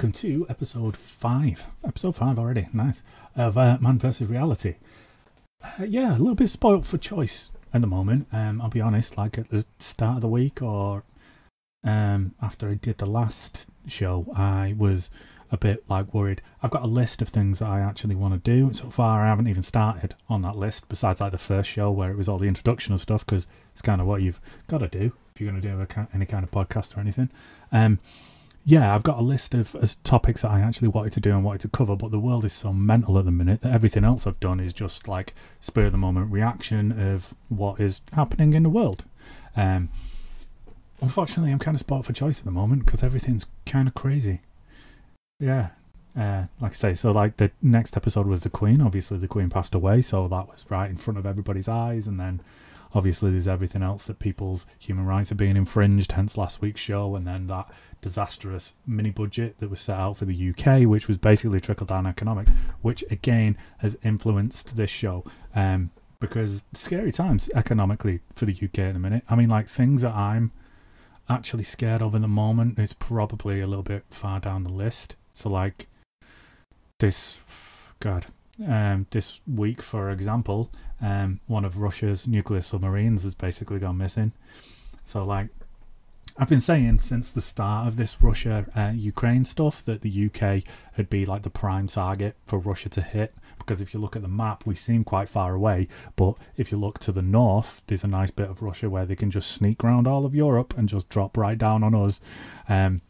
welcome 0.00 0.12
to 0.12 0.46
episode 0.48 0.96
five. 0.96 1.66
Episode 1.84 2.16
five 2.16 2.38
already, 2.38 2.66
nice. 2.72 3.02
Of 3.36 3.58
uh, 3.58 3.76
Man 3.82 3.98
vs. 3.98 4.30
Reality. 4.30 4.76
Uh, 5.62 5.84
yeah, 5.84 6.16
a 6.16 6.16
little 6.16 6.34
bit 6.34 6.48
spoilt 6.48 6.86
for 6.86 6.96
choice 6.96 7.50
at 7.74 7.82
the 7.82 7.86
moment. 7.86 8.26
Um, 8.32 8.62
I'll 8.62 8.70
be 8.70 8.80
honest, 8.80 9.18
like 9.18 9.36
at 9.36 9.50
the 9.50 9.66
start 9.78 10.14
of 10.14 10.20
the 10.22 10.28
week 10.28 10.62
or 10.62 11.02
um, 11.84 12.34
after 12.40 12.70
I 12.70 12.74
did 12.76 12.96
the 12.96 13.04
last 13.04 13.66
show, 13.86 14.24
I 14.34 14.74
was 14.78 15.10
a 15.52 15.58
bit 15.58 15.84
like 15.86 16.14
worried. 16.14 16.40
I've 16.62 16.70
got 16.70 16.82
a 16.82 16.86
list 16.86 17.20
of 17.20 17.28
things 17.28 17.58
that 17.58 17.68
I 17.68 17.80
actually 17.80 18.14
want 18.14 18.42
to 18.42 18.50
do. 18.50 18.72
So 18.72 18.88
far, 18.88 19.20
I 19.20 19.26
haven't 19.26 19.48
even 19.48 19.62
started 19.62 20.14
on 20.30 20.40
that 20.40 20.56
list. 20.56 20.88
Besides, 20.88 21.20
like 21.20 21.32
the 21.32 21.36
first 21.36 21.68
show 21.68 21.90
where 21.90 22.10
it 22.10 22.16
was 22.16 22.26
all 22.26 22.38
the 22.38 22.48
introduction 22.48 22.94
and 22.94 23.00
stuff, 23.02 23.26
because 23.26 23.46
it's 23.74 23.82
kind 23.82 24.00
of 24.00 24.06
what 24.06 24.22
you've 24.22 24.40
got 24.66 24.78
to 24.78 24.88
do 24.88 25.12
if 25.34 25.42
you're 25.42 25.50
going 25.50 25.60
to 25.60 25.68
do 25.68 25.78
a, 25.78 26.08
any 26.14 26.24
kind 26.24 26.42
of 26.42 26.50
podcast 26.50 26.96
or 26.96 27.00
anything. 27.00 27.28
Um, 27.70 27.98
yeah, 28.64 28.94
I've 28.94 29.02
got 29.02 29.18
a 29.18 29.22
list 29.22 29.54
of 29.54 29.74
topics 30.04 30.42
that 30.42 30.50
I 30.50 30.60
actually 30.60 30.88
wanted 30.88 31.12
to 31.14 31.20
do 31.20 31.30
and 31.30 31.42
wanted 31.42 31.62
to 31.62 31.68
cover, 31.68 31.96
but 31.96 32.10
the 32.10 32.18
world 32.18 32.44
is 32.44 32.52
so 32.52 32.72
mental 32.72 33.18
at 33.18 33.24
the 33.24 33.30
minute 33.30 33.62
that 33.62 33.72
everything 33.72 34.04
else 34.04 34.26
I've 34.26 34.40
done 34.40 34.60
is 34.60 34.72
just 34.72 35.08
like 35.08 35.34
spur 35.60 35.86
of 35.86 35.92
the 35.92 35.98
moment 35.98 36.30
reaction 36.30 36.92
of 36.92 37.34
what 37.48 37.80
is 37.80 38.02
happening 38.12 38.52
in 38.52 38.64
the 38.64 38.68
world. 38.68 39.04
Um, 39.56 39.88
unfortunately, 41.00 41.52
I'm 41.52 41.58
kind 41.58 41.74
of 41.74 41.80
spot 41.80 42.04
for 42.04 42.12
choice 42.12 42.38
at 42.38 42.44
the 42.44 42.50
moment 42.50 42.84
because 42.84 43.02
everything's 43.02 43.46
kind 43.64 43.88
of 43.88 43.94
crazy. 43.94 44.40
Yeah, 45.38 45.70
uh, 46.16 46.44
like 46.60 46.72
I 46.72 46.74
say, 46.74 46.94
so 46.94 47.12
like 47.12 47.38
the 47.38 47.50
next 47.62 47.96
episode 47.96 48.26
was 48.26 48.42
the 48.42 48.50
Queen. 48.50 48.82
Obviously, 48.82 49.16
the 49.16 49.28
Queen 49.28 49.48
passed 49.48 49.74
away, 49.74 50.02
so 50.02 50.28
that 50.28 50.48
was 50.48 50.66
right 50.68 50.90
in 50.90 50.96
front 50.96 51.18
of 51.18 51.24
everybody's 51.24 51.68
eyes, 51.68 52.06
and 52.06 52.20
then 52.20 52.42
obviously 52.94 53.30
there's 53.30 53.48
everything 53.48 53.82
else 53.82 54.06
that 54.06 54.18
people's 54.18 54.66
human 54.78 55.06
rights 55.06 55.30
are 55.32 55.36
being 55.36 55.56
infringed. 55.56 56.12
Hence 56.12 56.36
last 56.36 56.60
week's 56.60 56.80
show, 56.80 57.14
and 57.14 57.26
then 57.26 57.46
that 57.46 57.70
disastrous 58.00 58.74
mini 58.86 59.10
budget 59.10 59.56
that 59.60 59.70
was 59.70 59.80
set 59.80 59.98
out 59.98 60.16
for 60.16 60.24
the 60.24 60.50
UK, 60.50 60.88
which 60.88 61.08
was 61.08 61.18
basically 61.18 61.60
trickle 61.60 61.86
down 61.86 62.06
economics, 62.06 62.52
which 62.82 63.04
again 63.10 63.56
has 63.78 63.96
influenced 64.02 64.76
this 64.76 64.90
show. 64.90 65.24
Um, 65.54 65.90
because 66.20 66.62
scary 66.74 67.10
times 67.10 67.48
economically 67.54 68.20
for 68.34 68.44
the 68.44 68.52
UK 68.52 68.78
at 68.80 68.92
the 68.92 68.98
minute. 68.98 69.24
I 69.28 69.36
mean, 69.36 69.48
like 69.48 69.68
things 69.68 70.02
that 70.02 70.14
I'm 70.14 70.52
actually 71.30 71.64
scared 71.64 72.02
of 72.02 72.14
in 72.14 72.22
the 72.22 72.28
moment 72.28 72.78
is 72.78 72.92
probably 72.92 73.60
a 73.60 73.66
little 73.66 73.82
bit 73.82 74.04
far 74.10 74.38
down 74.38 74.64
the 74.64 74.72
list. 74.72 75.16
So, 75.32 75.48
like 75.48 75.88
this, 76.98 77.40
God, 78.00 78.26
um, 78.66 79.06
this 79.10 79.40
week, 79.46 79.80
for 79.80 80.10
example, 80.10 80.70
um, 81.00 81.40
one 81.46 81.64
of 81.64 81.78
Russia's 81.78 82.26
nuclear 82.26 82.60
submarines 82.60 83.22
has 83.22 83.34
basically 83.34 83.78
gone 83.78 83.98
missing. 83.98 84.32
So, 85.04 85.24
like, 85.24 85.48
I've 86.36 86.48
been 86.48 86.60
saying 86.60 87.00
since 87.00 87.30
the 87.30 87.40
start 87.40 87.86
of 87.86 87.96
this 87.96 88.22
Russia 88.22 88.64
uh, 88.74 88.92
Ukraine 88.94 89.44
stuff 89.44 89.84
that 89.84 90.00
the 90.00 90.26
UK 90.26 90.62
would 90.96 91.10
be 91.10 91.26
like 91.26 91.42
the 91.42 91.50
prime 91.50 91.86
target 91.86 92.36
for 92.46 92.58
Russia 92.58 92.88
to 92.90 93.02
hit 93.02 93.34
because 93.58 93.80
if 93.80 93.92
you 93.92 94.00
look 94.00 94.16
at 94.16 94.22
the 94.22 94.28
map, 94.28 94.64
we 94.66 94.74
seem 94.74 95.04
quite 95.04 95.28
far 95.28 95.54
away. 95.54 95.86
But 96.16 96.34
if 96.56 96.72
you 96.72 96.78
look 96.78 96.98
to 97.00 97.12
the 97.12 97.22
north, 97.22 97.82
there's 97.86 98.04
a 98.04 98.08
nice 98.08 98.30
bit 98.30 98.48
of 98.48 98.62
Russia 98.62 98.88
where 98.88 99.06
they 99.06 99.16
can 99.16 99.30
just 99.30 99.50
sneak 99.50 99.84
around 99.84 100.08
all 100.08 100.24
of 100.24 100.34
Europe 100.34 100.74
and 100.76 100.88
just 100.88 101.08
drop 101.08 101.36
right 101.36 101.58
down 101.58 101.84
on 101.84 101.94
us. 101.94 102.20
Um, 102.68 103.02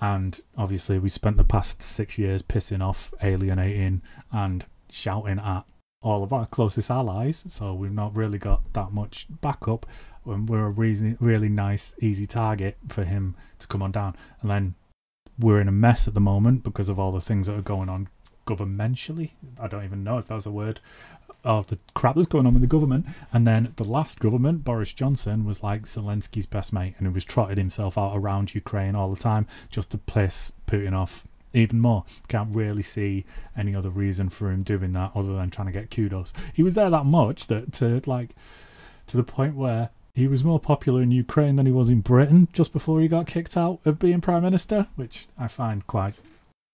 and 0.00 0.38
obviously, 0.56 0.98
we 0.98 1.08
spent 1.08 1.38
the 1.38 1.44
past 1.44 1.82
six 1.82 2.18
years 2.18 2.42
pissing 2.42 2.82
off, 2.82 3.12
alienating, 3.22 4.02
and 4.30 4.66
shouting 4.90 5.38
at 5.38 5.64
all 6.06 6.22
of 6.22 6.32
our 6.32 6.46
closest 6.46 6.88
allies. 6.88 7.42
So 7.48 7.74
we've 7.74 7.92
not 7.92 8.14
really 8.14 8.38
got 8.38 8.72
that 8.74 8.92
much 8.92 9.26
backup 9.40 9.86
and 10.24 10.48
we're 10.48 10.66
a 10.66 10.70
really, 10.70 11.16
really 11.18 11.48
nice, 11.48 11.96
easy 12.00 12.28
target 12.28 12.76
for 12.88 13.02
him 13.02 13.34
to 13.58 13.66
come 13.66 13.82
on 13.82 13.90
down. 13.90 14.14
And 14.40 14.48
then 14.48 14.74
we're 15.36 15.60
in 15.60 15.66
a 15.66 15.72
mess 15.72 16.06
at 16.06 16.14
the 16.14 16.20
moment 16.20 16.62
because 16.62 16.88
of 16.88 17.00
all 17.00 17.10
the 17.10 17.20
things 17.20 17.48
that 17.48 17.58
are 17.58 17.62
going 17.62 17.88
on 17.88 18.08
governmentally. 18.46 19.32
I 19.60 19.66
don't 19.66 19.84
even 19.84 20.04
know 20.04 20.18
if 20.18 20.28
that's 20.28 20.46
a 20.46 20.50
word. 20.52 20.78
All 21.44 21.62
the 21.62 21.78
crap 21.94 22.14
that's 22.14 22.28
going 22.28 22.46
on 22.46 22.54
with 22.54 22.62
the 22.62 22.68
government. 22.68 23.06
And 23.32 23.44
then 23.44 23.72
the 23.74 23.84
last 23.84 24.20
government, 24.20 24.62
Boris 24.62 24.92
Johnson, 24.92 25.44
was 25.44 25.64
like 25.64 25.82
Zelensky's 25.82 26.46
best 26.46 26.72
mate 26.72 26.94
and 26.98 27.08
he 27.08 27.12
was 27.12 27.24
trotted 27.24 27.58
himself 27.58 27.98
out 27.98 28.16
around 28.16 28.54
Ukraine 28.54 28.94
all 28.94 29.12
the 29.12 29.20
time 29.20 29.48
just 29.70 29.90
to 29.90 29.98
piss 29.98 30.52
Putin 30.68 30.92
off 30.92 31.24
even 31.56 31.80
more. 31.80 32.04
Can't 32.28 32.54
really 32.54 32.82
see 32.82 33.24
any 33.56 33.74
other 33.74 33.90
reason 33.90 34.28
for 34.28 34.50
him 34.50 34.62
doing 34.62 34.92
that 34.92 35.12
other 35.14 35.34
than 35.34 35.50
trying 35.50 35.66
to 35.66 35.72
get 35.72 35.90
kudos. 35.90 36.32
He 36.52 36.62
was 36.62 36.74
there 36.74 36.90
that 36.90 37.06
much 37.06 37.46
that 37.48 37.72
to 37.74 38.00
like 38.06 38.30
to 39.06 39.16
the 39.16 39.22
point 39.22 39.54
where 39.54 39.90
he 40.14 40.26
was 40.26 40.44
more 40.44 40.58
popular 40.58 41.02
in 41.02 41.10
Ukraine 41.10 41.56
than 41.56 41.66
he 41.66 41.72
was 41.72 41.88
in 41.88 42.00
Britain 42.00 42.48
just 42.52 42.72
before 42.72 43.00
he 43.00 43.08
got 43.08 43.26
kicked 43.26 43.56
out 43.56 43.80
of 43.84 43.98
being 43.98 44.20
prime 44.20 44.42
minister, 44.42 44.88
which 44.96 45.28
I 45.38 45.46
find 45.46 45.86
quite 45.86 46.14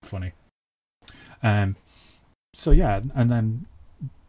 funny. 0.02 0.32
Um, 1.42 1.76
so 2.54 2.70
yeah, 2.70 3.00
and 3.14 3.30
then 3.30 3.66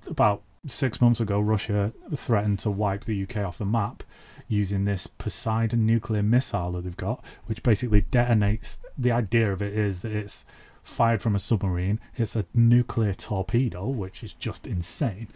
about 0.07 0.41
six 0.65 0.99
months 0.99 1.19
ago, 1.19 1.39
Russia 1.39 1.93
threatened 2.15 2.59
to 2.59 2.71
wipe 2.71 3.03
the 3.03 3.23
UK 3.23 3.37
off 3.37 3.57
the 3.57 3.65
map 3.65 4.03
using 4.47 4.85
this 4.85 5.07
Poseidon 5.07 5.85
nuclear 5.85 6.23
missile 6.23 6.71
that 6.73 6.83
they've 6.83 6.97
got, 6.97 7.23
which 7.45 7.63
basically 7.63 8.03
detonates. 8.03 8.77
The 8.97 9.11
idea 9.11 9.51
of 9.51 9.61
it 9.61 9.73
is 9.73 10.01
that 10.01 10.11
it's 10.11 10.45
fired 10.83 11.21
from 11.21 11.35
a 11.35 11.39
submarine. 11.39 11.99
It's 12.15 12.35
a 12.35 12.45
nuclear 12.53 13.13
torpedo, 13.13 13.87
which 13.87 14.23
is 14.23 14.33
just 14.33 14.67
insane 14.67 15.27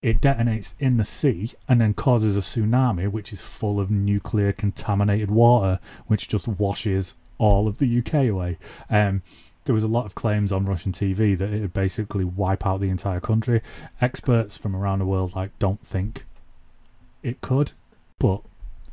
it 0.00 0.20
detonates 0.20 0.74
in 0.78 0.96
the 0.96 1.04
sea 1.04 1.50
and 1.68 1.80
then 1.80 1.94
causes 1.94 2.36
a 2.36 2.40
tsunami, 2.40 3.10
which 3.10 3.32
is 3.32 3.40
full 3.40 3.80
of 3.80 3.90
nuclear 3.90 4.52
contaminated 4.52 5.30
water, 5.30 5.80
which 6.06 6.28
just 6.28 6.46
washes 6.46 7.14
all 7.38 7.66
of 7.66 7.78
the 7.78 7.98
UK 7.98 8.28
away. 8.28 8.58
Um, 8.88 9.22
there 9.64 9.74
was 9.74 9.84
a 9.84 9.88
lot 9.88 10.06
of 10.06 10.14
claims 10.14 10.52
on 10.52 10.64
Russian 10.64 10.92
TV 10.92 11.36
that 11.36 11.52
it 11.52 11.60
would 11.60 11.72
basically 11.72 12.24
wipe 12.24 12.64
out 12.64 12.80
the 12.80 12.88
entire 12.88 13.20
country. 13.20 13.60
Experts 14.00 14.56
from 14.56 14.74
around 14.74 15.00
the 15.00 15.04
world 15.04 15.34
like 15.34 15.56
don't 15.58 15.84
think 15.84 16.24
it 17.22 17.40
could, 17.40 17.72
but 18.18 18.42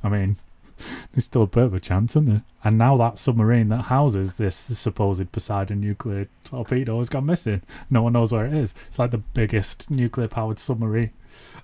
I 0.03 0.09
mean, 0.09 0.37
there's 1.11 1.25
still 1.25 1.43
a 1.43 1.47
bit 1.47 1.63
of 1.63 1.73
a 1.73 1.79
chance, 1.79 2.13
isn't 2.13 2.25
there? 2.25 2.43
And 2.63 2.77
now 2.77 2.97
that 2.97 3.19
submarine 3.19 3.69
that 3.69 3.83
houses 3.83 4.33
this 4.33 4.55
supposed 4.55 5.31
Poseidon 5.31 5.81
nuclear 5.81 6.27
torpedo 6.43 6.97
has 6.97 7.09
gone 7.09 7.25
missing. 7.25 7.61
No 7.89 8.01
one 8.01 8.13
knows 8.13 8.31
where 8.31 8.45
it 8.45 8.53
is. 8.53 8.73
It's 8.87 8.99
like 8.99 9.11
the 9.11 9.19
biggest 9.19 9.89
nuclear 9.89 10.27
powered 10.27 10.59
submarine 10.59 11.11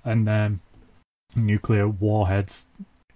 and 0.05 0.27
um, 0.29 0.61
nuclear 1.35 1.87
warheads 1.87 2.67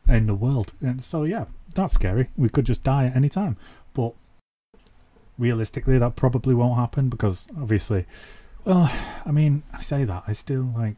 in 0.07 0.27
the 0.27 0.35
world. 0.35 0.73
And 0.81 1.03
so, 1.03 1.23
yeah, 1.23 1.45
that's 1.73 1.93
scary. 1.93 2.29
We 2.37 2.49
could 2.49 2.65
just 2.65 2.83
die 2.83 3.05
at 3.05 3.15
any 3.15 3.29
time. 3.29 3.57
But 3.93 4.13
realistically, 5.37 5.97
that 5.97 6.15
probably 6.15 6.53
won't 6.53 6.77
happen 6.77 7.09
because 7.09 7.47
obviously, 7.57 8.05
well, 8.63 8.91
I 9.25 9.31
mean, 9.31 9.63
I 9.73 9.79
say 9.79 10.03
that. 10.03 10.23
I 10.27 10.33
still 10.33 10.73
like 10.75 10.95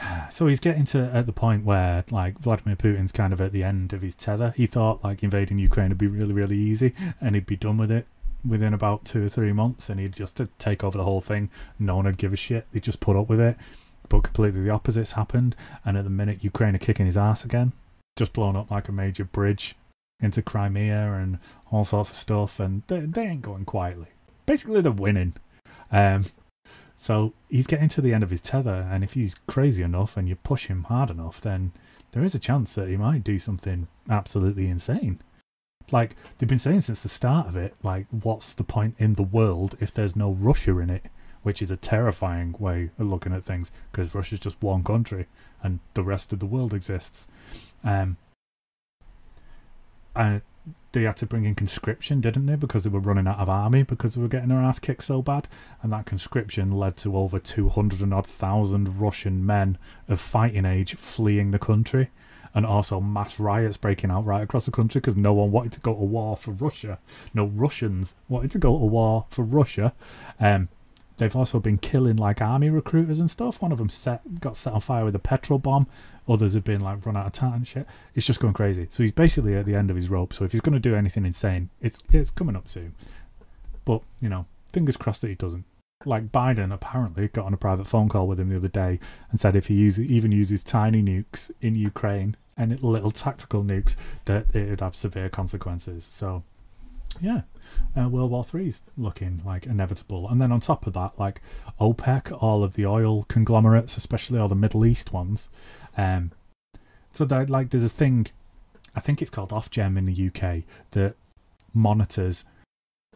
so 0.30 0.46
he's 0.46 0.60
getting 0.60 0.84
to 0.86 1.10
at 1.12 1.26
the 1.26 1.32
point 1.32 1.64
where 1.64 2.04
like 2.10 2.38
Vladimir 2.38 2.76
Putin's 2.76 3.12
kind 3.12 3.32
of 3.32 3.40
at 3.40 3.52
the 3.52 3.64
end 3.64 3.92
of 3.92 4.02
his 4.02 4.14
tether. 4.14 4.52
He 4.56 4.66
thought 4.66 5.02
like 5.04 5.22
invading 5.22 5.58
Ukraine 5.58 5.88
would 5.88 5.98
be 5.98 6.06
really 6.06 6.32
really 6.32 6.56
easy 6.56 6.94
and 7.20 7.34
he'd 7.34 7.46
be 7.46 7.56
done 7.56 7.78
with 7.78 7.90
it 7.90 8.06
within 8.46 8.72
about 8.72 9.04
two 9.04 9.24
or 9.24 9.28
three 9.28 9.52
months 9.52 9.88
and 9.88 9.98
he'd 9.98 10.14
just 10.14 10.40
take 10.58 10.84
over 10.84 10.96
the 10.96 11.04
whole 11.04 11.20
thing. 11.20 11.50
No 11.78 11.96
one 11.96 12.04
would 12.04 12.18
give 12.18 12.32
a 12.32 12.36
shit. 12.36 12.66
They'd 12.72 12.82
just 12.82 13.00
put 13.00 13.16
up 13.16 13.28
with 13.28 13.40
it. 13.40 13.56
But 14.08 14.22
completely 14.22 14.62
the 14.62 14.74
opposite's 14.74 15.12
happened 15.12 15.54
and 15.84 15.96
at 15.96 16.04
the 16.04 16.10
minute 16.10 16.44
Ukraine 16.44 16.74
are 16.74 16.78
kicking 16.78 17.06
his 17.06 17.16
ass 17.16 17.44
again. 17.44 17.72
Just 18.16 18.32
blown 18.32 18.56
up 18.56 18.70
like 18.70 18.88
a 18.88 18.92
major 18.92 19.24
bridge 19.24 19.74
into 20.20 20.42
Crimea 20.42 21.12
and 21.12 21.38
all 21.70 21.84
sorts 21.84 22.10
of 22.10 22.16
stuff 22.16 22.58
and 22.58 22.82
they, 22.86 23.00
they 23.00 23.22
ain't 23.22 23.42
going 23.42 23.64
quietly. 23.64 24.08
Basically 24.46 24.80
they're 24.80 24.92
winning. 24.92 25.34
Um, 25.90 26.24
so 26.98 27.32
he's 27.48 27.68
getting 27.68 27.88
to 27.90 28.00
the 28.00 28.12
end 28.12 28.24
of 28.24 28.30
his 28.30 28.40
tether, 28.40 28.88
and 28.90 29.04
if 29.04 29.14
he's 29.14 29.36
crazy 29.46 29.84
enough 29.84 30.16
and 30.16 30.28
you 30.28 30.34
push 30.34 30.66
him 30.66 30.84
hard 30.84 31.10
enough, 31.10 31.40
then 31.40 31.72
there 32.10 32.24
is 32.24 32.34
a 32.34 32.40
chance 32.40 32.74
that 32.74 32.88
he 32.88 32.96
might 32.96 33.22
do 33.22 33.38
something 33.38 33.86
absolutely 34.10 34.66
insane. 34.68 35.20
Like 35.92 36.16
they've 36.36 36.48
been 36.48 36.58
saying 36.58 36.82
since 36.82 37.00
the 37.00 37.08
start 37.08 37.46
of 37.46 37.56
it, 37.56 37.74
like 37.82 38.06
what's 38.10 38.52
the 38.52 38.64
point 38.64 38.96
in 38.98 39.14
the 39.14 39.22
world 39.22 39.76
if 39.80 39.94
there's 39.94 40.16
no 40.16 40.32
Russia 40.32 40.76
in 40.78 40.90
it? 40.90 41.06
Which 41.44 41.62
is 41.62 41.70
a 41.70 41.76
terrifying 41.76 42.56
way 42.58 42.90
of 42.98 43.06
looking 43.06 43.32
at 43.32 43.44
things 43.44 43.70
because 43.90 44.14
Russia's 44.14 44.40
just 44.40 44.60
one 44.60 44.82
country 44.82 45.26
and 45.62 45.78
the 45.94 46.02
rest 46.02 46.32
of 46.32 46.40
the 46.40 46.46
world 46.46 46.74
exists. 46.74 47.28
Um, 47.84 48.16
and 50.16 50.42
they 50.92 51.02
had 51.02 51.16
to 51.18 51.26
bring 51.26 51.44
in 51.44 51.54
conscription, 51.54 52.20
didn't 52.20 52.46
they? 52.46 52.56
Because 52.56 52.84
they 52.84 52.90
were 52.90 53.00
running 53.00 53.26
out 53.26 53.38
of 53.38 53.48
army 53.48 53.82
because 53.82 54.14
they 54.14 54.22
were 54.22 54.28
getting 54.28 54.48
their 54.48 54.58
ass 54.58 54.78
kicked 54.78 55.02
so 55.02 55.20
bad. 55.20 55.46
And 55.82 55.92
that 55.92 56.06
conscription 56.06 56.72
led 56.72 56.96
to 56.98 57.16
over 57.16 57.38
200 57.38 58.00
and 58.00 58.14
odd 58.14 58.26
thousand 58.26 59.00
Russian 59.00 59.44
men 59.44 59.76
of 60.08 60.20
fighting 60.20 60.64
age 60.64 60.94
fleeing 60.94 61.50
the 61.50 61.58
country. 61.58 62.10
And 62.54 62.64
also 62.64 63.00
mass 63.00 63.38
riots 63.38 63.76
breaking 63.76 64.10
out 64.10 64.24
right 64.24 64.42
across 64.42 64.64
the 64.64 64.70
country 64.70 65.00
because 65.00 65.16
no 65.16 65.34
one 65.34 65.52
wanted 65.52 65.72
to 65.72 65.80
go 65.80 65.92
to 65.94 66.00
war 66.00 66.36
for 66.36 66.52
Russia. 66.52 66.98
No 67.34 67.44
Russians 67.44 68.16
wanted 68.28 68.50
to 68.52 68.58
go 68.58 68.78
to 68.78 68.84
war 68.84 69.26
for 69.28 69.42
Russia. 69.42 69.92
Um, 70.40 70.68
they've 71.18 71.36
also 71.36 71.60
been 71.60 71.78
killing 71.78 72.16
like 72.16 72.40
army 72.40 72.70
recruiters 72.70 73.20
and 73.20 73.30
stuff. 73.30 73.60
One 73.60 73.70
of 73.70 73.78
them 73.78 73.90
set 73.90 74.40
got 74.40 74.56
set 74.56 74.72
on 74.72 74.80
fire 74.80 75.04
with 75.04 75.14
a 75.14 75.20
petrol 75.20 75.58
bomb. 75.58 75.86
Others 76.28 76.54
have 76.54 76.64
been 76.64 76.80
like 76.80 77.04
run 77.06 77.16
out 77.16 77.26
of 77.26 77.32
time 77.32 77.54
and 77.54 77.68
shit. 77.68 77.86
It's 78.14 78.26
just 78.26 78.40
going 78.40 78.54
crazy. 78.54 78.86
So 78.90 79.02
he's 79.02 79.12
basically 79.12 79.54
at 79.54 79.64
the 79.64 79.74
end 79.74 79.90
of 79.90 79.96
his 79.96 80.10
rope. 80.10 80.34
So 80.34 80.44
if 80.44 80.52
he's 80.52 80.60
going 80.60 80.74
to 80.74 80.80
do 80.80 80.94
anything 80.94 81.24
insane, 81.24 81.70
it's 81.80 82.00
it's 82.12 82.30
coming 82.30 82.56
up 82.56 82.68
soon. 82.68 82.94
But 83.84 84.02
you 84.20 84.28
know, 84.28 84.46
fingers 84.72 84.96
crossed 84.96 85.22
that 85.22 85.28
he 85.28 85.34
doesn't. 85.34 85.64
Like 86.04 86.30
Biden 86.30 86.72
apparently 86.72 87.28
got 87.28 87.46
on 87.46 87.54
a 87.54 87.56
private 87.56 87.86
phone 87.86 88.08
call 88.08 88.28
with 88.28 88.38
him 88.38 88.50
the 88.50 88.56
other 88.56 88.68
day 88.68 89.00
and 89.30 89.40
said 89.40 89.56
if 89.56 89.66
he 89.66 89.74
even 89.74 90.30
uses 90.30 90.62
tiny 90.62 91.02
nukes 91.02 91.50
in 91.60 91.74
Ukraine 91.74 92.36
and 92.56 92.80
little 92.82 93.10
tactical 93.10 93.64
nukes, 93.64 93.96
that 94.26 94.54
it 94.54 94.68
would 94.68 94.80
have 94.80 94.94
severe 94.94 95.28
consequences. 95.28 96.04
So 96.04 96.44
yeah, 97.20 97.42
uh, 97.98 98.08
World 98.08 98.30
War 98.30 98.44
Three's 98.44 98.82
looking 98.96 99.42
like 99.44 99.66
inevitable. 99.66 100.28
And 100.28 100.40
then 100.40 100.52
on 100.52 100.60
top 100.60 100.86
of 100.86 100.92
that, 100.94 101.18
like 101.18 101.40
OPEC, 101.80 102.42
all 102.42 102.62
of 102.62 102.74
the 102.74 102.86
oil 102.86 103.24
conglomerates, 103.24 103.96
especially 103.96 104.38
all 104.38 104.48
the 104.48 104.54
Middle 104.54 104.84
East 104.84 105.12
ones. 105.12 105.48
Um, 105.98 106.30
so 107.12 107.24
that 107.26 107.50
like 107.50 107.70
there's 107.70 107.84
a 107.84 107.88
thing, 107.88 108.28
I 108.94 109.00
think 109.00 109.20
it's 109.20 109.30
called 109.30 109.50
Ofgem 109.50 109.98
in 109.98 110.06
the 110.06 110.28
UK 110.28 110.62
that 110.92 111.16
monitors 111.74 112.44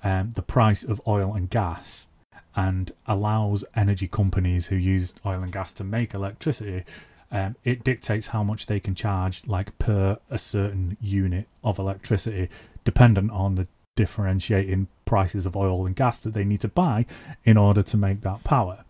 um, 0.02 0.31
the 0.31 0.43
price 0.43 0.82
of 0.82 1.00
oil 1.06 1.32
and 1.34 1.49
gas 1.49 2.08
and 2.55 2.93
allows 3.06 3.64
energy 3.75 4.08
companies 4.08 4.67
who 4.67 4.76
use 4.76 5.14
oil 5.25 5.43
and 5.43 5.52
gas 5.52 5.73
to 5.75 5.84
make 5.84 6.12
electricity. 6.12 6.84
Um, 7.31 7.56
it 7.64 7.82
dictates 7.82 8.26
how 8.26 8.43
much 8.43 8.67
they 8.67 8.79
can 8.79 8.94
charge, 8.94 9.46
like 9.46 9.79
per 9.79 10.19
a 10.29 10.38
certain 10.38 10.99
unit 11.00 11.49
of 11.64 11.79
electricity, 11.79 12.50
dependent 12.84 13.31
on 13.31 13.55
the 13.55 13.69
differentiating 13.96 14.88
prices 15.05 15.46
of 15.46 15.56
oil 15.56 15.87
and 15.87 15.96
gas 15.96 16.19
that 16.19 16.34
they 16.34 16.44
need 16.44 16.61
to 16.61 16.69
buy 16.69 17.06
in 17.44 17.56
order 17.56 17.82
to 17.82 17.96
make 17.96 18.20
that 18.23 18.44
power. 18.44 18.84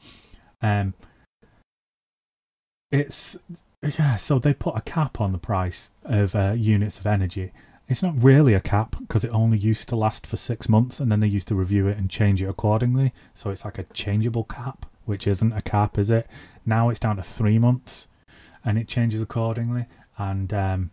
Um, 0.60 0.94
it's 2.90 3.36
yeah, 3.82 4.17
so 4.17 4.38
they 4.38 4.55
put 4.55 4.76
a 4.76 4.81
cap 4.81 5.20
on 5.20 5.32
the 5.32 5.38
price 5.38 5.90
of 6.05 6.34
uh, 6.34 6.55
units 6.56 6.99
of 6.99 7.06
energy. 7.06 7.52
It's 7.88 8.02
not 8.02 8.14
really 8.17 8.55
a 8.55 8.61
cap 8.61 8.96
because 9.00 9.25
it 9.25 9.31
only 9.31 9.58
used 9.58 9.88
to 9.88 9.96
last 9.96 10.26
for 10.26 10.37
six 10.37 10.69
months, 10.69 11.00
and 11.00 11.11
then 11.11 11.20
they 11.20 11.26
used 11.26 11.49
to 11.49 11.55
review 11.55 11.88
it 11.88 11.99
and 11.99 12.08
change 12.08 12.40
it 12.40 12.49
accordingly. 12.49 13.12
So 13.34 13.50
it's 13.50 13.64
like 13.64 13.79
a 13.79 13.84
changeable 13.93 14.44
cap, 14.44 14.87
which 15.05 15.26
isn't 15.26 15.52
a 15.52 15.62
cap, 15.62 15.99
is 15.99 16.11
it? 16.11 16.29
Now 16.64 16.88
it's 16.88 17.00
down 17.00 17.17
to 17.17 17.23
three 17.23 17.58
months, 17.58 18.06
and 18.64 18.79
it 18.79 18.87
changes 18.87 19.20
accordingly. 19.20 19.87
And 20.17 20.55
um, 20.55 20.90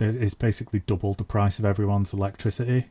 it's 0.00 0.34
basically 0.34 0.80
doubled 0.80 1.18
the 1.18 1.24
price 1.24 1.58
of 1.58 1.64
everyone's 1.64 2.12
electricity. 2.12 2.86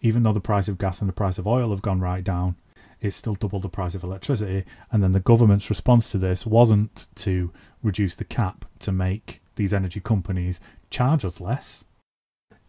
Even 0.00 0.22
though 0.22 0.32
the 0.32 0.40
price 0.40 0.68
of 0.68 0.78
gas 0.78 1.00
and 1.00 1.08
the 1.08 1.12
price 1.12 1.36
of 1.36 1.46
oil 1.46 1.70
have 1.70 1.82
gone 1.82 2.00
right 2.00 2.24
down, 2.24 2.56
it's 3.00 3.16
still 3.16 3.34
double 3.34 3.60
the 3.60 3.68
price 3.68 3.94
of 3.94 4.02
electricity. 4.02 4.64
And 4.90 5.02
then 5.02 5.12
the 5.12 5.20
government's 5.20 5.70
response 5.70 6.10
to 6.10 6.18
this 6.18 6.46
wasn't 6.46 7.08
to 7.16 7.52
reduce 7.82 8.16
the 8.16 8.24
cap 8.24 8.64
to 8.80 8.92
make 8.92 9.40
these 9.56 9.72
energy 9.72 10.00
companies 10.00 10.60
charge 10.90 11.24
us 11.24 11.40
less. 11.40 11.84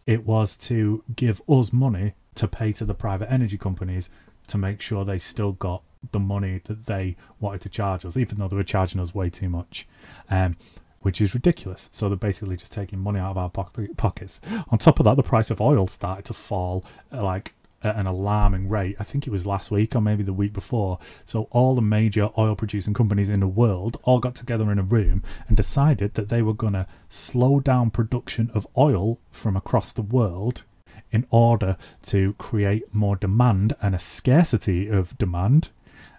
It 0.06 0.26
was 0.26 0.56
to 0.58 1.04
give 1.14 1.42
us 1.48 1.72
money 1.72 2.14
to 2.34 2.48
pay 2.48 2.72
to 2.72 2.84
the 2.84 2.94
private 2.94 3.30
energy 3.30 3.58
companies 3.58 4.08
to 4.48 4.58
make 4.58 4.80
sure 4.80 5.04
they 5.04 5.18
still 5.18 5.52
got 5.52 5.82
the 6.10 6.18
money 6.18 6.60
that 6.64 6.86
they 6.86 7.16
wanted 7.38 7.60
to 7.60 7.68
charge 7.68 8.04
us, 8.04 8.16
even 8.16 8.38
though 8.38 8.48
they 8.48 8.56
were 8.56 8.64
charging 8.64 9.00
us 9.00 9.14
way 9.14 9.30
too 9.30 9.48
much. 9.48 9.86
Um, 10.30 10.56
which 11.02 11.20
is 11.20 11.34
ridiculous. 11.34 11.90
So 11.92 12.08
they're 12.08 12.16
basically 12.16 12.56
just 12.56 12.72
taking 12.72 12.98
money 12.98 13.18
out 13.18 13.36
of 13.36 13.38
our 13.38 13.50
pockets. 13.50 14.40
On 14.70 14.78
top 14.78 15.00
of 15.00 15.04
that, 15.04 15.16
the 15.16 15.22
price 15.22 15.50
of 15.50 15.60
oil 15.60 15.88
started 15.88 16.24
to 16.26 16.32
fall 16.32 16.84
uh, 17.12 17.22
like 17.22 17.54
at 17.82 17.96
an 17.96 18.06
alarming 18.06 18.68
rate. 18.68 18.96
I 18.98 19.04
think 19.04 19.26
it 19.26 19.30
was 19.30 19.46
last 19.46 19.70
week 19.70 19.94
or 19.94 20.00
maybe 20.00 20.22
the 20.22 20.32
week 20.32 20.52
before. 20.52 20.98
So 21.24 21.48
all 21.50 21.74
the 21.74 21.82
major 21.82 22.30
oil 22.38 22.54
producing 22.54 22.94
companies 22.94 23.30
in 23.30 23.40
the 23.40 23.46
world 23.46 23.98
all 24.02 24.18
got 24.18 24.34
together 24.34 24.70
in 24.70 24.78
a 24.78 24.82
room 24.82 25.22
and 25.48 25.56
decided 25.56 26.14
that 26.14 26.28
they 26.28 26.42
were 26.42 26.54
going 26.54 26.74
to 26.74 26.86
slow 27.08 27.60
down 27.60 27.90
production 27.90 28.50
of 28.54 28.66
oil 28.76 29.18
from 29.30 29.56
across 29.56 29.92
the 29.92 30.02
world 30.02 30.64
in 31.10 31.26
order 31.30 31.76
to 32.02 32.34
create 32.34 32.94
more 32.94 33.16
demand 33.16 33.74
and 33.82 33.94
a 33.94 33.98
scarcity 33.98 34.88
of 34.88 35.16
demand. 35.18 35.70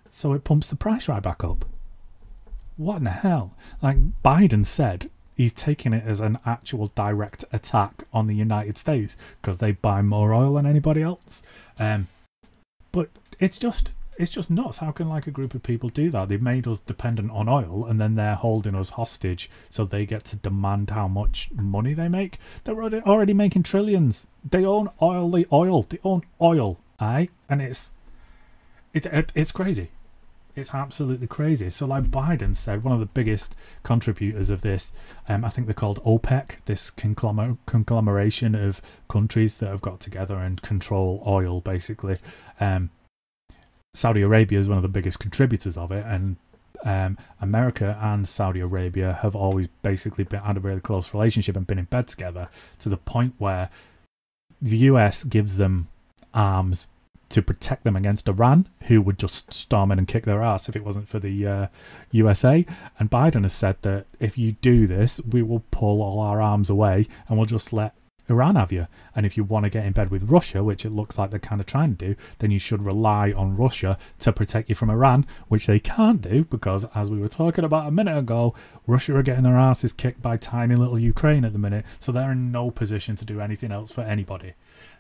So 0.10 0.34
it 0.34 0.44
pumps 0.44 0.70
the 0.70 0.76
price 0.76 1.08
right 1.08 1.24
back 1.24 1.44
up 1.44 1.66
what 2.78 2.98
in 2.98 3.04
the 3.04 3.12
hell? 3.12 3.56
Like 3.82 3.98
Biden 4.24 4.66
said, 4.66 5.10
he's 5.36 5.54
taking 5.54 5.94
it 5.94 6.04
as 6.06 6.20
an 6.20 6.40
actual 6.46 6.88
direct 6.88 7.46
attack 7.52 8.04
on 8.14 8.28
the 8.28 8.36
United 8.36 8.78
States 8.78 9.18
because 9.42 9.58
they 9.58 9.72
buy 9.72 10.02
more 10.02 10.34
oil 10.34 10.56
than 10.56 10.66
anybody 10.66 11.02
else. 11.02 11.44
Um, 11.80 12.08
but 12.92 13.10
it's 13.40 13.58
just 13.58 13.94
it's 14.18 14.32
just 14.32 14.50
nuts. 14.50 14.78
How 14.78 14.92
can 14.92 15.10
like 15.10 15.28
a 15.28 15.32
group 15.32 15.56
of 15.56 15.64
people 15.64 15.90
do 15.90 16.10
that? 16.12 16.30
They've 16.30 16.42
made 16.42 16.68
us 16.68 16.80
dependent 16.80 17.32
on 17.32 17.50
oil, 17.50 17.86
and 17.86 18.00
then 18.00 18.16
they're 18.16 18.36
holding 18.36 18.76
us 18.76 18.92
hostage, 18.92 19.50
so 19.70 19.86
they 19.86 20.06
get 20.06 20.24
to 20.26 20.36
demand 20.36 20.92
how 20.92 21.08
much 21.08 21.50
money 21.54 21.94
they 21.94 22.08
make. 22.08 22.38
They're 22.64 22.82
already, 22.82 23.34
making 23.34 23.64
trillions. 23.64 24.28
They 24.48 24.66
own 24.66 24.90
oil. 25.02 25.30
They 25.30 25.46
oil. 25.52 25.82
They 25.84 26.00
own 26.04 26.24
oil. 26.42 26.80
Aye, 27.00 27.30
and 27.50 27.62
it's 27.62 27.92
it, 28.94 29.06
it 29.08 29.32
it's 29.36 29.52
crazy. 29.52 29.90
It's 30.56 30.74
absolutely 30.74 31.26
crazy. 31.26 31.70
So, 31.72 31.88
like 31.88 32.06
Biden 32.06 32.56
said, 32.56 32.84
one 32.84 32.94
of 32.94 33.00
the 33.00 33.08
biggest 33.08 33.56
contributors 33.82 34.52
of 34.52 34.62
this, 34.62 34.92
um, 35.28 35.44
I 35.44 35.50
think 35.50 35.66
they're 35.66 35.74
called 35.74 36.04
OPEC, 36.04 36.58
this 36.66 36.92
conglomer- 36.92 37.58
conglomeration 37.66 38.54
of 38.54 38.82
countries 39.10 39.58
that 39.58 39.70
have 39.70 39.82
got 39.82 40.00
together 40.00 40.36
and 40.36 40.62
control 40.62 41.24
oil, 41.26 41.60
basically. 41.60 42.18
Um, 42.60 42.92
Saudi 43.96 44.22
Arabia 44.22 44.60
is 44.60 44.70
one 44.70 44.78
of 44.78 44.84
the 44.84 44.90
biggest 44.90 45.20
contributors 45.20 45.76
of 45.76 45.92
it, 45.92 46.06
and 46.06 46.38
um, 46.86 47.18
America 47.42 47.98
and 48.02 48.28
Saudi 48.28 48.60
Arabia 48.60 49.20
have 49.22 49.36
always 49.36 49.68
basically 49.82 50.24
been, 50.24 50.42
had 50.42 50.58
a 50.58 50.60
really 50.60 50.82
close 50.82 51.14
relationship 51.14 51.56
and 51.56 51.66
been 51.66 51.80
in 51.80 51.86
bed 51.86 52.08
together 52.08 52.50
to 52.80 52.90
the 52.90 52.98
point 52.98 53.34
where 53.38 53.70
the 54.62 54.78
US 54.78 55.24
gives 55.24 55.58
them 55.58 55.88
arms 56.34 56.88
to 57.34 57.42
protect 57.42 57.84
them 57.84 57.96
against 57.96 58.30
Iran, 58.30 58.70
who 58.84 59.02
would 59.02 59.18
just 59.18 59.52
storm 59.52 59.92
in 59.92 59.98
and 59.98 60.08
kick 60.08 60.24
their 60.24 60.44
ass 60.44 60.70
if 60.70 60.76
it 60.76 60.86
wasn't 60.86 61.10
for 61.10 61.18
the 61.18 61.48
uh, 61.48 61.68
USA. 62.12 62.64
And 63.00 63.10
Biden 63.10 63.42
has 63.42 63.54
said 63.54 63.78
that 63.82 64.06
if 64.20 64.38
you 64.38 64.52
do 64.54 64.86
this, 64.86 65.20
we 65.22 65.42
will 65.42 65.64
pull 65.72 66.04
all 66.04 66.20
our 66.20 66.40
arms 66.40 66.70
away 66.70 67.08
and 67.28 67.38
we'll 67.38 67.48
just 67.48 67.74
let 67.74 67.96
Iran 68.30 68.56
have 68.56 68.72
you. 68.72 68.88
And 69.16 69.26
if 69.26 69.36
you 69.36 69.44
want 69.44 69.64
to 69.64 69.72
get 69.72 69.84
in 69.84 69.94
bed 69.94 70.12
with 70.12 70.30
Russia, 70.30 70.64
which 70.64 70.86
it 70.86 70.92
looks 70.92 71.18
like 71.18 71.32
they're 71.32 71.40
kind 71.40 71.60
of 71.60 71.66
trying 71.66 71.96
to 71.96 72.08
do, 72.10 72.16
then 72.38 72.52
you 72.52 72.60
should 72.60 72.84
rely 72.84 73.32
on 73.32 73.58
Russia 73.58 73.98
to 74.20 74.32
protect 74.32 74.70
you 74.70 74.76
from 74.76 74.92
Iran, 74.92 75.26
which 75.48 75.66
they 75.66 75.80
can't 75.80 76.22
do 76.22 76.44
because, 76.46 76.86
as 76.94 77.10
we 77.10 77.18
were 77.18 77.30
talking 77.30 77.64
about 77.64 77.88
a 77.88 77.92
minute 77.92 78.18
ago, 78.18 78.54
Russia 78.86 79.16
are 79.18 79.24
getting 79.24 79.44
their 79.44 79.58
asses 79.58 79.92
kicked 79.92 80.22
by 80.22 80.38
tiny 80.38 80.76
little 80.76 81.00
Ukraine 81.00 81.46
at 81.46 81.54
the 81.54 81.60
minute. 81.60 81.84
So 81.98 82.12
they're 82.12 82.32
in 82.32 82.52
no 82.52 82.70
position 82.70 83.16
to 83.16 83.26
do 83.26 83.42
anything 83.42 83.72
else 83.72 83.92
for 83.92 84.02
anybody. 84.02 84.54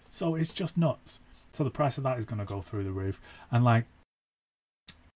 So 0.09 0.33
it's 0.33 0.51
just 0.51 0.77
nuts. 0.77 1.19
So 1.53 1.63
the 1.63 1.69
price 1.69 1.97
of 1.97 2.03
that 2.03 2.17
is 2.17 2.25
going 2.25 2.39
to 2.39 2.45
go 2.45 2.61
through 2.61 2.83
the 2.83 2.91
roof. 2.91 3.21
And 3.51 3.63
like, 3.63 3.85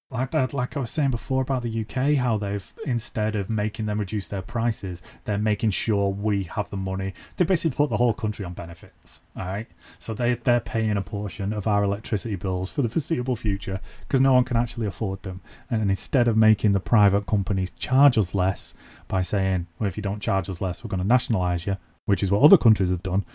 like 0.10 0.32
that, 0.32 0.54
like 0.54 0.78
I 0.78 0.80
was 0.80 0.90
saying 0.90 1.12
before 1.12 1.42
about 1.42 1.64
the 1.64 1.82
UK, 1.82 2.16
how 2.16 2.38
they've 2.38 2.74
instead 2.86 3.36
of 3.36 3.50
making 3.50 3.88
them 3.88 4.00
reduce 4.00 4.30
their 4.30 4.42
prices, 4.42 5.02
they're 5.26 5.38
making 5.38 5.72
sure 5.72 6.10
we 6.10 6.44
have 6.44 6.70
the 6.70 6.78
money. 6.78 7.14
They 7.36 7.44
basically 7.44 7.76
put 7.76 7.90
the 7.90 7.98
whole 7.98 8.14
country 8.14 8.46
on 8.46 8.54
benefits. 8.54 9.20
All 9.36 9.46
right, 9.46 9.68
so 10.00 10.14
they 10.14 10.36
they're 10.36 10.62
paying 10.62 10.96
a 10.96 11.02
portion 11.02 11.52
of 11.52 11.68
our 11.68 11.84
electricity 11.84 12.38
bills 12.38 12.70
for 12.70 12.84
the 12.84 12.90
foreseeable 12.90 13.36
future 13.36 13.82
because 14.02 14.22
no 14.22 14.32
one 14.32 14.46
can 14.46 14.56
actually 14.56 14.88
afford 14.88 15.24
them. 15.24 15.42
And 15.70 15.90
instead 15.90 16.30
of 16.30 16.38
making 16.38 16.72
the 16.72 16.80
private 16.80 17.26
companies 17.26 17.72
charge 17.72 18.18
us 18.18 18.34
less 18.34 18.76
by 19.10 19.22
saying, 19.22 19.68
well, 19.78 19.90
if 19.90 19.98
you 19.98 20.04
don't 20.04 20.22
charge 20.22 20.50
us 20.50 20.62
less, 20.62 20.84
we're 20.84 20.90
going 20.90 21.02
to 21.02 21.08
nationalise 21.08 21.68
you, 21.68 21.76
which 22.06 22.24
is 22.24 22.32
what 22.32 22.44
other 22.44 22.58
countries 22.58 22.92
have 22.92 23.04
done 23.04 23.26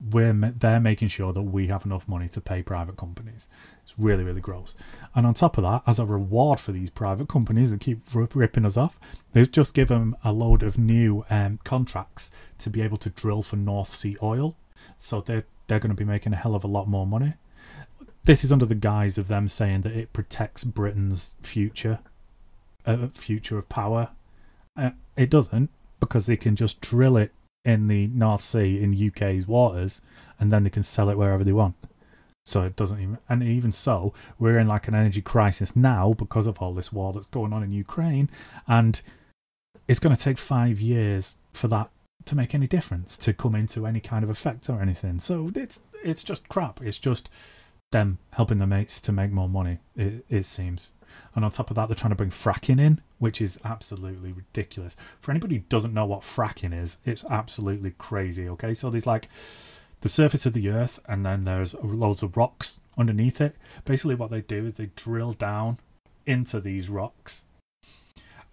we're 0.00 0.32
they're 0.32 0.80
making 0.80 1.08
sure 1.08 1.32
that 1.32 1.42
we 1.42 1.66
have 1.66 1.84
enough 1.84 2.08
money 2.08 2.28
to 2.28 2.40
pay 2.40 2.62
private 2.62 2.96
companies. 2.96 3.48
It's 3.82 3.94
really 3.98 4.24
really 4.24 4.40
gross. 4.40 4.74
And 5.14 5.26
on 5.26 5.34
top 5.34 5.58
of 5.58 5.64
that, 5.64 5.82
as 5.86 5.98
a 5.98 6.06
reward 6.06 6.58
for 6.58 6.72
these 6.72 6.90
private 6.90 7.28
companies 7.28 7.70
that 7.70 7.80
keep 7.80 8.00
ripping 8.14 8.64
us 8.64 8.76
off, 8.76 8.98
they've 9.32 9.50
just 9.50 9.74
given 9.74 10.14
a 10.24 10.32
load 10.32 10.62
of 10.62 10.78
new 10.78 11.24
um, 11.28 11.58
contracts 11.64 12.30
to 12.58 12.70
be 12.70 12.80
able 12.80 12.96
to 12.98 13.10
drill 13.10 13.42
for 13.42 13.56
North 13.56 13.90
Sea 13.90 14.16
oil. 14.22 14.56
So 14.96 15.20
they're 15.20 15.44
they're 15.66 15.80
going 15.80 15.94
to 15.94 15.96
be 15.96 16.04
making 16.04 16.32
a 16.32 16.36
hell 16.36 16.54
of 16.54 16.64
a 16.64 16.68
lot 16.68 16.88
more 16.88 17.06
money. 17.06 17.34
This 18.24 18.44
is 18.44 18.52
under 18.52 18.66
the 18.66 18.74
guise 18.74 19.18
of 19.18 19.28
them 19.28 19.48
saying 19.48 19.82
that 19.82 19.92
it 19.92 20.12
protects 20.12 20.64
Britain's 20.64 21.36
future, 21.42 22.00
uh, 22.84 23.08
future 23.14 23.58
of 23.58 23.68
power. 23.68 24.10
Uh, 24.76 24.90
it 25.16 25.30
doesn't 25.30 25.70
because 26.00 26.26
they 26.26 26.36
can 26.36 26.56
just 26.56 26.80
drill 26.80 27.16
it 27.16 27.32
in 27.64 27.88
the 27.88 28.06
North 28.08 28.42
Sea 28.42 28.80
in 28.80 29.08
UK's 29.08 29.46
waters, 29.46 30.00
and 30.38 30.50
then 30.50 30.64
they 30.64 30.70
can 30.70 30.82
sell 30.82 31.10
it 31.10 31.18
wherever 31.18 31.44
they 31.44 31.52
want. 31.52 31.76
So 32.46 32.62
it 32.62 32.74
doesn't 32.74 33.00
even, 33.00 33.18
and 33.28 33.42
even 33.42 33.70
so, 33.70 34.14
we're 34.38 34.58
in 34.58 34.66
like 34.66 34.88
an 34.88 34.94
energy 34.94 35.22
crisis 35.22 35.76
now 35.76 36.14
because 36.14 36.46
of 36.46 36.58
all 36.58 36.74
this 36.74 36.92
war 36.92 37.12
that's 37.12 37.26
going 37.26 37.52
on 37.52 37.62
in 37.62 37.72
Ukraine, 37.72 38.30
and 38.66 39.00
it's 39.86 40.00
going 40.00 40.14
to 40.14 40.22
take 40.22 40.38
five 40.38 40.80
years 40.80 41.36
for 41.52 41.68
that 41.68 41.90
to 42.26 42.36
make 42.36 42.54
any 42.54 42.66
difference, 42.66 43.16
to 43.18 43.32
come 43.32 43.54
into 43.54 43.86
any 43.86 44.00
kind 44.00 44.24
of 44.24 44.30
effect 44.30 44.68
or 44.68 44.80
anything. 44.80 45.18
So 45.18 45.50
it's 45.54 45.80
it's 46.02 46.22
just 46.22 46.48
crap. 46.48 46.80
It's 46.82 46.98
just 46.98 47.28
them 47.92 48.18
helping 48.32 48.58
their 48.58 48.66
mates 48.66 49.00
to 49.02 49.12
make 49.12 49.30
more 49.30 49.48
money. 49.48 49.78
It, 49.96 50.24
it 50.28 50.44
seems. 50.44 50.92
And 51.34 51.44
on 51.44 51.50
top 51.50 51.70
of 51.70 51.76
that, 51.76 51.86
they're 51.86 51.94
trying 51.94 52.10
to 52.10 52.16
bring 52.16 52.30
fracking 52.30 52.80
in, 52.80 53.00
which 53.18 53.40
is 53.40 53.58
absolutely 53.64 54.32
ridiculous. 54.32 54.96
For 55.20 55.30
anybody 55.30 55.56
who 55.56 55.62
doesn't 55.68 55.94
know 55.94 56.06
what 56.06 56.22
fracking 56.22 56.78
is, 56.78 56.98
it's 57.04 57.24
absolutely 57.30 57.92
crazy. 57.98 58.48
Okay, 58.48 58.74
so 58.74 58.90
there's 58.90 59.06
like 59.06 59.28
the 60.00 60.08
surface 60.08 60.46
of 60.46 60.52
the 60.52 60.68
earth, 60.68 60.98
and 61.06 61.24
then 61.24 61.44
there's 61.44 61.74
loads 61.74 62.22
of 62.22 62.36
rocks 62.36 62.80
underneath 62.96 63.40
it. 63.40 63.56
Basically, 63.84 64.14
what 64.14 64.30
they 64.30 64.40
do 64.40 64.66
is 64.66 64.74
they 64.74 64.90
drill 64.96 65.32
down 65.32 65.78
into 66.26 66.60
these 66.60 66.88
rocks, 66.88 67.44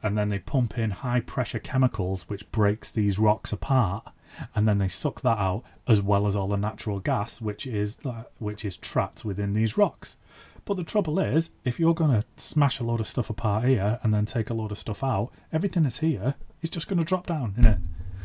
and 0.04 0.18
then 0.18 0.30
they 0.30 0.40
pump 0.40 0.78
in 0.78 0.92
high 0.92 1.22
pressure 1.22 1.60
chemicals, 1.60 2.30
which 2.30 2.52
breaks 2.52 2.92
these 2.92 3.18
rocks 3.18 3.52
apart, 3.52 4.08
and 4.54 4.68
then 4.68 4.78
they 4.78 4.88
suck 4.88 5.22
that 5.22 5.38
out 5.38 5.64
as 5.88 6.02
well 6.02 6.28
as 6.28 6.36
all 6.36 6.48
the 6.48 6.58
natural 6.58 7.00
gas, 7.00 7.42
which 7.42 7.66
is 7.66 7.98
uh, 8.06 8.24
which 8.40 8.66
is 8.66 8.78
trapped 8.78 9.24
within 9.26 9.54
these 9.54 9.78
rocks. 9.78 10.18
But 10.68 10.76
the 10.76 10.84
trouble 10.84 11.18
is, 11.18 11.50
if 11.64 11.80
you're 11.80 11.94
going 11.94 12.12
to 12.12 12.26
smash 12.36 12.82
a 12.82 12.84
load 12.84 13.00
of 13.00 13.08
stuff 13.08 13.30
apart 13.30 13.64
here 13.64 14.00
and 14.04 14.14
then 14.14 14.26
take 14.26 14.50
a 14.50 14.54
load 14.54 14.74
of 14.74 14.78
stuff 14.78 15.02
out, 15.02 15.32
everything 15.54 15.84
that's 15.84 16.00
here 16.00 16.36
is 16.62 16.70
just 16.70 16.90
going 16.90 17.00
to 17.00 17.06
drop 17.06 17.26
down, 17.26 17.56
in 17.58 17.66
it? 17.66 17.78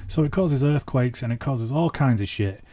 So 0.08 0.25
it 0.25 0.32
causes 0.32 0.64
earthquakes 0.64 1.22
and 1.22 1.32
it 1.32 1.38
causes 1.38 1.70
all 1.70 1.88
kinds 1.88 2.20
of 2.20 2.28
shit. 2.28 2.64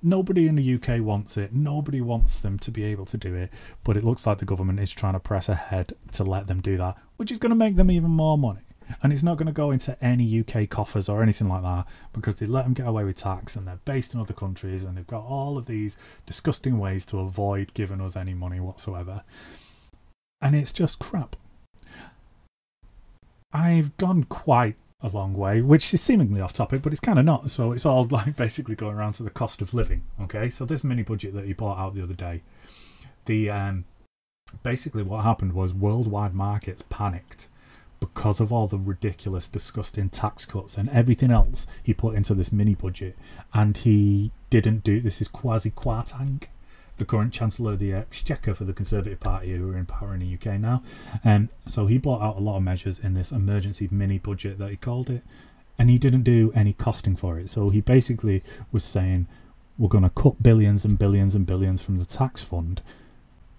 Nobody 0.00 0.46
in 0.46 0.54
the 0.54 0.74
UK 0.74 1.00
wants 1.00 1.36
it. 1.36 1.52
Nobody 1.52 2.00
wants 2.00 2.38
them 2.38 2.56
to 2.60 2.70
be 2.70 2.84
able 2.84 3.04
to 3.06 3.16
do 3.16 3.34
it. 3.34 3.50
But 3.82 3.96
it 3.96 4.04
looks 4.04 4.28
like 4.28 4.38
the 4.38 4.44
government 4.44 4.78
is 4.78 4.92
trying 4.92 5.14
to 5.14 5.20
press 5.20 5.48
ahead 5.48 5.94
to 6.12 6.22
let 6.22 6.46
them 6.46 6.60
do 6.60 6.76
that, 6.76 6.96
which 7.16 7.32
is 7.32 7.40
going 7.40 7.50
to 7.50 7.56
make 7.56 7.74
them 7.74 7.90
even 7.90 8.12
more 8.12 8.38
money. 8.38 8.60
And 9.02 9.12
it's 9.12 9.22
not 9.22 9.36
going 9.36 9.46
to 9.46 9.52
go 9.52 9.70
into 9.70 10.02
any 10.04 10.40
UK 10.40 10.68
coffers 10.68 11.08
or 11.08 11.22
anything 11.22 11.48
like 11.48 11.62
that 11.62 11.86
because 12.12 12.36
they 12.36 12.46
let 12.46 12.64
them 12.64 12.74
get 12.74 12.86
away 12.86 13.04
with 13.04 13.16
tax 13.16 13.56
and 13.56 13.66
they're 13.66 13.80
based 13.84 14.14
in 14.14 14.20
other 14.20 14.34
countries 14.34 14.82
and 14.82 14.96
they've 14.96 15.06
got 15.06 15.24
all 15.24 15.56
of 15.56 15.66
these 15.66 15.96
disgusting 16.26 16.78
ways 16.78 17.06
to 17.06 17.18
avoid 17.18 17.72
giving 17.74 18.00
us 18.00 18.16
any 18.16 18.34
money 18.34 18.60
whatsoever. 18.60 19.22
And 20.40 20.54
it's 20.54 20.72
just 20.72 20.98
crap. 20.98 21.36
I've 23.52 23.96
gone 23.96 24.24
quite 24.24 24.76
a 25.00 25.08
long 25.08 25.34
way, 25.34 25.60
which 25.60 25.92
is 25.94 26.00
seemingly 26.00 26.40
off 26.40 26.52
topic, 26.52 26.82
but 26.82 26.92
it's 26.92 27.00
kind 27.00 27.18
of 27.18 27.24
not. 27.24 27.50
So 27.50 27.72
it's 27.72 27.86
all 27.86 28.04
like 28.10 28.36
basically 28.36 28.74
going 28.74 28.96
around 28.96 29.14
to 29.14 29.22
the 29.22 29.30
cost 29.30 29.62
of 29.62 29.72
living. 29.72 30.02
Okay, 30.22 30.50
so 30.50 30.64
this 30.64 30.84
mini 30.84 31.02
budget 31.02 31.34
that 31.34 31.44
he 31.44 31.52
bought 31.52 31.78
out 31.78 31.94
the 31.94 32.02
other 32.02 32.14
day, 32.14 32.42
the 33.26 33.50
um, 33.50 33.84
basically 34.62 35.02
what 35.02 35.24
happened 35.24 35.52
was 35.52 35.72
worldwide 35.72 36.34
markets 36.34 36.82
panicked 36.88 37.48
because 38.04 38.38
of 38.38 38.52
all 38.52 38.66
the 38.66 38.78
ridiculous, 38.78 39.48
disgusting 39.48 40.10
tax 40.10 40.44
cuts 40.44 40.76
and 40.76 40.90
everything 40.90 41.30
else 41.30 41.66
he 41.82 41.94
put 41.94 42.14
into 42.14 42.34
this 42.34 42.52
mini 42.52 42.74
budget. 42.74 43.16
And 43.54 43.76
he 43.76 44.30
didn't 44.50 44.84
do 44.84 45.00
this 45.00 45.22
is 45.22 45.28
Kwasi 45.28 45.72
Kwarteng, 45.72 46.42
the 46.98 47.06
current 47.06 47.32
Chancellor 47.32 47.72
of 47.72 47.78
the 47.78 47.94
Exchequer 47.94 48.54
for 48.54 48.64
the 48.64 48.74
Conservative 48.74 49.20
Party 49.20 49.56
who 49.56 49.70
are 49.70 49.78
in 49.78 49.86
power 49.86 50.12
in 50.12 50.20
the 50.20 50.34
UK 50.34 50.60
now. 50.60 50.82
And 51.24 51.48
um, 51.48 51.70
so 51.70 51.86
he 51.86 51.96
brought 51.96 52.20
out 52.20 52.36
a 52.36 52.40
lot 52.40 52.58
of 52.58 52.62
measures 52.62 52.98
in 52.98 53.14
this 53.14 53.32
emergency 53.32 53.88
mini 53.90 54.18
budget 54.18 54.58
that 54.58 54.70
he 54.70 54.76
called 54.76 55.08
it. 55.08 55.22
And 55.78 55.88
he 55.88 55.96
didn't 55.98 56.22
do 56.22 56.52
any 56.54 56.74
costing 56.74 57.16
for 57.16 57.38
it. 57.38 57.48
So 57.48 57.70
he 57.70 57.80
basically 57.80 58.44
was 58.70 58.84
saying, 58.84 59.26
we're 59.78 59.88
going 59.88 60.04
to 60.04 60.10
cut 60.10 60.42
billions 60.42 60.84
and 60.84 60.98
billions 60.98 61.34
and 61.34 61.46
billions 61.46 61.80
from 61.82 61.98
the 61.98 62.04
tax 62.04 62.44
fund. 62.44 62.82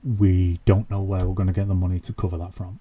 We 0.03 0.59
don't 0.65 0.89
know 0.89 1.01
where 1.01 1.25
we're 1.25 1.33
going 1.33 1.47
to 1.47 1.53
get 1.53 1.67
the 1.67 1.73
money 1.73 1.99
to 2.01 2.13
cover 2.13 2.37
that 2.37 2.53
from 2.53 2.79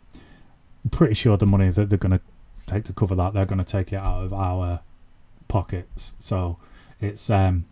pretty 0.91 1.14
sure 1.14 1.37
the 1.37 1.47
money 1.47 1.71
that 1.71 1.88
they're 1.88 1.99
going 1.99 2.19
to 2.19 2.21
take 2.67 2.85
to 2.85 2.93
cover 2.93 3.14
that, 3.14 3.35
they're 3.35 3.47
going 3.47 3.62
to 3.62 3.64
take 3.64 3.93
it 3.93 3.97
out 3.97 4.25
of 4.25 4.33
our 4.33 4.81
pockets. 5.49 6.12
So 6.21 6.59
it's 7.00 7.31
um, 7.31 7.67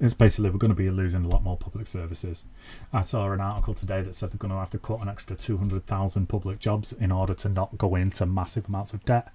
it's 0.00 0.14
basically 0.14 0.50
we're 0.50 0.58
going 0.58 0.70
to 0.70 0.76
be 0.76 0.90
losing 0.90 1.24
a 1.24 1.28
lot 1.28 1.42
more 1.42 1.56
public 1.56 1.86
services. 1.86 2.44
I 2.92 3.02
saw 3.02 3.32
an 3.32 3.40
article 3.40 3.74
today 3.74 4.02
that 4.02 4.14
said 4.14 4.30
they're 4.30 4.38
going 4.38 4.52
to 4.52 4.58
have 4.58 4.70
to 4.70 4.78
cut 4.78 5.00
an 5.00 5.08
extra 5.08 5.34
200,000 5.36 6.28
public 6.28 6.58
jobs 6.58 6.92
in 6.92 7.10
order 7.10 7.34
to 7.34 7.48
not 7.48 7.78
go 7.78 7.94
into 7.94 8.26
massive 8.26 8.68
amounts 8.68 8.92
of 8.92 9.04
debt, 9.04 9.32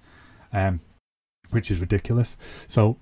um, 0.52 0.80
which 1.50 1.70
is 1.70 1.80
ridiculous. 1.80 2.36
So 2.68 2.96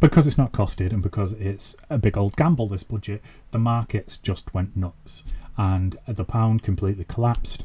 because 0.00 0.26
it's 0.26 0.38
not 0.38 0.52
costed 0.52 0.92
and 0.92 1.02
because 1.02 1.32
it's 1.32 1.76
a 1.88 1.98
big 1.98 2.16
old 2.16 2.36
gamble, 2.36 2.68
this 2.68 2.82
budget, 2.82 3.22
the 3.52 3.58
markets 3.58 4.16
just 4.18 4.52
went 4.54 4.76
nuts 4.76 5.24
and 5.56 5.96
the 6.06 6.24
pound 6.24 6.62
completely 6.62 7.04
collapsed 7.04 7.64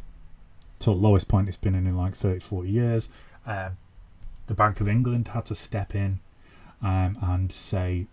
to 0.80 0.86
the 0.86 0.96
lowest 0.96 1.28
point 1.28 1.48
it's 1.48 1.58
been 1.58 1.76
in 1.76 1.88
in 1.88 1.96
like 1.96 2.16
30, 2.16 2.40
40 2.40 2.70
years. 2.70 3.10
Um, 3.46 3.78
the 4.48 4.54
Bank 4.54 4.82
of 4.82 4.88
England 4.88 5.30
had 5.30 5.46
to 5.46 5.56
step 5.56 5.96
in 5.96 6.20
um, 6.82 7.18
and 7.22 7.52
say 7.52 8.08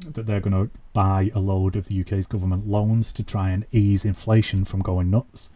that 0.00 0.26
they're 0.26 0.40
going 0.40 0.68
to 0.68 0.70
buy 0.92 1.30
a 1.34 1.40
load 1.40 1.76
of 1.76 1.86
the 1.86 2.00
UK's 2.00 2.26
government 2.26 2.68
loans 2.68 3.12
to 3.12 3.22
try 3.22 3.50
and 3.50 3.66
ease 3.72 4.04
inflation 4.04 4.64
from 4.64 4.80
going 4.80 5.10
nuts. 5.10 5.50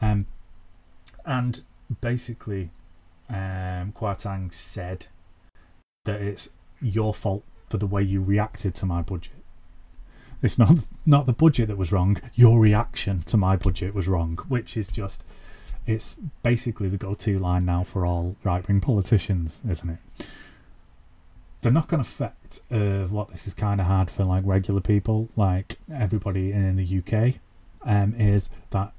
Um, 0.00 0.26
and 1.24 1.62
basically, 2.00 2.70
um, 3.28 3.92
said 4.50 5.06
that 6.04 6.20
it's 6.20 6.48
your 6.80 7.14
fault 7.14 7.44
for 7.68 7.78
the 7.78 7.86
way 7.86 8.02
you 8.02 8.20
reacted 8.20 8.74
to 8.76 8.86
my 8.86 9.02
budget. 9.02 9.32
It's 10.42 10.58
not 10.58 10.78
not 11.06 11.26
the 11.26 11.32
budget 11.32 11.68
that 11.68 11.78
was 11.78 11.92
wrong. 11.92 12.20
Your 12.34 12.58
reaction 12.58 13.22
to 13.22 13.36
my 13.36 13.56
budget 13.56 13.94
was 13.94 14.08
wrong, 14.08 14.36
which 14.48 14.76
is 14.76 14.88
just 14.88 15.22
it's 15.86 16.16
basically 16.42 16.88
the 16.88 16.96
go-to 16.96 17.38
line 17.38 17.64
now 17.64 17.84
for 17.84 18.06
all 18.06 18.36
right-wing 18.44 18.80
politicians, 18.80 19.58
isn't 19.68 19.90
it? 19.90 20.26
The 21.62 21.70
knock-on 21.70 22.00
effect 22.00 22.60
of 22.70 23.12
what 23.12 23.30
this 23.30 23.46
is 23.46 23.54
kind 23.54 23.80
of 23.80 23.86
hard 23.86 24.10
for 24.10 24.24
like 24.24 24.42
regular 24.44 24.80
people, 24.80 25.28
like 25.36 25.78
everybody 25.92 26.52
in 26.52 26.76
the 26.76 26.98
UK, 26.98 27.36
um, 27.84 28.14
is 28.16 28.48
that 28.70 28.92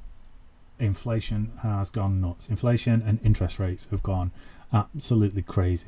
inflation 0.79 1.51
has 1.61 1.89
gone 1.89 2.21
nuts. 2.21 2.47
Inflation 2.47 3.01
and 3.05 3.19
interest 3.23 3.59
rates 3.59 3.87
have 3.91 4.03
gone 4.03 4.31
absolutely 4.71 5.41
crazy. 5.41 5.87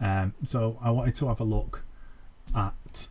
Um, 0.00 0.34
so 0.44 0.78
I 0.82 0.90
wanted 0.90 1.14
to 1.16 1.28
have 1.28 1.40
a 1.40 1.44
look 1.44 1.84
at 2.54 3.08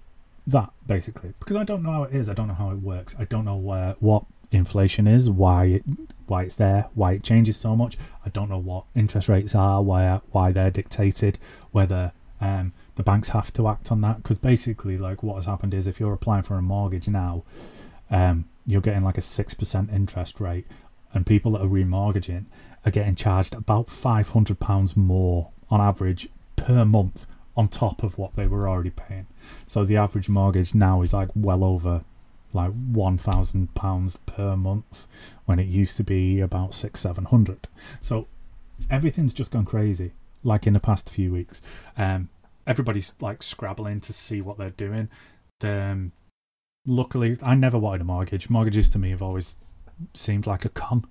that 0.47 0.71
basically 0.87 1.33
because 1.39 1.55
I 1.55 1.63
don't 1.63 1.83
know 1.83 1.91
how 1.91 2.03
it 2.03 2.15
is. 2.15 2.29
I 2.29 2.33
don't 2.33 2.47
know 2.47 2.53
how 2.53 2.71
it 2.71 2.79
works. 2.79 3.15
I 3.17 3.25
don't 3.25 3.45
know 3.45 3.55
where 3.55 3.95
what 3.99 4.25
inflation 4.51 5.07
is, 5.07 5.29
why 5.29 5.65
it, 5.65 5.83
why 6.27 6.43
it's 6.43 6.55
there, 6.55 6.87
why 6.93 7.13
it 7.13 7.23
changes 7.23 7.57
so 7.57 7.75
much. 7.75 7.97
I 8.25 8.29
don't 8.29 8.49
know 8.49 8.57
what 8.57 8.85
interest 8.95 9.29
rates 9.29 9.55
are, 9.55 9.81
why 9.81 10.19
why 10.31 10.51
they're 10.51 10.71
dictated, 10.71 11.39
whether 11.71 12.11
um, 12.39 12.73
the 12.95 13.03
banks 13.03 13.29
have 13.29 13.51
to 13.53 13.67
act 13.67 13.91
on 13.91 14.01
that. 14.01 14.17
Because 14.17 14.37
basically, 14.37 14.97
like 14.97 15.23
what 15.23 15.35
has 15.35 15.45
happened 15.45 15.73
is, 15.73 15.87
if 15.87 15.99
you're 15.99 16.13
applying 16.13 16.43
for 16.43 16.57
a 16.57 16.61
mortgage 16.61 17.07
now, 17.07 17.43
um, 18.09 18.45
you're 18.65 18.81
getting 18.81 19.03
like 19.03 19.17
a 19.17 19.21
six 19.21 19.53
percent 19.53 19.89
interest 19.91 20.39
rate, 20.39 20.67
and 21.13 21.25
people 21.25 21.51
that 21.53 21.61
are 21.61 21.67
remortgaging 21.67 22.45
are 22.85 22.91
getting 22.91 23.15
charged 23.15 23.53
about 23.53 23.89
five 23.89 24.29
hundred 24.29 24.59
pounds 24.59 24.97
more 24.97 25.49
on 25.69 25.81
average 25.81 26.29
per 26.55 26.85
month 26.85 27.25
on 27.55 27.67
top 27.67 28.03
of 28.03 28.17
what 28.17 28.35
they 28.35 28.47
were 28.47 28.67
already 28.67 28.89
paying. 28.89 29.27
So 29.67 29.83
the 29.83 29.97
average 29.97 30.29
mortgage 30.29 30.73
now 30.73 31.01
is 31.01 31.13
like 31.13 31.29
well 31.35 31.63
over 31.63 32.03
like 32.53 32.71
one 32.71 33.17
thousand 33.17 33.73
pounds 33.75 34.17
per 34.17 34.55
month 34.55 35.07
when 35.45 35.59
it 35.59 35.67
used 35.67 35.97
to 35.97 36.03
be 36.03 36.39
about 36.39 36.73
six 36.73 36.99
seven 36.99 37.25
hundred. 37.25 37.67
So 38.01 38.27
everything's 38.89 39.33
just 39.33 39.51
gone 39.51 39.65
crazy. 39.65 40.13
Like 40.43 40.65
in 40.65 40.73
the 40.73 40.79
past 40.79 41.09
few 41.09 41.31
weeks, 41.31 41.61
um, 41.97 42.29
everybody's 42.65 43.13
like 43.19 43.43
scrabbling 43.43 44.01
to 44.01 44.13
see 44.13 44.41
what 44.41 44.57
they're 44.57 44.71
doing. 44.71 45.09
Um, 45.63 46.11
luckily, 46.87 47.37
I 47.43 47.55
never 47.55 47.77
wanted 47.77 48.01
a 48.01 48.05
mortgage. 48.05 48.49
Mortgages 48.49 48.89
to 48.89 48.99
me 48.99 49.11
have 49.11 49.21
always 49.21 49.55
seemed 50.13 50.47
like 50.47 50.65
a 50.65 50.69
con, 50.69 51.05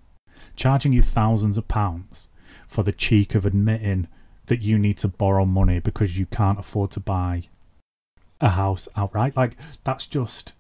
charging 0.57 0.93
you 0.93 1.03
thousands 1.03 1.57
of 1.57 1.69
pounds 1.69 2.29
for 2.67 2.83
the 2.83 2.93
cheek 2.93 3.35
of 3.35 3.47
admitting 3.47 4.09
that 4.47 4.63
you 4.63 4.77
need 4.79 4.99
to 4.99 5.07
borrow 5.07 5.45
money 5.45 5.79
because 5.79 6.19
you 6.19 6.27
can't 6.27 6.59
afford 6.59 6.91
to 6.91 6.99
buy 6.99 7.45
a 8.41 8.49
house 8.51 8.89
outright. 8.97 9.37
Like 9.37 9.57
that's 9.85 10.07
just 10.07 10.55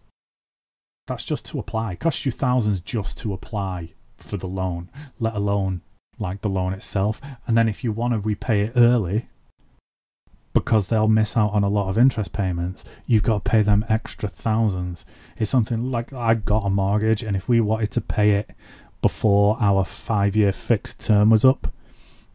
that's 1.11 1.25
just 1.25 1.45
to 1.47 1.59
apply. 1.59 1.93
It 1.93 1.99
costs 1.99 2.25
you 2.25 2.31
thousands 2.31 2.81
just 2.81 3.19
to 3.19 3.33
apply 3.33 3.95
for 4.17 4.37
the 4.37 4.47
loan, 4.47 4.91
let 5.19 5.35
alone 5.35 5.81
like 6.21 6.41
the 6.41 6.49
loan 6.49 6.73
itself. 6.73 7.21
And 7.49 7.59
then 7.59 7.69
if 7.69 7.83
you 7.83 7.91
want 7.91 8.15
to 8.15 8.21
repay 8.21 8.61
it 8.61 8.75
early, 8.77 9.29
because 10.53 10.87
they'll 10.87 11.09
miss 11.09 11.37
out 11.37 11.53
on 11.53 11.65
a 11.65 11.69
lot 11.69 11.89
of 11.89 11.99
interest 11.99 12.33
payments, 12.33 12.85
you've 13.07 13.25
got 13.25 13.45
to 13.45 13.51
pay 13.51 13.61
them 13.63 13.85
extra 13.89 14.29
thousands. 14.29 15.05
It's 15.37 15.51
something 15.51 15.91
like 15.91 16.13
I 16.13 16.35
got 16.35 16.65
a 16.65 16.71
mortgage, 16.71 17.25
and 17.25 17.37
if 17.37 17.49
we 17.49 17.61
wanted 17.61 17.91
to 17.93 18.01
pay 18.01 18.31
it 18.31 18.53
before 19.03 19.57
our 19.61 19.85
five 19.85 20.37
year 20.37 20.53
fixed 20.53 21.05
term 21.05 21.31
was 21.31 21.45
up, 21.45 21.73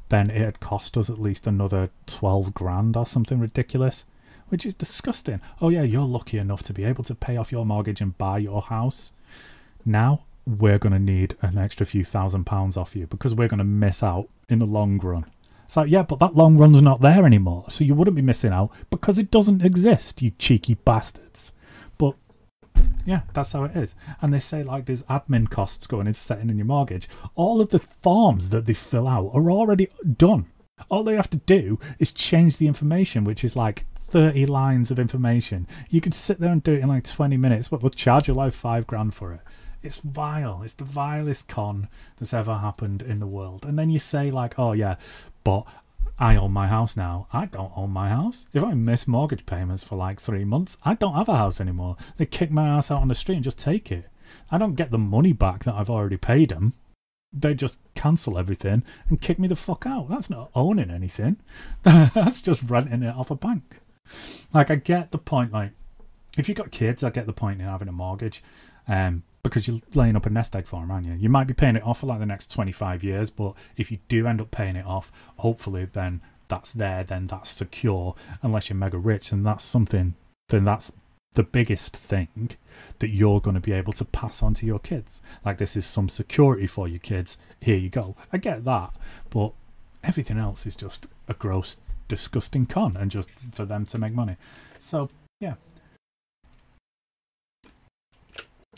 then 0.10 0.30
it'd 0.30 0.60
cost 0.60 0.98
us 0.98 1.10
at 1.10 1.18
least 1.18 1.48
another 1.48 1.92
12 2.08 2.54
grand 2.54 2.98
or 2.98 3.06
something 3.06 3.40
ridiculous 3.40 4.06
which 4.50 4.66
is 4.66 4.74
disgusting. 4.74 5.42
Oh, 5.62 5.70
yeah, 5.70 5.84
you're 5.84 6.06
lucky 6.06 6.38
enough 6.38 6.64
to 6.64 6.74
be 6.74 6.84
able 6.84 7.04
to 7.06 7.16
pay 7.16 7.38
off 7.38 7.52
your 7.52 7.66
mortgage 7.66 8.02
and 8.02 8.18
buy 8.18 8.40
your 8.40 8.62
house. 8.62 9.12
Now, 9.86 10.26
we're 10.46 10.78
going 10.80 10.94
to 10.94 11.00
need 11.00 11.36
an 11.42 11.58
extra 11.58 11.86
few 11.86 12.04
thousand 12.04 12.46
pounds 12.46 12.78
off 12.78 12.96
you 12.96 13.08
because 13.08 13.34
we're 13.34 13.48
going 13.48 13.58
to 13.60 13.64
miss 13.64 14.04
out 14.04 14.30
in 14.50 14.60
the 14.60 14.66
long 14.66 15.00
run. 15.00 15.26
It's 15.66 15.76
like, 15.76 15.90
yeah, 15.90 16.04
but 16.04 16.20
that 16.20 16.36
long 16.36 16.58
run's 16.58 16.82
not 16.82 17.02
there 17.02 17.26
anymore. 17.26 17.66
So 17.70 17.84
you 17.84 17.96
wouldn't 17.96 18.16
be 18.16 18.22
missing 18.22 18.52
out 18.54 18.72
because 18.92 19.18
it 19.18 19.32
doesn't 19.32 19.64
exist, 19.64 20.22
you 20.22 20.32
cheeky 20.38 20.76
bastards. 20.76 21.52
But 21.98 22.16
Yeah, 23.06 23.22
that's 23.34 23.52
how 23.52 23.64
it 23.64 23.76
is. 23.76 23.96
And 24.22 24.32
they 24.32 24.40
say 24.40 24.62
like 24.62 24.86
there's 24.86 25.04
admin 25.04 25.50
costs 25.50 25.88
going 25.88 26.08
into 26.08 26.20
setting 26.20 26.50
in 26.50 26.58
your 26.58 26.68
mortgage. 26.68 27.08
All 27.36 27.62
of 27.62 27.70
the 27.70 27.80
forms 27.80 28.50
that 28.50 28.66
they 28.66 28.74
fill 28.74 29.08
out 29.08 29.32
are 29.34 29.50
already 29.50 29.90
done. 30.18 30.48
All 30.90 31.04
they 31.04 31.16
have 31.16 31.30
to 31.32 31.38
do 31.38 31.80
is 32.00 32.12
change 32.12 32.58
the 32.58 32.68
information, 32.68 33.24
which 33.24 33.44
is 33.44 33.56
like 33.56 33.86
30 34.16 34.46
lines 34.46 34.92
of 34.92 34.98
information. 34.98 35.68
You 35.90 36.00
could 36.00 36.14
sit 36.14 36.40
there 36.40 36.50
and 36.50 36.64
do 36.64 36.72
it 36.72 36.80
in 36.80 36.88
like 36.88 37.04
20 37.04 37.36
minutes, 37.36 37.68
but 37.68 37.82
they'll 37.82 37.90
charge 37.90 38.30
you 38.30 38.34
like 38.34 38.54
five 38.54 38.88
grand 38.88 39.14
for 39.14 39.34
it. 39.34 39.42
It's 39.84 39.98
vile. 39.98 40.62
It's 40.64 40.72
the 40.72 40.86
vilest 40.86 41.50
con 41.50 41.90
that's 42.16 42.34
ever 42.34 42.60
happened 42.60 43.02
in 43.02 43.20
the 43.20 43.28
world. 43.28 43.66
And 43.66 43.78
then 43.78 43.90
you 43.90 44.00
say, 44.00 44.32
like, 44.32 44.58
oh, 44.58 44.72
yeah, 44.72 44.96
but 45.44 45.68
I 46.18 46.38
own 46.38 46.54
my 46.54 46.68
house 46.68 46.96
now. 46.96 47.28
I 47.34 47.48
don't 47.48 47.74
own 47.76 47.90
my 47.90 48.08
house. 48.08 48.48
If 48.54 48.64
I 48.64 48.74
miss 48.74 49.06
mortgage 49.06 49.46
payments 49.46 49.84
for 49.84 49.98
like 49.98 50.22
three 50.22 50.46
months, 50.46 50.78
I 50.86 50.94
don't 50.94 51.16
have 51.16 51.28
a 51.28 51.36
house 51.36 51.60
anymore. 51.60 51.98
They 52.16 52.26
kick 52.26 52.52
my 52.52 52.70
ass 52.70 52.90
out 52.90 53.02
on 53.02 53.10
the 53.10 53.16
street 53.16 53.36
and 53.36 53.44
just 53.44 53.60
take 53.60 53.92
it. 53.92 54.06
I 54.50 54.58
don't 54.58 54.76
get 54.76 54.92
the 54.92 54.98
money 54.98 55.34
back 55.34 55.66
that 55.66 55.76
I've 55.76 55.90
already 55.90 56.16
paid 56.16 56.52
them. 56.52 56.72
They 57.34 57.54
just 57.54 57.80
cancel 57.96 58.38
everything 58.38 58.84
and 59.10 59.20
kick 59.20 59.40
me 59.40 59.50
the 59.50 59.58
fuck 59.58 59.86
out. 59.86 60.08
That's 60.08 60.30
not 60.30 60.52
owning 60.56 60.90
anything. 60.90 61.36
That's 61.84 62.42
just 62.42 62.64
renting 62.70 63.04
it 63.04 63.14
off 63.14 63.30
a 63.30 63.36
bank. 63.36 63.82
Like, 64.54 64.72
I 64.72 64.76
get 64.76 65.12
the 65.12 65.18
point. 65.18 65.52
Like, 65.52 65.72
if 66.38 66.48
you've 66.50 66.58
got 66.58 66.72
kids, 66.72 67.04
I 67.04 67.10
get 67.10 67.26
the 67.26 67.34
point 67.34 67.62
in 67.62 67.68
having 67.68 67.88
a 67.88 67.94
mortgage. 67.94 68.44
Um, 68.88 69.24
because 69.46 69.68
you're 69.68 69.80
laying 69.94 70.16
up 70.16 70.26
a 70.26 70.30
nest 70.30 70.56
egg 70.56 70.66
for 70.66 70.80
them, 70.80 70.90
aren't 70.90 71.06
you? 71.06 71.14
You 71.14 71.30
might 71.30 71.46
be 71.46 71.54
paying 71.54 71.76
it 71.76 71.84
off 71.84 72.00
for 72.00 72.08
like 72.08 72.20
the 72.20 72.26
next 72.26 72.52
25 72.52 73.04
years, 73.04 73.30
but 73.30 73.54
if 73.78 73.92
you 73.92 74.00
do 74.08 74.26
end 74.26 74.42
up 74.42 74.50
paying 74.50 74.76
it 74.76 74.86
off, 74.86 75.12
hopefully 75.38 75.86
then 75.86 76.22
that's 76.48 76.72
there, 76.72 77.04
then 77.04 77.28
that's 77.28 77.50
secure, 77.50 78.16
unless 78.42 78.70
you're 78.70 78.78
mega 78.78 78.98
rich, 78.98 79.32
and 79.32 79.46
that's 79.46 79.64
something, 79.64 80.16
then 80.50 80.66
that's 80.66 80.92
the 81.34 81.44
biggest 81.44 81.96
thing 81.96 82.52
that 83.00 83.10
you're 83.10 83.40
going 83.40 83.54
to 83.54 83.60
be 83.60 83.72
able 83.72 83.94
to 83.94 84.06
pass 84.06 84.42
on 84.42 84.54
to 84.56 84.66
your 84.66 84.80
kids. 84.80 85.22
Like, 85.44 85.58
this 85.58 85.76
is 85.76 85.86
some 85.86 86.10
security 86.10 86.66
for 86.66 86.88
your 86.88 87.00
kids. 87.00 87.38
Here 87.60 87.78
you 87.78 87.90
go. 87.90 88.16
I 88.34 88.38
get 88.38 88.64
that, 88.66 88.96
but 89.30 89.54
everything 90.04 90.38
else 90.38 90.66
is 90.66 90.76
just 90.76 91.08
a 91.28 91.34
gross, 91.34 91.78
disgusting 92.08 92.66
con 92.66 92.96
and 92.98 93.12
just 93.12 93.30
for 93.54 93.66
them 93.66 93.86
to 93.88 93.98
make 93.98 94.14
money. 94.14 94.38
So, 94.80 95.10
yeah, 95.40 95.56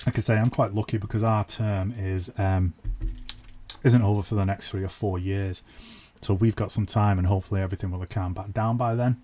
I 0.06 0.12
say, 0.20 0.38
I'm 0.38 0.50
quite 0.50 0.74
lucky 0.74 0.98
because 0.98 1.24
our 1.24 1.44
term 1.44 1.94
is 1.98 2.32
um, 2.38 2.74
isn't 3.84 4.02
over 4.02 4.22
for 4.22 4.36
the 4.36 4.46
next 4.46 4.70
three 4.70 4.84
or 4.84 4.90
four 4.90 5.18
years, 5.18 5.64
so 6.22 6.34
we've 6.34 6.56
got 6.56 6.72
some 6.72 6.86
time, 6.86 7.18
and 7.18 7.28
hopefully 7.28 7.62
everything 7.62 7.92
will 7.92 8.00
have 8.00 8.10
calmed 8.10 8.36
back 8.36 8.54
down 8.54 8.78
by 8.78 8.96
then. 8.96 9.22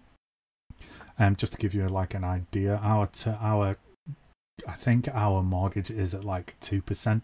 Um, 1.19 1.35
just 1.35 1.53
to 1.53 1.59
give 1.59 1.73
you 1.73 1.87
like 1.87 2.13
an 2.15 2.23
idea, 2.23 2.79
our 2.81 3.07
t- 3.07 3.29
our 3.39 3.77
I 4.67 4.73
think 4.73 5.07
our 5.13 5.43
mortgage 5.43 5.91
is 5.91 6.13
at 6.13 6.23
like 6.23 6.55
two 6.59 6.81
percent, 6.81 7.23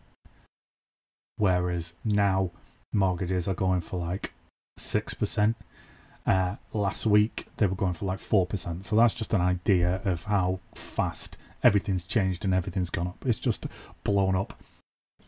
whereas 1.38 1.94
now 2.06 2.52
mortgages 2.94 3.48
are 3.48 3.56
going 3.56 3.82
for 3.82 4.00
like 4.00 4.34
six 4.78 5.14
percent. 5.14 5.56
Uh, 6.30 6.58
last 6.74 7.08
week 7.08 7.48
they 7.58 7.66
were 7.66 7.76
going 7.76 7.94
for 7.94 8.06
like 8.06 8.20
four 8.20 8.46
percent, 8.46 8.86
so 8.86 8.96
that's 8.96 9.16
just 9.16 9.34
an 9.34 9.42
idea 9.42 10.00
of 10.06 10.26
how 10.26 10.60
fast 10.76 11.38
everything's 11.64 12.04
changed 12.04 12.46
and 12.46 12.54
everything's 12.54 12.92
gone 12.92 13.08
up. 13.08 13.26
It's 13.26 13.40
just 13.40 13.66
blown 14.04 14.36
up 14.36 14.54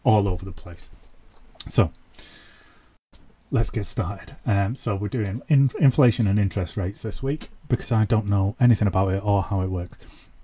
all 0.03 0.27
over 0.27 0.45
the 0.45 0.51
place. 0.51 0.91
So 1.67 1.91
let's 3.49 3.71
get 3.71 3.87
started. 3.87 4.35
Um, 4.45 4.75
so 4.75 4.95
we're 4.95 5.07
doing 5.07 5.41
in- 5.47 5.71
inflation 5.79 6.27
and 6.27 6.37
interest 6.37 6.77
rates 6.77 7.01
this 7.01 7.23
week 7.23 7.49
because 7.67 7.91
I 7.91 8.05
don't 8.05 8.29
know 8.29 8.55
anything 8.59 8.87
about 8.87 9.11
it 9.11 9.25
or 9.25 9.41
how 9.41 9.61
it 9.61 9.71
works. 9.71 9.97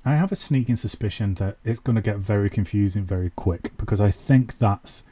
I 0.03 0.15
have 0.15 0.32
a 0.32 0.36
sneaking 0.36 0.77
suspicion 0.77 1.36
that 1.36 1.58
it's 1.63 1.79
going 1.79 1.97
to 1.97 2.01
get 2.01 2.17
very 2.17 2.49
confusing 2.49 3.03
very 3.03 3.29
quick 3.36 3.77
because 3.77 4.01
I 4.01 4.10
think 4.10 4.58
that's 4.58 5.03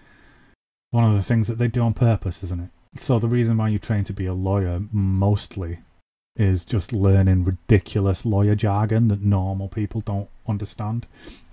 one 0.90 1.04
of 1.04 1.14
the 1.14 1.22
things 1.22 1.48
that 1.48 1.60
they 1.60 1.68
do 1.68 1.82
on 1.82 1.94
purpose, 1.94 2.42
isn't 2.44 2.62
it? 2.62 2.70
So 2.98 3.20
the 3.20 3.28
reason 3.28 3.58
why 3.58 3.70
you 3.70 3.80
train 3.80 4.04
to 4.06 4.14
be 4.14 4.26
a 4.26 4.34
lawyer 4.34 4.82
mostly 4.92 5.80
is 6.38 6.66
just 6.66 6.94
learning 6.94 7.44
ridiculous 7.44 8.26
lawyer 8.26 8.56
jargon 8.56 9.10
that 9.10 9.22
normal 9.22 9.68
people 9.68 10.02
don't 10.02 10.30
understand. 10.48 11.06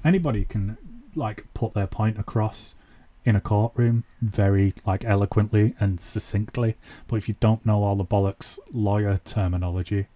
Anybody 0.05 0.45
can 0.45 0.77
like 1.15 1.47
put 1.55 1.75
their 1.75 1.87
point 1.87 2.19
across 2.19 2.75
in 3.25 3.37
a 3.37 3.41
courtroom 3.41 4.05
very 4.21 4.75
like 4.87 5.05
eloquently 5.05 5.75
and 5.79 6.01
succinctly, 6.01 6.77
but 7.07 7.17
if 7.17 7.29
you 7.29 7.37
don't 7.39 7.65
know 7.67 7.83
all 7.83 7.97
the 7.97 8.05
bollocks 8.05 8.59
lawyer 8.73 9.19
terminology, 9.25 10.07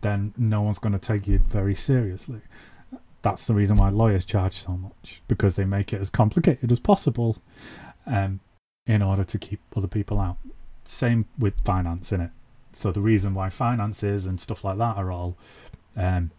then 0.00 0.32
no 0.36 0.62
one's 0.62 0.78
going 0.78 0.92
to 0.92 0.98
take 0.98 1.26
you 1.26 1.38
very 1.48 1.74
seriously. 1.74 2.40
That's 3.22 3.46
the 3.46 3.54
reason 3.54 3.76
why 3.76 3.88
lawyers 3.88 4.24
charge 4.24 4.54
so 4.54 4.76
much 4.76 5.22
because 5.26 5.56
they 5.56 5.64
make 5.64 5.92
it 5.92 6.00
as 6.00 6.10
complicated 6.10 6.70
as 6.70 6.78
possible, 6.78 7.38
um, 8.06 8.38
in 8.86 9.02
order 9.02 9.24
to 9.24 9.38
keep 9.38 9.60
other 9.76 9.88
people 9.88 10.20
out. 10.20 10.36
Same 10.88 11.26
with 11.38 11.60
finance 11.60 12.12
in 12.12 12.20
it. 12.20 12.30
So 12.72 12.92
the 12.92 13.00
reason 13.00 13.34
why 13.34 13.48
finances 13.48 14.26
and 14.26 14.40
stuff 14.40 14.64
like 14.64 14.78
that 14.78 14.98
are 14.98 15.10
all 15.10 15.36
um, 15.96 16.30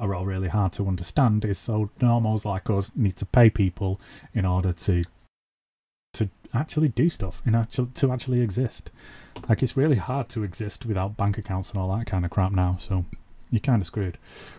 are 0.00 0.14
all 0.14 0.24
really 0.24 0.48
hard 0.48 0.72
to 0.72 0.88
understand 0.88 1.44
is 1.44 1.58
so 1.58 1.90
normals 2.00 2.44
like 2.44 2.70
us 2.70 2.92
need 2.94 3.16
to 3.16 3.26
pay 3.26 3.50
people 3.50 4.00
in 4.32 4.44
order 4.44 4.72
to 4.72 5.02
to 6.14 6.30
actually 6.54 6.88
do 6.88 7.08
stuff 7.08 7.42
in 7.44 7.54
actual 7.54 7.86
to 7.86 8.12
actually 8.12 8.40
exist. 8.40 8.90
Like 9.48 9.62
it's 9.62 9.76
really 9.76 9.96
hard 9.96 10.28
to 10.30 10.44
exist 10.44 10.86
without 10.86 11.16
bank 11.16 11.38
accounts 11.38 11.70
and 11.70 11.78
all 11.78 11.94
that 11.96 12.06
kind 12.06 12.24
of 12.24 12.30
crap 12.30 12.52
now. 12.52 12.76
So 12.78 13.04
you're 13.50 13.60
kind 13.60 13.82
of 13.82 13.86
screwed. 13.86 14.18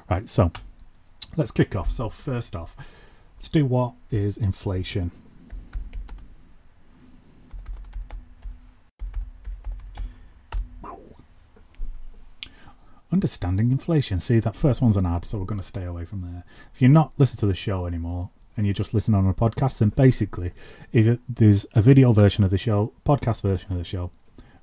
Right. 0.10 0.30
So 0.30 0.52
let's 1.36 1.52
kick 1.52 1.76
off. 1.76 1.92
So 1.92 2.10
first 2.10 2.56
off, 2.56 2.76
let's 3.38 3.50
do 3.50 3.66
what 3.66 3.94
is 4.12 4.38
inflation. 4.38 5.12
Understanding 13.16 13.72
inflation. 13.72 14.20
See, 14.20 14.42
that 14.42 14.58
first 14.58 14.82
one's 14.82 14.98
an 14.98 15.06
ad, 15.06 15.24
so 15.24 15.38
we're 15.38 15.46
going 15.46 15.62
to 15.62 15.66
stay 15.66 15.86
away 15.86 16.04
from 16.04 16.22
there. 16.22 16.44
If 16.74 16.82
you're 16.82 16.90
not 16.90 17.14
listening 17.18 17.40
to 17.40 17.46
the 17.46 17.54
show 17.54 17.86
anymore 17.86 18.30
and 18.58 18.68
you're 18.68 18.74
just 18.74 18.94
listening 18.94 19.18
on 19.18 19.26
a 19.26 19.34
podcast, 19.34 19.78
then 19.78 19.90
basically, 19.90 20.52
if 20.92 21.08
it, 21.08 21.20
there's 21.30 21.66
a 21.74 21.82
video 21.82 22.12
version 22.12 22.44
of 22.44 22.52
the 22.52 22.58
show, 22.58 22.92
podcast 23.06 23.42
version 23.42 23.72
of 23.72 23.78
the 23.78 23.86
show, 23.86 24.12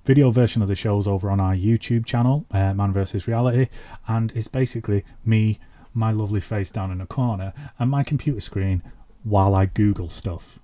video 0.05 0.31
version 0.31 0.61
of 0.61 0.69
the 0.69 0.75
show's 0.75 1.09
over 1.09 1.31
on 1.31 1.41
our 1.41 1.55
YouTube 1.55 2.05
channel, 2.05 2.45
uh, 2.51 2.75
Man 2.75 2.93
vs. 2.93 3.27
Reality, 3.27 3.69
and 4.07 4.31
it's 4.35 4.49
basically 4.49 5.03
me, 5.25 5.59
my 5.95 6.13
lovely 6.13 6.41
face 6.41 6.71
down 6.71 6.93
in 6.93 7.01
a 7.01 7.07
corner, 7.07 7.55
and 7.79 7.91
my 7.91 8.03
computer 8.03 8.41
screen 8.41 8.83
while 9.25 9.55
I 9.55 9.65
Google 9.65 10.11
stuff. 10.11 10.59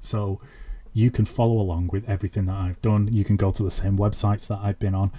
So 0.00 0.40
you 0.92 1.12
can 1.12 1.24
follow 1.24 1.60
along 1.60 1.90
with 1.92 2.08
everything 2.08 2.46
that 2.46 2.56
I've 2.56 2.82
done. 2.82 3.08
You 3.12 3.24
can 3.24 3.36
go 3.36 3.52
to 3.52 3.62
the 3.62 3.70
same 3.70 3.96
websites 3.96 4.48
that 4.48 4.58
I've 4.60 4.80
been 4.80 4.96
on 4.96 5.12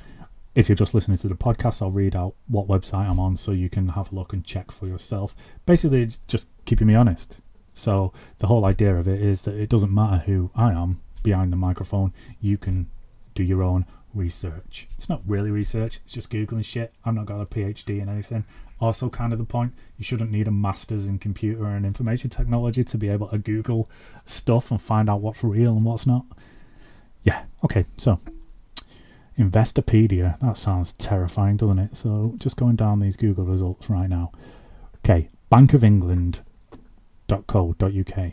if 0.56 0.70
you're 0.70 0.76
just 0.76 0.94
listening 0.94 1.18
to 1.18 1.28
the 1.28 1.36
podcast, 1.36 1.82
I'll 1.82 1.92
read 1.92 2.16
out 2.16 2.36
what 2.48 2.68
website 2.68 3.10
I'm 3.10 3.20
on 3.20 3.38
so 3.38 3.52
you 3.52 3.70
can 3.70 3.90
have 3.90 4.12
a 4.12 4.16
look 4.16 4.34
and 4.34 4.44
check 4.44 4.72
for 4.72 4.88
yourself. 4.88 5.36
Basically, 5.66 6.10
just 6.28 6.48
keeping 6.66 6.88
me 6.88 6.96
honest. 6.96 7.38
So, 7.74 8.14
the 8.38 8.48
whole 8.48 8.66
idea 8.66 8.96
of 8.96 9.08
it 9.08 9.20
is 9.22 9.42
that 9.44 9.56
it 9.56 9.70
doesn't 9.70 9.94
matter 9.94 10.18
who 10.18 10.52
I 10.56 10.72
am 10.72 11.02
behind 11.24 11.52
the 11.52 11.58
microphone, 11.58 12.14
you 12.40 12.58
can 12.58 12.88
do 13.34 13.44
your 13.44 13.64
own 13.64 13.86
research. 14.14 14.88
It's 14.96 15.10
not 15.10 15.22
really 15.26 15.50
research, 15.50 16.00
it's 16.04 16.14
just 16.14 16.30
Googling 16.30 16.64
shit. 16.64 16.94
I've 17.04 17.16
not 17.16 17.26
got 17.26 17.42
a 17.42 17.46
PhD 17.46 18.00
in 18.00 18.10
anything. 18.10 18.46
Also, 18.80 19.10
kind 19.10 19.34
of 19.34 19.40
the 19.40 19.46
point, 19.46 19.74
you 19.98 20.04
shouldn't 20.04 20.30
need 20.30 20.48
a 20.48 20.52
master's 20.52 21.08
in 21.08 21.18
computer 21.18 21.66
and 21.66 21.86
information 21.86 22.30
technology 22.30 22.84
to 22.84 22.98
be 22.98 23.10
able 23.10 23.28
to 23.30 23.38
Google 23.38 23.90
stuff 24.26 24.70
and 24.70 24.82
find 24.82 25.10
out 25.10 25.22
what's 25.22 25.44
real 25.44 25.72
and 25.72 25.86
what's 25.86 26.06
not. 26.06 26.26
Yeah, 27.24 27.44
okay, 27.64 27.86
so 27.98 28.20
Investopedia. 29.38 30.40
That 30.40 30.58
sounds 30.58 30.94
terrifying, 30.94 31.58
doesn't 31.58 31.80
it? 31.80 31.96
So 31.96 32.34
just 32.38 32.58
going 32.58 32.76
down 32.76 33.00
these 33.00 33.16
Google 33.16 33.46
results 33.46 33.90
right 33.90 34.10
now. 34.10 34.32
Okay, 35.06 35.30
bank 35.50 35.74
of 35.74 35.82
bankofengland.co.uk. 35.82 38.32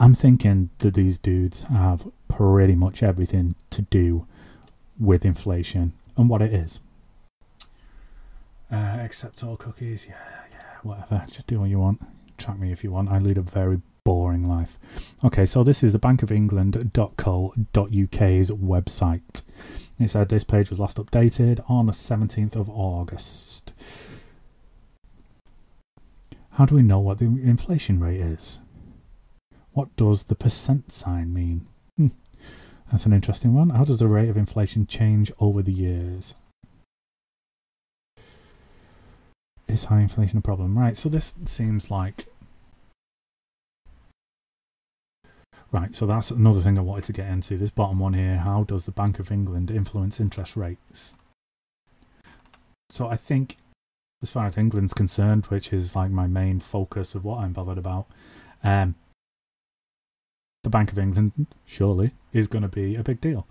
I'm 0.00 0.14
thinking 0.14 0.70
that 0.78 0.94
these 0.94 1.18
dudes 1.18 1.62
have 1.62 2.10
pretty 2.28 2.74
much 2.74 3.02
everything 3.02 3.54
to 3.70 3.82
do 3.82 4.26
with 4.98 5.24
inflation 5.24 5.92
and 6.16 6.28
what 6.28 6.42
it 6.42 6.52
is. 6.52 6.80
Uh, 8.70 8.76
accept 8.76 9.42
all 9.44 9.56
cookies. 9.56 10.06
Yeah, 10.08 10.16
yeah, 10.50 10.58
whatever. 10.82 11.24
Just 11.28 11.46
do 11.46 11.60
what 11.60 11.70
you 11.70 11.78
want. 11.78 12.02
Track 12.38 12.58
me 12.58 12.72
if 12.72 12.82
you 12.82 12.90
want. 12.90 13.10
I 13.10 13.18
lead 13.18 13.38
a 13.38 13.42
very 13.42 13.80
boring 14.04 14.44
life. 14.44 14.78
Okay, 15.24 15.46
so 15.46 15.64
this 15.64 15.82
is 15.82 15.92
the 15.92 15.98
Bank 15.98 16.22
of 16.22 16.28
bankofengland.co.uk's 16.28 18.50
website. 18.50 19.42
It 19.98 20.10
said 20.10 20.28
this 20.28 20.44
page 20.44 20.70
was 20.70 20.78
last 20.78 20.98
updated 20.98 21.68
on 21.68 21.86
the 21.86 21.92
17th 21.92 22.56
of 22.56 22.68
August. 22.68 23.72
How 26.52 26.66
do 26.66 26.74
we 26.74 26.82
know 26.82 27.00
what 27.00 27.18
the 27.18 27.24
inflation 27.24 27.98
rate 27.98 28.20
is? 28.20 28.60
What 29.72 29.96
does 29.96 30.24
the 30.24 30.36
percent 30.36 30.92
sign 30.92 31.32
mean? 31.32 31.66
Hmm. 31.96 32.08
That's 32.92 33.06
an 33.06 33.12
interesting 33.12 33.54
one. 33.54 33.70
How 33.70 33.84
does 33.84 33.98
the 33.98 34.06
rate 34.06 34.28
of 34.28 34.36
inflation 34.36 34.86
change 34.86 35.32
over 35.40 35.62
the 35.62 35.72
years? 35.72 36.34
is 39.74 39.84
high 39.84 40.00
inflation 40.00 40.38
a 40.38 40.40
problem? 40.40 40.78
Right, 40.78 40.96
so 40.96 41.08
this 41.08 41.34
seems 41.44 41.90
like. 41.90 42.26
Right, 45.74 45.92
so 45.92 46.06
that's 46.06 46.30
another 46.30 46.60
thing 46.60 46.78
I 46.78 46.82
wanted 46.82 47.06
to 47.06 47.12
get 47.12 47.28
into. 47.28 47.58
This 47.58 47.70
bottom 47.70 47.98
one 47.98 48.14
here 48.14 48.36
how 48.36 48.62
does 48.62 48.84
the 48.84 48.92
Bank 48.92 49.18
of 49.18 49.32
England 49.32 49.72
influence 49.72 50.20
interest 50.20 50.56
rates? 50.56 51.16
So 52.90 53.08
I 53.08 53.16
think, 53.16 53.56
as 54.22 54.30
far 54.30 54.46
as 54.46 54.56
England's 54.56 54.94
concerned, 54.94 55.46
which 55.46 55.72
is 55.72 55.96
like 55.96 56.12
my 56.12 56.28
main 56.28 56.60
focus 56.60 57.16
of 57.16 57.24
what 57.24 57.40
I'm 57.40 57.52
bothered 57.52 57.76
about, 57.76 58.06
um, 58.62 58.94
the 60.62 60.70
Bank 60.70 60.92
of 60.92 60.98
England, 61.00 61.32
surely, 61.66 62.12
is 62.32 62.46
going 62.46 62.62
to 62.62 62.68
be 62.68 62.94
a 62.94 63.02
big 63.02 63.20
deal. 63.20 63.48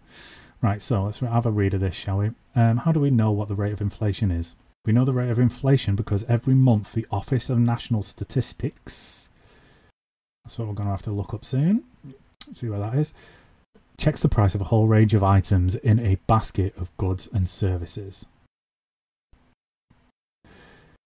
Right, 0.61 0.81
so 0.81 1.03
let's 1.03 1.19
have 1.19 1.45
a 1.45 1.51
read 1.51 1.73
of 1.73 1.81
this, 1.81 1.93
shall 1.93 2.19
we? 2.19 2.31
Um, 2.55 2.77
how 2.77 2.93
do 2.93 3.01
we 3.01 3.11
know 3.11 3.31
what 3.31 3.49
the 3.49 3.55
rate 3.55 3.73
of 3.73 3.81
inflation 3.81 4.31
is? 4.31 4.55
We 4.85 4.93
know 4.93 5.03
the 5.03 5.11
rate 5.11 5.29
of 5.29 5.39
inflation 5.39 5.97
because 5.97 6.23
every 6.29 6.55
month 6.55 6.93
the 6.93 7.05
Office 7.11 7.49
of 7.49 7.59
National 7.59 8.01
Statistics, 8.01 9.27
that's 10.45 10.57
what 10.57 10.69
we're 10.69 10.73
going 10.73 10.87
to 10.87 10.91
have 10.91 11.01
to 11.01 11.11
look 11.11 11.33
up 11.33 11.43
soon, 11.43 11.83
see 12.55 12.69
where 12.69 12.79
that 12.79 12.95
is, 12.95 13.13
checks 13.97 14.21
the 14.21 14.29
price 14.29 14.55
of 14.55 14.61
a 14.61 14.65
whole 14.65 14.87
range 14.87 15.13
of 15.13 15.23
items 15.23 15.75
in 15.75 15.99
a 15.99 16.15
basket 16.27 16.73
of 16.77 16.95
goods 16.97 17.27
and 17.31 17.47
services. 17.47 18.25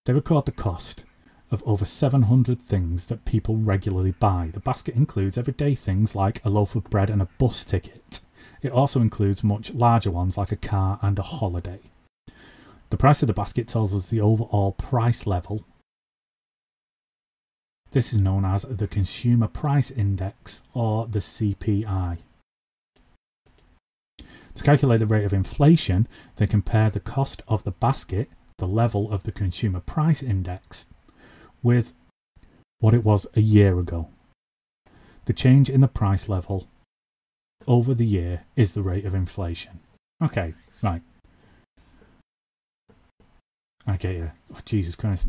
They 0.05 0.13
record 0.13 0.45
the 0.45 0.51
cost 0.51 1.03
of 1.51 1.63
over 1.65 1.86
700 1.86 2.65
things 2.65 3.07
that 3.07 3.25
people 3.25 3.57
regularly 3.57 4.12
buy. 4.12 4.51
The 4.53 4.60
basket 4.60 4.95
includes 4.95 5.38
everyday 5.38 5.75
things 5.75 6.15
like 6.15 6.43
a 6.43 6.49
loaf 6.49 6.75
of 6.75 6.89
bread 6.89 7.10
and 7.10 7.21
a 7.21 7.29
bus 7.38 7.63
ticket. 7.65 8.21
It 8.62 8.71
also 8.71 9.01
includes 9.01 9.43
much 9.43 9.73
larger 9.73 10.12
ones 10.12 10.38
like 10.38 10.51
a 10.51 10.57
car 10.57 10.99
and 11.01 11.17
a 11.19 11.23
holiday. 11.23 11.79
The 12.89 12.97
price 12.97 13.21
of 13.21 13.27
the 13.27 13.33
basket 13.33 13.67
tells 13.67 13.93
us 13.93 14.07
the 14.07 14.21
overall 14.21 14.71
price 14.73 15.27
level. 15.27 15.65
This 17.97 18.13
is 18.13 18.19
known 18.19 18.45
as 18.45 18.62
the 18.62 18.88
Consumer 18.88 19.47
Price 19.47 19.89
Index 19.89 20.62
or 20.75 21.07
the 21.07 21.17
CPI. 21.17 22.19
To 24.19 24.63
calculate 24.63 24.99
the 24.99 25.07
rate 25.07 25.25
of 25.25 25.33
inflation, 25.33 26.07
they 26.36 26.45
compare 26.45 26.91
the 26.91 26.99
cost 26.99 27.41
of 27.47 27.63
the 27.63 27.71
basket, 27.71 28.29
the 28.60 28.67
level 28.67 29.12
of 29.12 29.23
the 29.23 29.31
Consumer 29.31 29.79
Price 29.79 30.21
Index, 30.21 30.86
with 31.63 31.93
what 32.77 32.93
it 32.93 33.03
was 33.03 33.25
a 33.33 33.41
year 33.41 33.79
ago. 33.79 34.10
The 35.25 35.33
change 35.33 35.67
in 35.67 35.81
the 35.81 35.88
price 35.88 36.29
level 36.29 36.67
over 37.65 37.95
the 37.95 38.05
year 38.05 38.43
is 38.55 38.73
the 38.73 38.83
rate 38.83 39.05
of 39.05 39.15
inflation. 39.15 39.79
Okay, 40.23 40.53
right. 40.83 41.01
I 43.88 43.97
get 43.97 44.17
you. 44.17 44.31
Oh, 44.53 44.60
Jesus 44.65 44.95
Christ. 44.95 45.25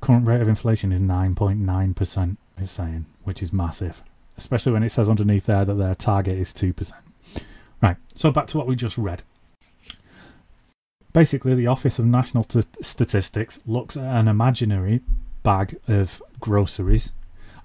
Current 0.00 0.26
rate 0.26 0.40
of 0.40 0.48
inflation 0.48 0.92
is 0.92 1.00
9.9%, 1.00 2.36
it's 2.56 2.70
saying, 2.70 3.06
which 3.24 3.42
is 3.42 3.52
massive. 3.52 4.02
Especially 4.36 4.72
when 4.72 4.82
it 4.82 4.92
says 4.92 5.08
underneath 5.08 5.46
there 5.46 5.64
that 5.64 5.74
their 5.74 5.94
target 5.94 6.38
is 6.38 6.52
2%. 6.52 6.92
Right, 7.82 7.96
so 8.14 8.30
back 8.30 8.46
to 8.48 8.58
what 8.58 8.66
we 8.66 8.76
just 8.76 8.98
read. 8.98 9.22
Basically, 11.12 11.54
the 11.54 11.66
Office 11.66 11.98
of 11.98 12.06
National 12.06 12.44
T- 12.44 12.62
Statistics 12.80 13.58
looks 13.66 13.96
at 13.96 14.04
an 14.04 14.28
imaginary 14.28 15.00
bag 15.42 15.78
of 15.88 16.22
groceries. 16.38 17.12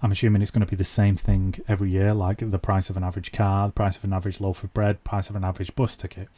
I'm 0.02 0.12
assuming 0.12 0.42
it's 0.42 0.52
going 0.52 0.66
to 0.66 0.70
be 0.70 0.76
the 0.76 0.84
same 0.84 1.16
thing 1.16 1.56
every 1.68 1.92
year, 1.92 2.14
like 2.14 2.38
the 2.40 2.60
price 2.60 2.90
of 2.90 2.98
an 2.98 3.04
average 3.04 3.32
car, 3.32 3.68
the 3.68 3.74
price 3.74 3.96
of 3.96 4.04
an 4.04 4.14
average 4.14 4.42
loaf 4.42 4.64
of 4.64 4.74
bread, 4.74 5.04
price 5.04 5.30
of 5.30 5.36
an 5.36 5.44
average 5.44 5.76
bus 5.76 5.96
ticket. 5.96 6.30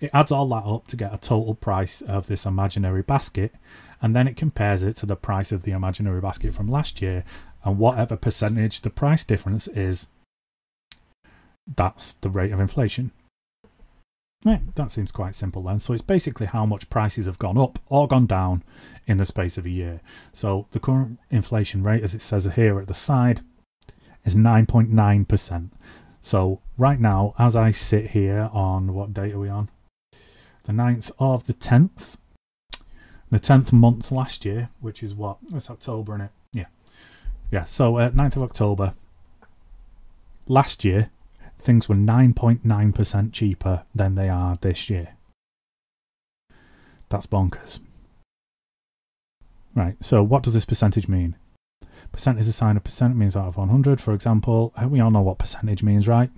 It 0.00 0.10
adds 0.12 0.32
all 0.32 0.48
that 0.48 0.64
up 0.64 0.86
to 0.88 0.96
get 0.96 1.14
a 1.14 1.18
total 1.18 1.54
price 1.54 2.00
of 2.02 2.26
this 2.26 2.46
imaginary 2.46 3.02
basket, 3.02 3.54
and 4.02 4.14
then 4.14 4.28
it 4.28 4.36
compares 4.36 4.82
it 4.82 4.96
to 4.96 5.06
the 5.06 5.16
price 5.16 5.52
of 5.52 5.62
the 5.62 5.72
imaginary 5.72 6.20
basket 6.20 6.54
from 6.54 6.68
last 6.68 7.00
year, 7.00 7.24
and 7.64 7.78
whatever 7.78 8.16
percentage 8.16 8.80
the 8.82 8.90
price 8.90 9.24
difference 9.24 9.68
is, 9.68 10.08
that's 11.66 12.14
the 12.14 12.28
rate 12.28 12.52
of 12.52 12.60
inflation. 12.60 13.12
Yeah, 14.44 14.58
that 14.74 14.90
seems 14.90 15.10
quite 15.10 15.34
simple 15.34 15.62
then. 15.62 15.80
So 15.80 15.94
it's 15.94 16.02
basically 16.02 16.46
how 16.46 16.66
much 16.66 16.90
prices 16.90 17.24
have 17.24 17.38
gone 17.38 17.56
up 17.56 17.78
or 17.88 18.06
gone 18.06 18.26
down 18.26 18.62
in 19.06 19.16
the 19.16 19.24
space 19.24 19.56
of 19.56 19.64
a 19.64 19.70
year. 19.70 20.02
So 20.34 20.66
the 20.72 20.80
current 20.80 21.18
inflation 21.30 21.82
rate, 21.82 22.02
as 22.02 22.14
it 22.14 22.20
says 22.20 22.44
here 22.54 22.78
at 22.78 22.86
the 22.86 22.94
side, 22.94 23.40
is 24.22 24.36
9.9%. 24.36 25.70
So 26.20 26.60
right 26.76 27.00
now, 27.00 27.34
as 27.38 27.56
I 27.56 27.70
sit 27.70 28.10
here 28.10 28.50
on 28.52 28.92
what 28.92 29.14
date 29.14 29.32
are 29.32 29.38
we 29.38 29.48
on? 29.48 29.70
The 30.64 30.72
9th 30.72 31.10
of 31.18 31.46
the 31.46 31.54
10th. 31.54 32.14
The 33.30 33.40
10th 33.40 33.72
month 33.72 34.12
last 34.12 34.44
year, 34.44 34.68
which 34.80 35.02
is 35.02 35.14
what? 35.14 35.38
It's 35.52 35.70
October, 35.70 36.14
in 36.14 36.20
it? 36.22 36.30
Yeah. 36.52 36.66
Yeah, 37.50 37.64
so 37.64 37.96
uh, 37.98 38.10
9th 38.10 38.36
of 38.36 38.42
October 38.42 38.94
last 40.46 40.84
year, 40.84 41.10
things 41.58 41.88
were 41.88 41.94
9.9% 41.94 43.32
cheaper 43.32 43.84
than 43.94 44.14
they 44.14 44.28
are 44.28 44.56
this 44.60 44.90
year. 44.90 45.14
That's 47.08 47.26
bonkers. 47.26 47.80
Right, 49.74 49.96
so 50.00 50.22
what 50.22 50.42
does 50.42 50.54
this 50.54 50.64
percentage 50.64 51.08
mean? 51.08 51.36
Percent 52.12 52.38
is 52.38 52.46
a 52.46 52.52
sign 52.52 52.76
of 52.76 52.84
percent 52.84 53.16
means 53.16 53.34
out 53.34 53.48
of 53.48 53.56
100, 53.56 54.00
for 54.00 54.14
example. 54.14 54.72
We 54.86 55.00
all 55.00 55.10
know 55.10 55.20
what 55.20 55.38
percentage 55.38 55.82
means, 55.82 56.06
right? 56.06 56.30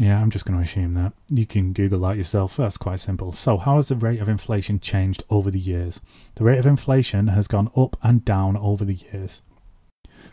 Yeah, 0.00 0.18
I'm 0.18 0.30
just 0.30 0.46
going 0.46 0.56
to 0.58 0.64
assume 0.64 0.94
that. 0.94 1.12
You 1.28 1.44
can 1.44 1.74
Google 1.74 2.00
that 2.00 2.16
yourself. 2.16 2.56
That's 2.56 2.78
quite 2.78 3.00
simple. 3.00 3.32
So, 3.32 3.58
how 3.58 3.76
has 3.76 3.88
the 3.88 3.96
rate 3.96 4.18
of 4.20 4.30
inflation 4.30 4.80
changed 4.80 5.24
over 5.28 5.50
the 5.50 5.58
years? 5.58 6.00
The 6.36 6.44
rate 6.44 6.58
of 6.58 6.66
inflation 6.66 7.26
has 7.26 7.46
gone 7.46 7.70
up 7.76 7.98
and 8.02 8.24
down 8.24 8.56
over 8.56 8.82
the 8.82 8.94
years. 8.94 9.42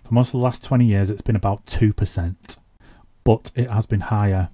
For 0.06 0.14
most 0.14 0.30
of 0.30 0.32
the 0.32 0.38
last 0.38 0.64
20 0.64 0.86
years, 0.86 1.10
it's 1.10 1.22
been 1.22 1.36
about 1.36 1.66
2%, 1.66 2.58
but 3.26 3.52
it 3.56 3.70
has 3.70 3.86
been 3.86 4.00
higher 4.00 4.52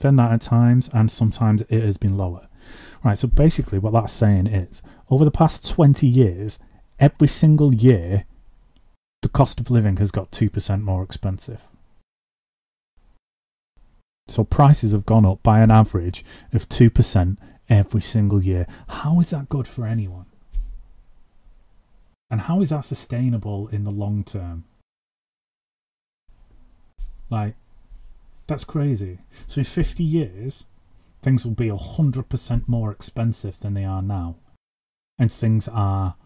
than 0.00 0.16
that 0.16 0.32
at 0.32 0.40
times, 0.40 0.90
and 0.92 1.08
sometimes 1.08 1.62
it 1.68 1.80
has 1.80 1.96
been 1.96 2.16
lower. 2.16 2.48
Right, 3.04 3.16
so 3.16 3.28
basically, 3.28 3.78
what 3.78 3.92
that's 3.92 4.12
saying 4.12 4.48
is 4.48 4.82
over 5.08 5.24
the 5.24 5.30
past 5.30 5.70
20 5.70 6.08
years, 6.08 6.58
every 6.98 7.28
single 7.28 7.72
year, 7.72 8.24
the 9.22 9.28
cost 9.28 9.60
of 9.60 9.70
living 9.70 9.98
has 9.98 10.10
got 10.10 10.32
2% 10.32 10.82
more 10.82 11.04
expensive. 11.04 11.68
So 14.28 14.44
prices 14.44 14.92
have 14.92 15.06
gone 15.06 15.24
up 15.24 15.42
by 15.42 15.60
an 15.60 15.70
average 15.70 16.24
of 16.52 16.68
2% 16.68 17.36
every 17.68 18.00
single 18.00 18.42
year. 18.42 18.66
How 18.88 19.20
is 19.20 19.30
that 19.30 19.48
good 19.48 19.68
for 19.68 19.86
anyone? 19.86 20.26
And 22.30 22.42
how 22.42 22.60
is 22.60 22.70
that 22.70 22.84
sustainable 22.84 23.68
in 23.68 23.84
the 23.84 23.90
long 23.90 24.24
term? 24.24 24.64
Like, 27.30 27.54
that's 28.46 28.64
crazy. 28.64 29.18
So 29.46 29.60
in 29.60 29.64
50 29.64 30.02
years, 30.02 30.64
things 31.22 31.44
will 31.44 31.52
be 31.52 31.68
100% 31.68 32.68
more 32.68 32.90
expensive 32.90 33.60
than 33.60 33.74
they 33.74 33.84
are 33.84 34.02
now. 34.02 34.36
And 35.18 35.30
things 35.30 35.68
are 35.68 36.16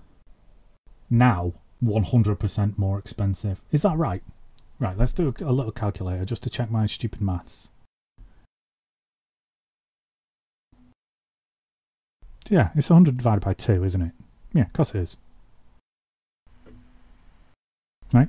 now 1.11 1.53
100% 1.85 2.79
more 2.79 2.99
expensive. 2.99 3.61
Is 3.71 3.83
that 3.83 3.97
right? 3.97 4.23
Right, 4.81 4.97
let's 4.97 5.13
do 5.13 5.35
a 5.41 5.53
little 5.53 5.73
calculator 5.73 6.25
just 6.25 6.43
to 6.45 6.51
check 6.51 6.71
my 6.71 6.87
stupid 6.87 7.21
maths. 7.21 7.69
Yeah, 12.51 12.71
it's 12.75 12.91
100 12.91 13.17
divided 13.17 13.45
by 13.45 13.55
2, 13.55 13.85
isn't 13.85 14.03
it? 14.03 14.13
Yeah, 14.55 14.63
of 14.63 14.73
course 14.73 14.91
it 14.95 15.01
is. 15.01 15.17
Right? 18.13 18.29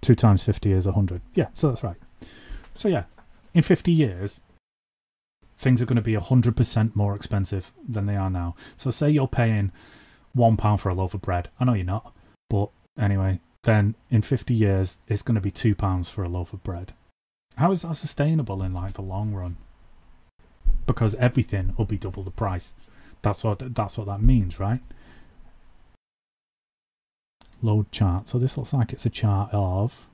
2 0.00 0.14
times 0.14 0.42
50 0.44 0.72
is 0.72 0.86
100. 0.86 1.20
Yeah, 1.34 1.48
so 1.54 1.68
that's 1.68 1.82
right. 1.82 1.96
So 2.74 2.88
yeah, 2.88 3.04
in 3.52 3.62
50 3.62 3.92
years, 3.92 4.40
things 5.56 5.82
are 5.82 5.86
going 5.86 5.96
to 5.96 6.02
be 6.02 6.14
100% 6.14 6.96
more 6.96 7.14
expensive 7.14 7.72
than 7.86 8.06
they 8.06 8.16
are 8.16 8.30
now. 8.30 8.56
So 8.76 8.90
say 8.90 9.10
you're 9.10 9.28
paying 9.28 9.70
£1 10.36 10.80
for 10.80 10.88
a 10.88 10.94
loaf 10.94 11.14
of 11.14 11.20
bread. 11.20 11.50
I 11.60 11.64
know 11.64 11.74
you're 11.74 11.84
not, 11.84 12.14
but 12.48 12.70
anyway, 12.98 13.40
then 13.64 13.94
in 14.10 14.22
50 14.22 14.54
years, 14.54 14.96
it's 15.06 15.22
going 15.22 15.34
to 15.34 15.40
be 15.40 15.52
£2 15.52 16.10
for 16.10 16.24
a 16.24 16.28
loaf 16.28 16.52
of 16.52 16.64
bread. 16.64 16.94
How 17.56 17.70
is 17.70 17.82
that 17.82 17.96
sustainable 17.96 18.62
in 18.62 18.72
like 18.72 18.94
the 18.94 19.02
long 19.02 19.34
run? 19.34 19.56
Because 20.86 21.14
everything 21.16 21.74
will 21.76 21.84
be 21.84 21.98
double 21.98 22.22
the 22.22 22.30
price. 22.30 22.74
That's 23.22 23.44
what 23.44 23.74
that's 23.74 23.98
what 23.98 24.06
that 24.08 24.22
means, 24.22 24.58
right? 24.58 24.80
Load 27.62 27.90
chart. 27.92 28.28
So 28.28 28.38
this 28.38 28.56
looks 28.56 28.72
like 28.72 28.92
it's 28.92 29.06
a 29.06 29.10
chart 29.10 29.50
of 29.52 30.08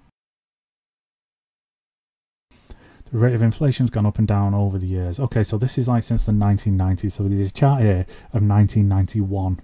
the 3.10 3.18
rate 3.18 3.34
of 3.34 3.40
inflation 3.40 3.84
has 3.86 3.90
gone 3.90 4.04
up 4.04 4.18
and 4.18 4.28
down 4.28 4.52
over 4.52 4.76
the 4.76 4.86
years. 4.86 5.18
Okay, 5.18 5.42
so 5.42 5.56
this 5.56 5.78
is 5.78 5.88
like 5.88 6.02
since 6.02 6.24
the 6.24 6.32
1990s. 6.32 7.12
So 7.12 7.24
there's 7.24 7.48
a 7.48 7.52
chart 7.52 7.80
here 7.80 8.06
of 8.34 8.42
1991, 8.42 9.60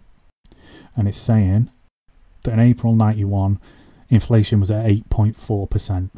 and 0.97 1.09
it's 1.09 1.19
saying 1.19 1.71
that 2.45 2.53
in 2.53 2.61
April 2.61 2.95
91, 2.95 3.61
inflation 4.09 4.61
was 4.61 4.71
at 4.71 4.87
8.4 4.87 5.69
percent, 5.69 6.11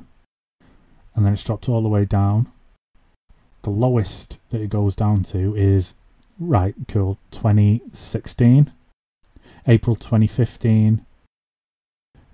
and 1.16 1.26
then 1.26 1.32
it's 1.32 1.42
dropped 1.42 1.68
all 1.68 1.82
the 1.82 1.88
way 1.88 2.04
down 2.04 2.52
The 3.66 3.70
lowest 3.70 4.38
that 4.50 4.60
it 4.60 4.70
goes 4.70 4.94
down 4.94 5.24
to 5.24 5.56
is 5.56 5.96
right, 6.38 6.76
cool, 6.86 7.18
2016, 7.32 8.72
April 9.66 9.96
2015. 9.96 11.04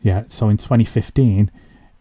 Yeah, 0.03 0.25
so 0.29 0.51
in 0.51 0.59
2015, 0.59 1.51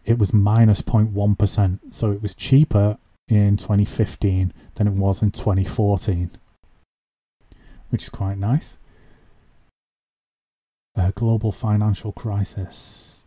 it 0.04 0.18
was 0.18 0.34
minus 0.34 0.82
0.1. 0.82 1.78
So 1.90 2.10
it 2.10 2.20
was 2.20 2.34
cheaper 2.34 2.98
in 3.26 3.56
2015 3.56 4.52
than 4.74 4.86
it 4.86 4.92
was 4.92 5.22
in 5.22 5.30
2014, 5.30 6.32
which 7.88 8.02
is 8.02 8.10
quite 8.10 8.36
nice. 8.36 8.76
Uh, 10.94 11.10
global 11.14 11.52
financial 11.52 12.12
crisis. 12.12 13.21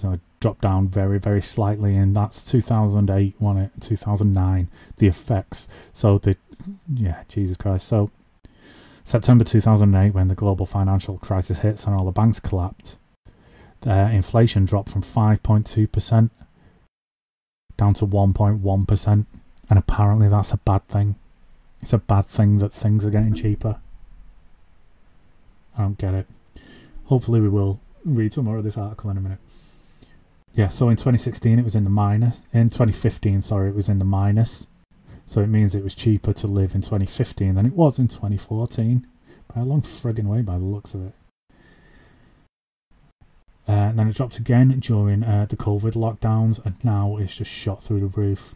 So 0.00 0.12
it 0.12 0.20
dropped 0.40 0.60
down 0.60 0.88
very, 0.88 1.18
very 1.18 1.40
slightly, 1.40 1.96
and 1.96 2.14
that's 2.14 2.44
2008, 2.44 3.34
one 3.38 3.56
it 3.56 3.72
2009. 3.80 4.68
The 4.96 5.06
effects. 5.06 5.68
So 5.94 6.18
the 6.18 6.36
yeah, 6.92 7.22
Jesus 7.28 7.56
Christ. 7.56 7.88
So 7.88 8.10
September 9.04 9.44
2008, 9.44 10.10
when 10.14 10.28
the 10.28 10.34
global 10.34 10.66
financial 10.66 11.18
crisis 11.18 11.60
hits 11.60 11.84
and 11.84 11.94
all 11.94 12.04
the 12.04 12.10
banks 12.10 12.40
collapsed, 12.40 12.98
uh, 13.86 14.10
inflation 14.12 14.64
dropped 14.64 14.90
from 14.90 15.02
5.2% 15.02 16.30
down 17.76 17.94
to 17.94 18.06
1.1%, 18.06 19.26
and 19.70 19.78
apparently 19.78 20.28
that's 20.28 20.52
a 20.52 20.58
bad 20.58 20.86
thing. 20.88 21.14
It's 21.80 21.92
a 21.92 21.98
bad 21.98 22.26
thing 22.26 22.58
that 22.58 22.72
things 22.72 23.04
are 23.04 23.10
getting 23.10 23.34
cheaper. 23.34 23.76
I 25.76 25.82
don't 25.82 25.96
get 25.96 26.12
it. 26.12 26.26
Hopefully, 27.04 27.40
we 27.40 27.48
will 27.48 27.78
read 28.04 28.34
some 28.34 28.46
more 28.46 28.58
of 28.58 28.64
this 28.64 28.76
article 28.76 29.10
in 29.10 29.16
a 29.16 29.20
minute. 29.20 29.38
Yeah, 30.54 30.68
so 30.68 30.88
in 30.88 30.96
2016 30.96 31.58
it 31.58 31.64
was 31.64 31.74
in 31.74 31.84
the 31.84 31.90
minus. 31.90 32.36
In 32.52 32.70
2015, 32.70 33.42
sorry, 33.42 33.68
it 33.68 33.74
was 33.74 33.88
in 33.88 33.98
the 33.98 34.04
minus. 34.04 34.66
So 35.26 35.40
it 35.40 35.48
means 35.48 35.74
it 35.74 35.84
was 35.84 35.94
cheaper 35.94 36.32
to 36.32 36.46
live 36.46 36.74
in 36.74 36.80
2015 36.80 37.54
than 37.54 37.66
it 37.66 37.74
was 37.74 37.98
in 37.98 38.08
2014. 38.08 39.06
By 39.54 39.60
a 39.60 39.64
long 39.64 39.82
friggin' 39.82 40.24
way, 40.24 40.42
by 40.42 40.58
the 40.58 40.64
looks 40.64 40.94
of 40.94 41.06
it. 41.06 41.14
Uh, 43.68 43.72
and 43.72 43.98
then 43.98 44.08
it 44.08 44.16
dropped 44.16 44.38
again 44.38 44.80
during 44.80 45.22
uh, 45.22 45.46
the 45.48 45.56
COVID 45.56 45.92
lockdowns, 45.92 46.64
and 46.64 46.76
now 46.82 47.18
it's 47.18 47.36
just 47.36 47.50
shot 47.50 47.82
through 47.82 48.00
the 48.00 48.06
roof. 48.06 48.54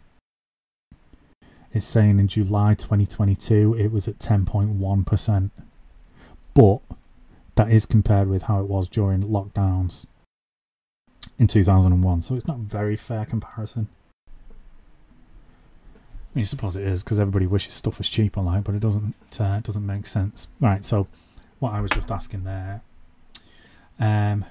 It's 1.71 1.85
saying 1.85 2.19
in 2.19 2.27
July 2.27 2.73
2022 2.73 3.75
it 3.75 3.91
was 3.91 4.07
at 4.07 4.19
10.1%. 4.19 5.51
But 6.53 6.79
that 7.55 7.71
is 7.71 7.85
compared 7.85 8.27
with 8.27 8.43
how 8.43 8.59
it 8.59 8.67
was 8.67 8.87
during 8.87 9.23
lockdowns 9.23 10.05
in 11.39 11.47
2001. 11.47 12.21
So 12.21 12.35
it's 12.35 12.47
not 12.47 12.57
a 12.57 12.61
very 12.61 12.95
fair 12.95 13.25
comparison. 13.25 13.89
I 16.33 16.39
mean, 16.39 16.45
suppose 16.45 16.75
it 16.75 16.87
is 16.87 17.03
because 17.03 17.19
everybody 17.19 17.45
wishes 17.45 17.73
stuff 17.73 17.99
was 17.99 18.09
cheaper, 18.09 18.41
like, 18.41 18.63
but 18.63 18.73
it 18.73 18.79
doesn't. 18.79 19.13
Uh, 19.39 19.59
doesn't 19.59 19.85
make 19.85 20.07
sense, 20.07 20.47
right? 20.59 20.83
So, 20.83 21.07
what 21.59 21.73
I 21.73 21.81
was 21.81 21.91
just 21.91 22.09
asking 22.09 22.43
there, 22.43 22.81
um, 23.99 24.43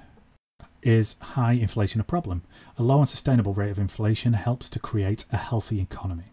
is 0.83 1.17
high 1.21 1.53
inflation 1.53 2.01
a 2.01 2.05
problem? 2.05 2.43
A 2.79 2.85
low 2.85 2.99
and 2.99 3.09
sustainable 3.09 3.53
rate 3.53 3.71
of 3.71 3.81
inflation 3.81 4.35
helps 4.35 4.69
to 4.71 4.79
create 4.79 5.25
a 5.33 5.37
healthy 5.37 5.81
economy. 5.81 6.33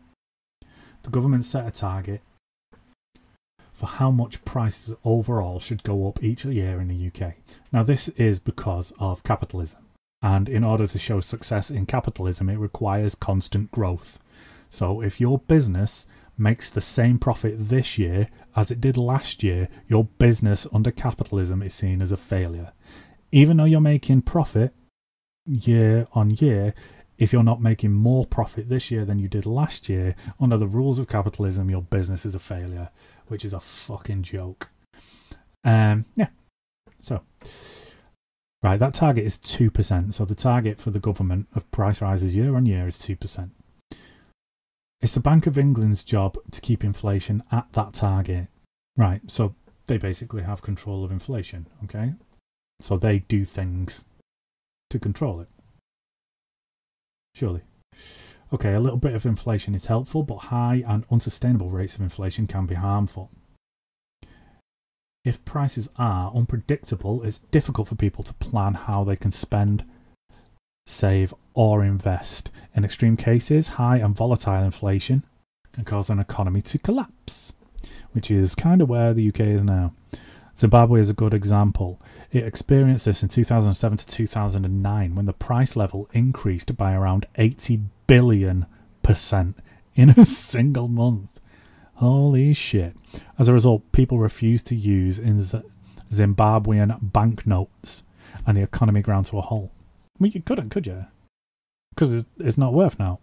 The 1.04 1.10
government 1.10 1.46
set 1.46 1.68
a 1.68 1.72
target 1.72 2.22
for 3.74 3.88
how 3.88 4.12
much 4.12 4.44
prices 4.46 4.96
overall 5.06 5.60
should 5.60 5.84
go 5.84 6.08
up 6.08 6.22
each 6.22 6.46
year 6.46 6.80
in 6.82 6.90
the 6.90 7.08
UK. 7.08 7.36
Now, 7.72 7.82
this 7.82 8.10
is 8.10 8.40
because 8.40 8.92
of 9.00 9.24
capitalism. 9.24 9.80
And 10.22 10.50
in 10.50 10.64
order 10.64 10.86
to 10.86 11.00
show 11.00 11.22
success 11.22 11.72
in 11.72 11.86
capitalism, 11.86 12.50
it 12.50 12.58
requires 12.58 13.16
constant 13.16 13.72
growth. 13.72 14.20
So 14.70 15.02
if 15.02 15.20
your 15.20 15.40
business 15.40 16.06
makes 16.38 16.70
the 16.70 16.82
same 16.82 17.20
profit 17.20 17.56
this 17.70 17.98
year 17.98 18.30
as 18.56 18.72
it 18.72 18.82
did 18.82 18.98
last 18.98 19.44
year, 19.44 19.68
your 19.88 20.06
business 20.06 20.68
under 20.74 20.92
capitalism 20.92 21.62
is 21.62 21.74
seen 21.74 22.02
as 22.02 22.12
a 22.12 22.18
failure. 22.18 22.74
Even 23.32 23.58
though 23.58 23.66
you're 23.66 23.82
making 23.82 24.22
profit 24.24 24.74
year 25.46 26.08
on 26.14 26.32
year, 26.32 26.74
if 27.18 27.34
you're 27.34 27.44
not 27.44 27.62
making 27.62 27.92
more 27.92 28.26
profit 28.26 28.70
this 28.70 28.90
year 28.90 29.04
than 29.06 29.20
you 29.20 29.28
did 29.28 29.46
last 29.46 29.90
year, 29.90 30.16
under 30.40 30.58
the 30.58 30.68
rules 30.68 31.00
of 31.00 31.08
capitalism, 31.08 31.70
your 31.70 31.82
business 31.82 32.26
is 32.26 32.34
a 32.34 32.40
failure, 32.40 32.90
which 33.28 33.44
is 33.44 33.54
a 33.54 33.60
fucking 33.60 34.24
joke. 34.24 34.70
Um, 35.64 36.06
yeah. 36.16 36.28
So, 37.02 37.22
right, 38.64 38.80
that 38.80 38.94
target 38.94 39.26
is 39.26 39.38
2%. 39.38 40.14
So 40.14 40.26
the 40.26 40.36
target 40.36 40.80
for 40.80 40.92
the 40.92 41.00
government 41.00 41.48
of 41.56 41.70
price 41.72 42.02
rises 42.02 42.36
year 42.36 42.56
on 42.56 42.66
year 42.66 42.88
is 42.88 42.98
2%. 42.98 43.50
It's 45.02 45.14
the 45.14 45.22
Bank 45.22 45.48
of 45.48 45.58
England's 45.58 46.04
job 46.04 46.38
to 46.52 46.62
keep 46.62 46.84
inflation 46.84 47.44
at 47.52 47.72
that 47.74 47.94
target. 47.94 48.48
Right, 48.98 49.22
so 49.28 49.56
they 49.88 49.98
basically 49.98 50.44
have 50.44 50.62
control 50.62 51.06
of 51.06 51.12
inflation, 51.12 51.68
okay? 51.86 52.14
So 52.82 52.98
they 52.98 53.20
do 53.20 53.46
things 53.46 54.04
to 54.90 55.00
control 55.00 55.40
it. 55.40 55.48
Surely. 57.34 57.62
Okay, 58.52 58.74
a 58.74 58.80
little 58.80 58.98
bit 58.98 59.14
of 59.14 59.26
inflation 59.26 59.76
is 59.76 59.86
helpful, 59.86 60.24
but 60.24 60.38
high 60.38 60.84
and 60.88 61.06
unsustainable 61.12 61.70
rates 61.70 61.96
of 61.96 62.02
inflation 62.02 62.48
can 62.48 62.66
be 62.66 62.76
harmful. 62.76 63.30
If 65.30 65.46
prices 65.46 65.88
are 65.96 66.32
unpredictable, 66.34 67.22
it's 67.22 67.38
difficult 67.52 67.88
for 67.88 67.94
people 67.94 68.24
to 68.24 68.34
plan 68.34 68.74
how 68.74 69.04
they 69.04 69.16
can 69.16 69.30
spend, 69.30 69.86
save, 70.88 71.36
or 71.54 71.84
invest. 71.84 72.50
In 72.76 72.84
extreme 72.84 73.16
cases, 73.16 73.68
high 73.78 73.98
and 73.98 74.16
volatile 74.16 74.64
inflation 74.64 75.24
can 75.72 75.86
cause 75.86 76.10
an 76.10 76.18
economy 76.18 76.64
to 76.64 76.80
collapse, 76.80 77.54
which 78.12 78.32
is 78.32 78.56
kind 78.56 78.82
of 78.82 78.90
where 78.90 79.14
the 79.14 79.28
UK 79.30 79.42
is 79.42 79.62
now. 79.62 79.94
Zimbabwe 80.58 81.00
is 81.00 81.12
a 81.12 81.22
good 81.22 81.36
example. 81.36 82.02
It 82.32 82.44
experienced 82.44 83.06
this 83.06 83.22
in 83.22 83.30
2007 83.30 84.00
to 84.00 84.08
2009 84.08 85.14
when 85.14 85.28
the 85.28 85.34
price 85.34 85.76
level 85.76 86.10
increased 86.12 86.76
by 86.76 86.96
around 86.96 87.28
80 87.36 87.82
billion 88.08 88.66
percent 89.04 89.60
in 89.94 90.10
a 90.10 90.26
single 90.50 90.88
month. 90.88 91.39
Holy 92.00 92.54
shit. 92.54 92.96
As 93.38 93.48
a 93.48 93.54
result, 93.54 93.90
people 93.92 94.20
refused 94.20 94.66
to 94.68 94.76
use 94.76 95.20
in 95.20 95.40
Zimbabwean 96.10 96.98
banknotes 97.14 98.04
and 98.46 98.58
the 98.58 98.64
economy 98.64 99.02
ground 99.02 99.28
to 99.28 99.38
a 99.38 99.42
halt. 99.42 99.72
Well, 100.20 100.30
you 100.30 100.42
couldn't, 100.42 100.70
could 100.70 100.88
you? 100.88 101.06
because 102.00 102.24
it's 102.40 102.58
not 102.58 102.74
worth 102.74 102.98
now. 102.98 103.20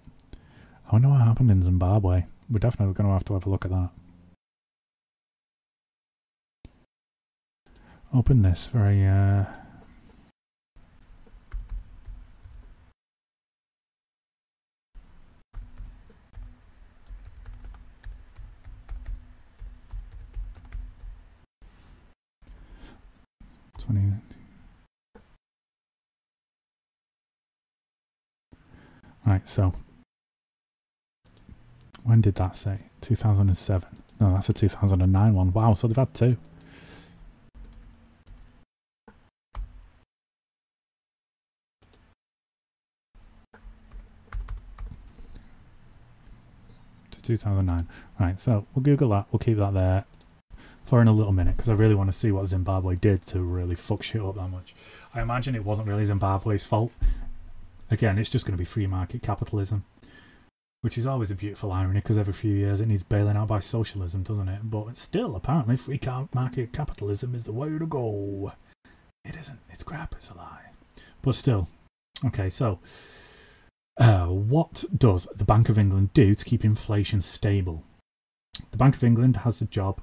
I 0.87 0.93
wonder 0.93 1.09
what 1.09 1.23
happened 1.23 1.51
in 1.51 1.63
Zimbabwe. 1.63 2.25
We're 2.51 2.59
definitely 2.59 2.93
going 2.93 3.09
to 3.09 3.15
have 3.15 3.25
to 3.25 3.33
have 3.33 3.47
a 3.47 3.51
look 3.51 3.65
at 3.65 3.71
that. 3.71 3.91
Open 8.15 8.43
this 8.43 8.67
very. 8.67 9.07
Uh, 9.07 9.47
Twenty. 23.87 24.13
Right, 29.25 29.49
so 29.49 29.75
when 32.05 32.21
did 32.21 32.35
that 32.37 32.57
say? 32.57 32.79
2007. 33.01 33.89
No, 34.21 34.35
that's 34.35 34.49
a 34.49 34.53
2009 34.53 35.35
one. 35.35 35.53
Wow, 35.53 35.75
so 35.75 35.87
they've 35.87 35.97
had 35.97 36.15
two. 36.15 36.37
To 47.11 47.23
2009. 47.23 47.89
Right, 48.19 48.39
so 48.41 48.67
we'll 48.75 48.83
Google 48.83 49.11
that. 49.11 49.27
We'll 49.31 49.39
keep 49.39 49.59
that 49.59 49.75
there 49.75 50.05
for 50.87 51.03
in 51.03 51.09
a 51.09 51.13
little 51.13 51.33
minute 51.33 51.57
because 51.57 51.69
I 51.69 51.75
really 51.75 51.95
want 51.95 52.11
to 52.11 52.17
see 52.17 52.31
what 52.31 52.47
Zimbabwe 52.47 52.95
did 52.95 53.27
to 53.27 53.41
really 53.41 53.75
fuck 53.75 54.03
shit 54.03 54.23
up 54.23 54.37
that 54.37 54.49
much. 54.49 54.75
I 55.13 55.21
imagine 55.21 55.55
it 55.55 55.65
wasn't 55.65 55.89
really 55.89 56.05
Zimbabwe's 56.05 56.65
fault. 56.65 56.93
Again, 57.91 58.19
it's 58.19 58.31
just 58.31 58.47
going 58.47 58.53
to 58.53 58.59
be 58.59 58.65
free 58.65 58.87
market 58.87 59.23
capitalism, 59.23 59.85
which 60.81 60.97
is 60.97 61.07
always 61.07 61.31
a 61.31 61.35
beautiful 61.35 61.73
irony 61.73 62.01
because 62.01 62.17
every 62.17 62.33
few 62.33 62.55
years 62.55 62.81
it 62.81 62.87
needs 62.87 63.03
bailing 63.03 63.37
out 63.37 63.49
by 63.49 63.61
socialism, 63.61 64.23
doesn't 64.23 64.49
it? 64.49 64.61
But 64.65 64.97
still, 64.97 65.37
apparently, 65.37 65.77
free 65.77 66.01
market 66.33 66.73
capitalism 66.73 67.35
is 67.35 67.45
the 67.45 67.53
way 67.53 67.69
to 67.69 67.87
go. 67.87 68.53
It 69.25 69.37
isn't. 69.37 69.59
It's 69.71 69.83
crap. 69.83 70.15
It's 70.17 70.31
a 70.31 70.35
lie. 70.35 70.71
But 71.23 71.35
still, 71.35 71.69
okay. 72.25 72.49
So, 72.49 72.79
uh, 73.99 74.27
what 74.27 74.85
does 74.97 75.27
the 75.35 75.45
Bank 75.45 75.69
of 75.69 75.79
England 75.79 76.13
do 76.15 76.35
to 76.35 76.45
keep 76.45 76.65
inflation 76.65 77.23
stable? 77.23 77.83
The 78.71 78.77
Bank 78.77 78.95
of 78.95 79.03
England 79.03 79.39
has 79.39 79.59
the 79.59 79.65
job 79.65 80.01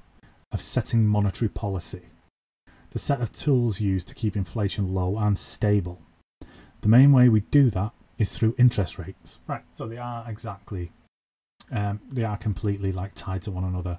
of 0.54 0.62
setting 0.62 1.06
monetary 1.06 1.50
policy, 1.50 2.04
the 2.92 2.98
set 2.98 3.20
of 3.20 3.32
tools 3.32 3.80
used 3.80 4.08
to 4.08 4.14
keep 4.14 4.36
inflation 4.36 4.94
low 4.94 5.18
and 5.18 5.38
stable. 5.38 6.00
The 6.80 6.88
main 6.88 7.12
way 7.12 7.28
we 7.28 7.40
do 7.40 7.68
that 7.70 7.92
is 8.16 8.30
through 8.32 8.54
interest 8.56 8.98
rates. 8.98 9.40
Right, 9.46 9.64
so 9.72 9.86
they 9.86 9.98
are 9.98 10.24
exactly 10.26 10.92
Um, 11.70 12.00
they 12.12 12.24
are 12.24 12.36
completely 12.36 12.92
like 12.92 13.12
tied 13.14 13.42
to 13.44 13.50
one 13.50 13.64
another, 13.64 13.98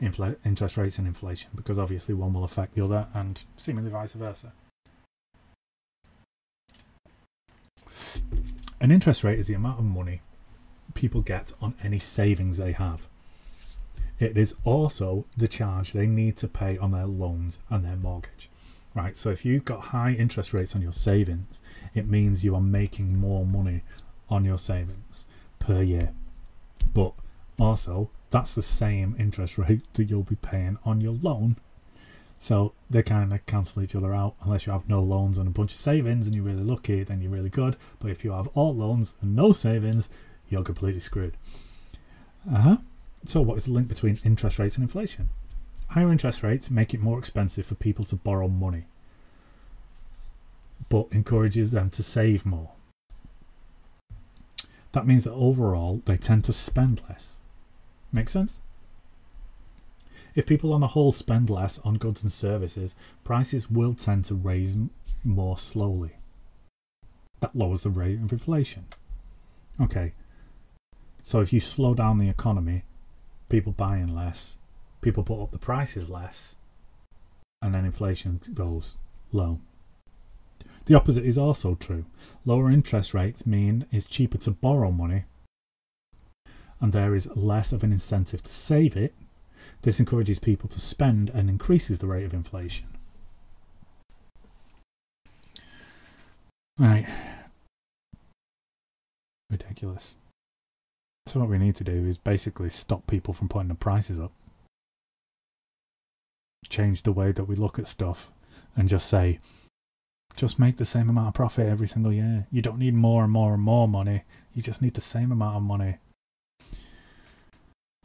infl- 0.00 0.36
interest 0.42 0.78
rates 0.78 0.98
and 0.98 1.06
inflation, 1.06 1.50
because 1.54 1.78
obviously 1.78 2.14
one 2.14 2.32
will 2.32 2.44
affect 2.44 2.74
the 2.74 2.82
other, 2.84 3.08
and 3.12 3.44
seemingly 3.58 3.90
vice 3.90 4.14
versa. 4.14 4.52
An 8.80 8.90
interest 8.90 9.22
rate 9.22 9.38
is 9.38 9.46
the 9.46 9.54
amount 9.54 9.78
of 9.78 9.84
money 9.84 10.22
people 10.94 11.20
get 11.20 11.52
on 11.60 11.74
any 11.82 11.98
savings 11.98 12.56
they 12.56 12.72
have. 12.72 13.06
It 14.18 14.36
is 14.36 14.54
also 14.64 15.26
the 15.36 15.48
charge 15.48 15.92
they 15.92 16.06
need 16.06 16.36
to 16.38 16.48
pay 16.48 16.78
on 16.78 16.92
their 16.92 17.06
loans 17.06 17.58
and 17.68 17.84
their 17.84 17.96
mortgage. 17.96 18.48
Right, 18.94 19.16
so 19.16 19.30
if 19.30 19.44
you've 19.44 19.64
got 19.64 19.86
high 19.86 20.12
interest 20.12 20.52
rates 20.54 20.76
on 20.76 20.82
your 20.82 20.92
savings, 20.92 21.60
it 21.94 22.08
means 22.08 22.44
you 22.44 22.54
are 22.54 22.60
making 22.60 23.18
more 23.18 23.44
money 23.44 23.82
on 24.28 24.44
your 24.44 24.58
savings 24.58 25.24
per 25.58 25.82
year. 25.82 26.12
But 26.92 27.12
also, 27.58 28.10
that's 28.30 28.54
the 28.54 28.62
same 28.62 29.16
interest 29.18 29.58
rate 29.58 29.80
that 29.94 30.04
you'll 30.04 30.22
be 30.22 30.36
paying 30.36 30.78
on 30.84 31.00
your 31.00 31.12
loan. 31.12 31.56
So 32.38 32.72
they 32.90 33.02
kind 33.02 33.32
of 33.32 33.46
cancel 33.46 33.82
each 33.82 33.94
other 33.94 34.14
out 34.14 34.34
unless 34.42 34.66
you 34.66 34.72
have 34.72 34.88
no 34.88 35.02
loans 35.02 35.38
and 35.38 35.48
a 35.48 35.50
bunch 35.50 35.72
of 35.72 35.78
savings 35.78 36.26
and 36.26 36.34
you're 36.34 36.44
really 36.44 36.62
lucky, 36.62 37.02
then 37.02 37.20
you're 37.20 37.30
really 37.30 37.48
good. 37.48 37.76
But 37.98 38.10
if 38.10 38.24
you 38.24 38.32
have 38.32 38.48
all 38.48 38.74
loans 38.74 39.14
and 39.22 39.34
no 39.34 39.52
savings, 39.52 40.08
you're 40.48 40.62
completely 40.62 41.00
screwed. 41.00 41.36
Uh 42.52 42.60
huh. 42.60 42.76
So, 43.26 43.40
what 43.40 43.56
is 43.56 43.64
the 43.64 43.72
link 43.72 43.88
between 43.88 44.18
interest 44.24 44.58
rates 44.58 44.76
and 44.76 44.82
inflation? 44.82 45.30
Higher 45.88 46.12
interest 46.12 46.42
rates 46.42 46.70
make 46.70 46.92
it 46.92 47.00
more 47.00 47.18
expensive 47.18 47.66
for 47.66 47.74
people 47.74 48.04
to 48.06 48.16
borrow 48.16 48.48
money, 48.48 48.84
but 50.88 51.06
encourages 51.10 51.70
them 51.70 51.90
to 51.90 52.02
save 52.02 52.44
more. 52.44 52.70
That 54.92 55.06
means 55.06 55.24
that 55.24 55.32
overall 55.32 56.02
they 56.04 56.16
tend 56.16 56.44
to 56.44 56.52
spend 56.52 57.02
less. 57.08 57.38
Make 58.12 58.28
sense? 58.28 58.58
If 60.34 60.46
people 60.46 60.72
on 60.72 60.80
the 60.80 60.88
whole 60.88 61.12
spend 61.12 61.48
less 61.48 61.78
on 61.80 61.94
goods 61.94 62.22
and 62.22 62.32
services, 62.32 62.94
prices 63.22 63.70
will 63.70 63.94
tend 63.94 64.24
to 64.26 64.34
raise 64.34 64.76
more 65.22 65.56
slowly. 65.56 66.12
That 67.40 67.56
lowers 67.56 67.82
the 67.82 67.90
rate 67.90 68.20
of 68.20 68.32
inflation. 68.32 68.86
Okay, 69.80 70.12
so 71.22 71.40
if 71.40 71.52
you 71.52 71.60
slow 71.60 71.94
down 71.94 72.18
the 72.18 72.28
economy, 72.28 72.84
people 73.54 73.70
buying 73.70 74.12
less, 74.12 74.56
people 75.00 75.22
put 75.22 75.40
up 75.40 75.52
the 75.52 75.58
prices 75.58 76.08
less, 76.08 76.56
and 77.62 77.72
then 77.72 77.84
inflation 77.84 78.40
goes 78.52 78.96
low. 79.30 79.60
The 80.86 80.96
opposite 80.96 81.24
is 81.24 81.38
also 81.38 81.76
true. 81.76 82.04
Lower 82.44 82.68
interest 82.68 83.14
rates 83.14 83.46
mean 83.46 83.86
it's 83.92 84.06
cheaper 84.06 84.38
to 84.38 84.50
borrow 84.50 84.90
money, 84.90 85.22
and 86.80 86.92
there 86.92 87.14
is 87.14 87.28
less 87.36 87.70
of 87.70 87.84
an 87.84 87.92
incentive 87.92 88.42
to 88.42 88.52
save 88.52 88.96
it. 88.96 89.14
This 89.82 90.00
encourages 90.00 90.40
people 90.40 90.68
to 90.70 90.80
spend 90.80 91.30
and 91.30 91.48
increases 91.48 92.00
the 92.00 92.08
rate 92.08 92.24
of 92.24 92.34
inflation. 92.34 92.88
Right. 96.76 97.06
Ridiculous. 99.48 100.16
So 101.26 101.40
what 101.40 101.48
we 101.48 101.58
need 101.58 101.76
to 101.76 101.84
do 101.84 102.06
is 102.06 102.18
basically 102.18 102.70
stop 102.70 103.06
people 103.06 103.32
from 103.32 103.48
putting 103.48 103.68
the 103.68 103.74
prices 103.74 104.20
up. 104.20 104.32
Change 106.68 107.02
the 107.02 107.12
way 107.12 107.32
that 107.32 107.44
we 107.44 107.56
look 107.56 107.78
at 107.78 107.88
stuff 107.88 108.30
and 108.76 108.88
just 108.88 109.08
say, 109.08 109.40
just 110.36 110.58
make 110.58 110.76
the 110.76 110.84
same 110.84 111.08
amount 111.08 111.28
of 111.28 111.34
profit 111.34 111.66
every 111.66 111.88
single 111.88 112.12
year. 112.12 112.46
You 112.50 112.60
don't 112.60 112.78
need 112.78 112.94
more 112.94 113.22
and 113.24 113.32
more 113.32 113.54
and 113.54 113.62
more 113.62 113.88
money. 113.88 114.24
You 114.52 114.62
just 114.62 114.82
need 114.82 114.94
the 114.94 115.00
same 115.00 115.32
amount 115.32 115.56
of 115.56 115.62
money. 115.62 115.96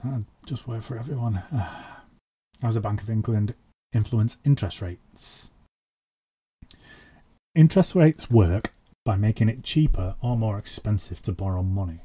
That'd 0.04 0.26
just 0.46 0.68
work 0.68 0.84
for 0.84 0.98
everyone. 0.98 1.34
How 1.52 2.68
does 2.68 2.76
the 2.76 2.82
Bank 2.82 3.02
of 3.02 3.10
England 3.10 3.54
influence 3.94 4.38
interest 4.46 4.82
rates? 4.82 5.50
Interest 7.56 7.96
rates 7.96 8.30
work 8.30 8.72
by 9.04 9.16
making 9.16 9.50
it 9.50 9.64
cheaper 9.64 10.16
or 10.22 10.38
more 10.38 10.58
expensive 10.58 11.22
to 11.24 11.32
borrow 11.32 11.64
money 11.64 12.02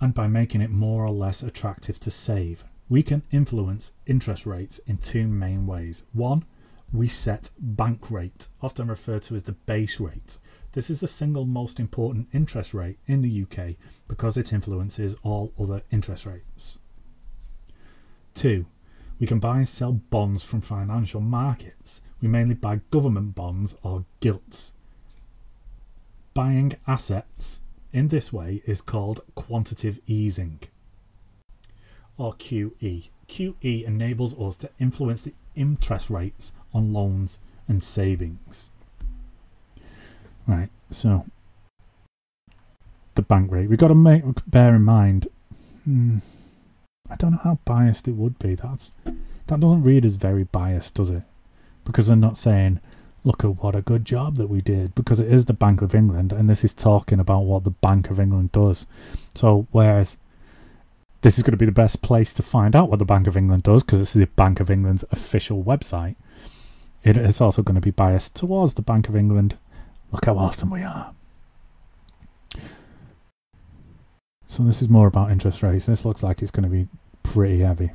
and 0.00 0.14
by 0.14 0.26
making 0.26 0.60
it 0.60 0.70
more 0.70 1.04
or 1.04 1.10
less 1.10 1.42
attractive 1.42 1.98
to 2.00 2.10
save. 2.10 2.64
We 2.88 3.02
can 3.02 3.22
influence 3.30 3.92
interest 4.06 4.46
rates 4.46 4.78
in 4.86 4.98
two 4.98 5.26
main 5.26 5.66
ways. 5.66 6.04
One, 6.12 6.44
we 6.92 7.08
set 7.08 7.50
bank 7.58 8.10
rate, 8.10 8.46
often 8.62 8.88
referred 8.88 9.22
to 9.24 9.34
as 9.34 9.42
the 9.42 9.52
base 9.52 9.98
rate. 9.98 10.38
This 10.72 10.90
is 10.90 11.00
the 11.00 11.08
single 11.08 11.46
most 11.46 11.80
important 11.80 12.28
interest 12.32 12.74
rate 12.74 12.98
in 13.06 13.22
the 13.22 13.42
UK 13.42 13.76
because 14.08 14.36
it 14.36 14.52
influences 14.52 15.16
all 15.22 15.52
other 15.58 15.82
interest 15.90 16.26
rates. 16.26 16.78
Two, 18.34 18.66
we 19.18 19.26
can 19.26 19.38
buy 19.38 19.58
and 19.58 19.68
sell 19.68 19.92
bonds 19.92 20.44
from 20.44 20.60
financial 20.60 21.20
markets. 21.20 22.02
We 22.20 22.28
mainly 22.28 22.54
buy 22.54 22.80
government 22.90 23.34
bonds 23.34 23.74
or 23.82 24.04
gilts. 24.20 24.72
Buying 26.34 26.74
assets 26.86 27.62
in 27.96 28.08
this 28.08 28.30
way 28.30 28.62
is 28.66 28.82
called 28.82 29.22
quantitative 29.34 29.98
easing 30.06 30.60
or 32.18 32.34
QE. 32.34 33.08
QE 33.26 33.84
enables 33.84 34.38
us 34.38 34.56
to 34.58 34.70
influence 34.78 35.22
the 35.22 35.32
interest 35.54 36.10
rates 36.10 36.52
on 36.74 36.92
loans 36.92 37.38
and 37.66 37.82
savings. 37.82 38.68
Right, 40.46 40.68
so 40.90 41.24
the 43.14 43.22
bank 43.22 43.50
rate. 43.50 43.70
We've 43.70 43.78
got 43.78 43.88
to 43.88 43.94
make, 43.94 44.22
bear 44.46 44.74
in 44.74 44.82
mind. 44.82 45.28
Hmm, 45.84 46.18
I 47.08 47.16
don't 47.16 47.32
know 47.32 47.40
how 47.42 47.58
biased 47.64 48.06
it 48.06 48.12
would 48.12 48.38
be. 48.38 48.54
That's 48.54 48.92
that 49.04 49.60
doesn't 49.60 49.82
read 49.84 50.04
as 50.04 50.16
very 50.16 50.44
biased, 50.44 50.94
does 50.94 51.08
it? 51.08 51.22
Because 51.84 52.08
they're 52.08 52.16
not 52.16 52.36
saying 52.36 52.80
look 53.26 53.42
at 53.42 53.62
what 53.62 53.74
a 53.74 53.82
good 53.82 54.04
job 54.04 54.36
that 54.36 54.46
we 54.46 54.60
did 54.60 54.94
because 54.94 55.18
it 55.18 55.30
is 55.30 55.46
the 55.46 55.52
Bank 55.52 55.82
of 55.82 55.94
England 55.94 56.32
and 56.32 56.48
this 56.48 56.64
is 56.64 56.72
talking 56.72 57.18
about 57.18 57.40
what 57.40 57.64
the 57.64 57.70
Bank 57.70 58.08
of 58.08 58.20
England 58.20 58.52
does. 58.52 58.86
So, 59.34 59.66
whereas 59.72 60.16
this 61.22 61.36
is 61.36 61.42
going 61.42 61.50
to 61.52 61.58
be 61.58 61.66
the 61.66 61.72
best 61.72 62.02
place 62.02 62.32
to 62.34 62.42
find 62.42 62.76
out 62.76 62.88
what 62.88 63.00
the 63.00 63.04
Bank 63.04 63.26
of 63.26 63.36
England 63.36 63.64
does 63.64 63.82
because 63.82 64.00
it's 64.00 64.12
the 64.12 64.26
Bank 64.26 64.60
of 64.60 64.70
England's 64.70 65.04
official 65.10 65.62
website, 65.64 66.14
it 67.02 67.16
is 67.16 67.40
also 67.40 67.62
going 67.62 67.74
to 67.74 67.80
be 67.80 67.90
biased 67.90 68.36
towards 68.36 68.74
the 68.74 68.82
Bank 68.82 69.08
of 69.08 69.16
England. 69.16 69.58
Look 70.12 70.24
how 70.24 70.38
awesome 70.38 70.70
we 70.70 70.82
are. 70.82 71.12
So, 74.46 74.62
this 74.62 74.80
is 74.80 74.88
more 74.88 75.08
about 75.08 75.32
interest 75.32 75.64
rates. 75.64 75.86
This 75.86 76.04
looks 76.04 76.22
like 76.22 76.40
it's 76.40 76.52
going 76.52 76.62
to 76.62 76.70
be 76.70 76.86
pretty 77.24 77.58
heavy. 77.58 77.90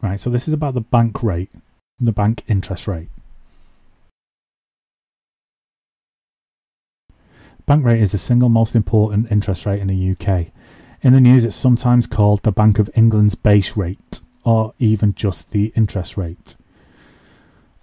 Right, 0.00 0.20
so 0.20 0.30
this 0.30 0.46
is 0.46 0.54
about 0.54 0.74
the 0.74 0.80
bank 0.80 1.22
rate, 1.22 1.50
the 1.98 2.12
bank 2.12 2.44
interest 2.46 2.86
rate. 2.86 3.08
Bank 7.66 7.84
rate 7.84 8.00
is 8.00 8.12
the 8.12 8.18
single 8.18 8.48
most 8.48 8.76
important 8.76 9.30
interest 9.30 9.66
rate 9.66 9.80
in 9.80 9.88
the 9.88 10.10
UK. 10.12 10.46
In 11.02 11.12
the 11.12 11.20
news, 11.20 11.44
it's 11.44 11.56
sometimes 11.56 12.06
called 12.06 12.42
the 12.42 12.52
Bank 12.52 12.78
of 12.78 12.88
England's 12.94 13.34
base 13.34 13.76
rate, 13.76 14.20
or 14.44 14.72
even 14.78 15.14
just 15.14 15.50
the 15.50 15.72
interest 15.76 16.16
rate. 16.16 16.54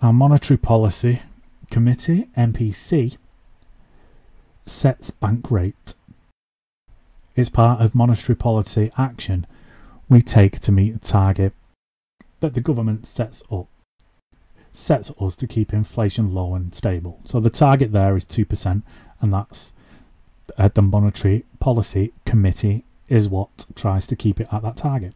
Our 0.02 0.14
Monetary 0.14 0.58
Policy 0.58 1.22
Committee, 1.70 2.30
MPC, 2.38 3.18
sets 4.66 5.12
bank 5.12 5.52
rate. 5.52 5.94
It's 7.36 7.50
part 7.50 7.82
of 7.82 7.94
monetary 7.94 8.36
policy 8.36 8.92
action 8.98 9.46
we 10.08 10.22
take 10.22 10.60
to 10.62 10.72
meet 10.72 10.96
a 10.96 11.00
target 11.00 11.54
that 12.46 12.54
the 12.54 12.62
government 12.62 13.08
sets 13.08 13.42
up 13.52 13.68
sets 14.72 15.12
us 15.20 15.36
to 15.38 15.48
keep 15.48 15.74
inflation 15.74 16.32
low 16.32 16.54
and 16.54 16.76
stable. 16.76 17.22
So 17.24 17.40
the 17.40 17.50
target 17.50 17.92
there 17.92 18.16
is 18.16 18.26
2%, 18.26 18.84
and 19.20 19.34
that's 19.34 19.74
the 20.58 20.82
Monetary 20.82 21.44
Policy 21.60 22.14
Committee 22.26 22.84
is 23.08 23.28
what 23.28 23.66
tries 23.76 24.06
to 24.08 24.16
keep 24.16 24.40
it 24.40 24.48
at 24.52 24.62
that 24.62 24.78
target. 24.78 25.14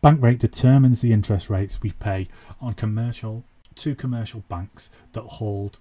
Bank 0.00 0.22
rate 0.22 0.38
determines 0.38 1.00
the 1.00 1.12
interest 1.12 1.50
rates 1.50 1.82
we 1.82 1.92
pay 1.92 2.28
on 2.60 2.74
commercial 2.74 3.44
to 3.74 3.94
commercial 3.94 4.44
banks 4.48 4.88
that 5.12 5.22
hold 5.22 5.78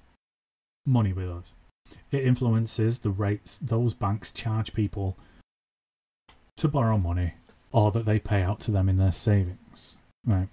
money 0.85 1.13
with 1.13 1.29
us. 1.29 1.55
It 2.11 2.25
influences 2.25 2.99
the 2.99 3.09
rates 3.09 3.57
those 3.61 3.93
banks 3.93 4.31
charge 4.31 4.73
people 4.73 5.17
to 6.57 6.67
borrow 6.67 6.97
money 6.97 7.35
or 7.71 7.91
that 7.91 8.05
they 8.05 8.19
pay 8.19 8.41
out 8.41 8.59
to 8.61 8.71
them 8.71 8.89
in 8.89 8.97
their 8.97 9.13
savings. 9.13 9.60
Right. 10.25 10.47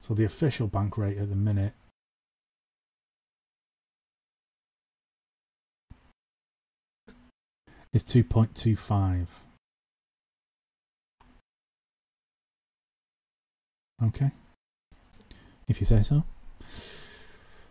So 0.00 0.14
the 0.14 0.24
official 0.24 0.66
bank 0.66 0.96
rate 0.96 1.18
at 1.18 1.28
the 1.28 1.36
minute 1.36 1.74
is 7.92 8.02
2.25. 8.04 9.26
Okay. 14.02 14.30
If 15.68 15.80
you 15.80 15.86
say 15.86 16.02
so. 16.02 16.24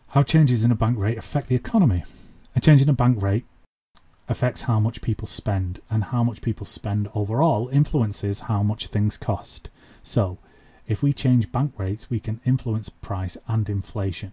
How 0.10 0.24
changes 0.24 0.64
in 0.64 0.72
a 0.72 0.76
bank 0.76 0.98
rate 0.98 1.18
affect 1.18 1.48
the 1.48 1.56
economy? 1.56 2.04
A 2.56 2.60
change 2.60 2.82
in 2.82 2.90
a 2.90 2.94
bank 2.94 3.22
rate 3.22 3.46
affects 4.30 4.62
how 4.62 4.80
much 4.80 5.02
people 5.02 5.28
spend, 5.28 5.82
and 5.90 6.06
how 6.06 6.24
much 6.24 6.42
people 6.42 6.66
spend 6.66 7.10
overall 7.14 7.68
influences 7.70 8.42
how 8.42 8.64
much 8.64 8.88
things 8.88 9.18
cost. 9.18 9.70
So, 10.04 10.38
if 10.88 11.04
we 11.04 11.12
change 11.12 11.52
bank 11.52 11.74
rates, 11.78 12.10
we 12.10 12.20
can 12.20 12.40
influence 12.46 12.90
price 12.90 13.38
and 13.48 13.68
inflation. 13.68 14.32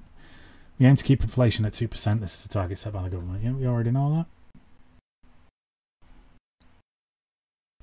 We 0.78 0.86
aim 0.86 0.96
to 0.96 1.04
keep 1.04 1.22
inflation 1.22 1.64
at 1.64 1.72
2%. 1.72 2.20
This 2.20 2.34
is 2.34 2.42
the 2.42 2.48
target 2.48 2.78
set 2.78 2.92
by 2.92 3.04
the 3.04 3.10
government. 3.10 3.42
Yeah, 3.42 3.52
we 3.52 3.66
already 3.66 3.90
know 3.90 4.14
that. 4.16 4.26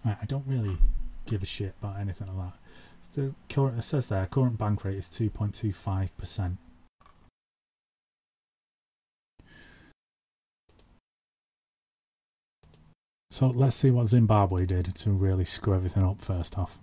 Right, 0.05 0.17
I 0.21 0.25
don't 0.25 0.45
really 0.45 0.77
give 1.25 1.41
a 1.41 1.45
shit 1.45 1.73
about 1.81 1.99
anything 1.99 2.27
like 2.35 2.51
that. 2.51 2.59
The 3.15 3.33
current, 3.47 3.79
it 3.79 3.83
says 3.83 4.07
there, 4.07 4.25
current 4.27 4.57
bank 4.57 4.83
rate 4.83 4.97
is 4.97 5.07
2.25%. 5.07 6.57
So 13.33 13.47
let's 13.47 13.75
see 13.75 13.89
what 13.89 14.05
Zimbabwe 14.05 14.67
did 14.67 14.93
to 14.93 15.09
really 15.09 15.43
screw 15.43 15.73
everything 15.73 16.03
up 16.03 16.21
first 16.21 16.55
off. 16.55 16.79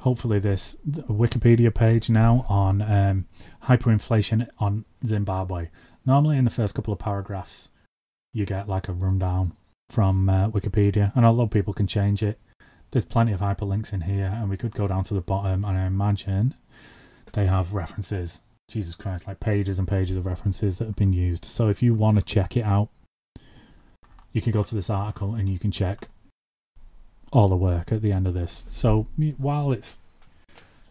hopefully 0.00 0.38
this 0.38 0.78
Wikipedia 0.88 1.74
page 1.74 2.08
now 2.08 2.46
on 2.48 2.80
um, 2.80 3.26
hyperinflation 3.64 4.48
on 4.58 4.86
Zimbabwe. 5.04 5.68
Normally, 6.06 6.38
in 6.38 6.44
the 6.44 6.50
first 6.50 6.74
couple 6.74 6.92
of 6.92 6.98
paragraphs, 6.98 7.68
you 8.32 8.46
get 8.46 8.66
like 8.66 8.88
a 8.88 8.94
rundown 8.94 9.52
from 9.90 10.30
uh, 10.30 10.48
Wikipedia, 10.48 11.14
and 11.14 11.26
although 11.26 11.46
people 11.46 11.74
can 11.74 11.86
change 11.86 12.22
it, 12.22 12.40
there's 12.90 13.04
plenty 13.04 13.32
of 13.32 13.40
hyperlinks 13.40 13.92
in 13.92 14.00
here, 14.00 14.32
and 14.34 14.48
we 14.48 14.56
could 14.56 14.74
go 14.74 14.88
down 14.88 15.04
to 15.04 15.14
the 15.14 15.20
bottom, 15.20 15.66
and 15.66 15.76
I 15.76 15.84
imagine 15.84 16.54
they 17.32 17.46
have 17.46 17.74
references. 17.74 18.40
Jesus 18.68 18.94
Christ, 18.94 19.26
like 19.26 19.40
pages 19.40 19.80
and 19.80 19.88
pages 19.88 20.16
of 20.16 20.26
references 20.26 20.78
that 20.78 20.84
have 20.84 20.96
been 20.96 21.12
used. 21.12 21.44
So 21.44 21.68
if 21.68 21.82
you 21.82 21.92
want 21.92 22.18
to 22.18 22.24
check 22.24 22.56
it 22.56 22.62
out, 22.62 22.88
you 24.32 24.40
can 24.40 24.52
go 24.52 24.62
to 24.62 24.74
this 24.74 24.88
article 24.88 25.34
and 25.34 25.48
you 25.48 25.58
can 25.58 25.72
check 25.72 26.08
all 27.32 27.48
the 27.48 27.56
work 27.56 27.90
at 27.90 28.00
the 28.00 28.12
end 28.12 28.28
of 28.28 28.34
this. 28.34 28.64
So 28.68 29.08
while 29.38 29.72
it's 29.72 29.98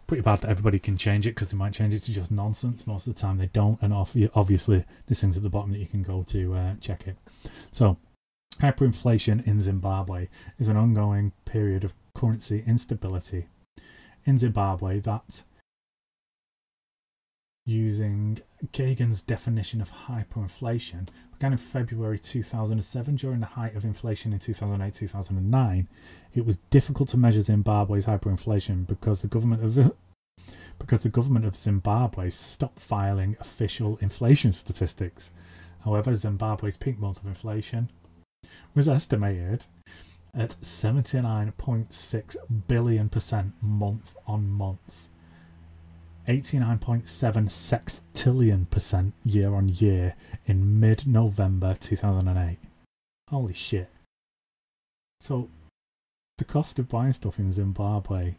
pretty 0.07 0.21
bad 0.21 0.41
that 0.41 0.49
everybody 0.49 0.79
can 0.79 0.97
change 0.97 1.27
it 1.27 1.35
because 1.35 1.49
they 1.49 1.57
might 1.57 1.71
change 1.71 1.93
it 1.93 1.99
to 1.99 2.11
just 2.11 2.31
nonsense, 2.31 2.87
most 2.87 3.07
of 3.07 3.13
the 3.13 3.21
time 3.21 3.37
they 3.37 3.49
don't. 3.53 3.79
And 3.81 3.93
obviously, 3.93 4.83
there's 5.07 5.21
things 5.21 5.37
at 5.37 5.43
the 5.43 5.49
bottom 5.49 5.71
that 5.71 5.79
you 5.79 5.85
can 5.85 6.03
go 6.03 6.23
to 6.23 6.55
uh, 6.55 6.73
check 6.81 7.07
it. 7.07 7.15
So 7.71 7.95
hyperinflation 8.59 9.45
in 9.47 9.61
Zimbabwe 9.61 10.27
is 10.57 10.67
an 10.67 10.77
ongoing 10.77 11.31
period 11.45 11.83
of 11.83 11.93
currency 12.13 12.63
instability. 12.65 13.45
In 14.25 14.37
Zimbabwe, 14.37 14.99
that 15.01 15.43
using 17.69 18.39
Cagan's 18.71 19.21
definition 19.21 19.79
of 19.79 19.91
hyperinflation 20.07 21.07
began 21.31 21.51
in 21.51 21.57
February 21.57 22.17
2007 22.17 23.15
during 23.15 23.39
the 23.39 23.45
height 23.45 23.75
of 23.75 23.85
inflation 23.85 24.33
in 24.33 24.39
2008 24.39 24.93
2009. 24.93 25.87
It 26.33 26.45
was 26.45 26.57
difficult 26.71 27.09
to 27.09 27.17
measure 27.17 27.41
Zimbabwe's 27.41 28.05
hyperinflation 28.05 28.87
because 28.87 29.21
the 29.21 29.27
government 29.27 29.63
of 29.63 29.93
because 30.79 31.03
the 31.03 31.09
government 31.09 31.45
of 31.45 31.55
Zimbabwe 31.55 32.29
stopped 32.29 32.79
filing 32.79 33.37
official 33.39 33.97
inflation 34.01 34.51
statistics. 34.51 35.29
However, 35.85 36.15
Zimbabwe's 36.15 36.77
peak 36.77 36.97
month 36.97 37.19
of 37.19 37.27
inflation 37.27 37.91
was 38.73 38.89
estimated 38.89 39.65
at 40.33 40.59
79.6 40.61 42.35
billion 42.67 43.09
percent 43.09 43.53
month 43.61 44.15
on 44.27 44.47
month 44.49 45.07
89.7 46.29 47.49
sextillion 47.49 48.69
percent 48.69 49.15
year 49.23 49.55
on 49.55 49.67
year 49.67 50.13
in 50.45 50.79
mid 50.79 51.07
November 51.07 51.73
2008. 51.73 52.59
Holy 53.29 53.53
shit. 53.53 53.89
So, 55.21 55.49
the 56.37 56.45
cost 56.45 56.77
of 56.77 56.87
buying 56.87 57.13
stuff 57.13 57.39
in 57.39 57.51
Zimbabwe 57.51 58.35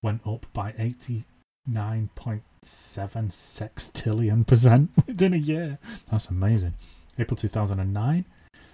went 0.00 0.24
up 0.24 0.46
by 0.52 0.70
89.7 0.72 2.42
sextillion 2.64 4.46
percent 4.46 4.90
within 5.08 5.34
a 5.34 5.38
year. 5.38 5.80
That's 6.08 6.28
amazing. 6.28 6.74
April 7.18 7.36
2009, 7.36 8.26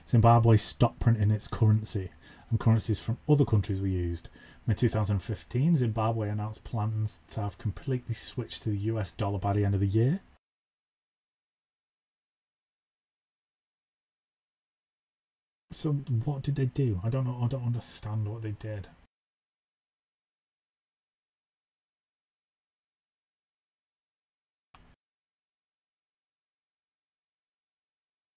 Zimbabwe 0.06 0.58
stopped 0.58 1.00
printing 1.00 1.30
its 1.30 1.48
currency, 1.48 2.10
and 2.50 2.60
currencies 2.60 3.00
from 3.00 3.18
other 3.28 3.44
countries 3.44 3.80
were 3.80 3.86
used. 3.86 4.28
In 4.66 4.74
2015, 4.74 5.76
Zimbabwe 5.76 6.28
announced 6.28 6.64
plans 6.64 7.20
to 7.30 7.40
have 7.40 7.58
completely 7.58 8.14
switched 8.14 8.62
to 8.62 8.70
the 8.70 8.78
US 8.92 9.12
dollar 9.12 9.38
by 9.38 9.52
the 9.52 9.64
end 9.64 9.74
of 9.74 9.80
the 9.80 9.86
year. 9.86 10.20
So 15.74 15.92
what 16.24 16.42
did 16.42 16.54
they 16.54 16.66
do? 16.66 17.00
I 17.02 17.10
don't 17.10 17.26
know. 17.26 17.40
I 17.42 17.48
don't 17.48 17.66
understand 17.66 18.28
what 18.28 18.42
they 18.42 18.52
did. 18.52 18.86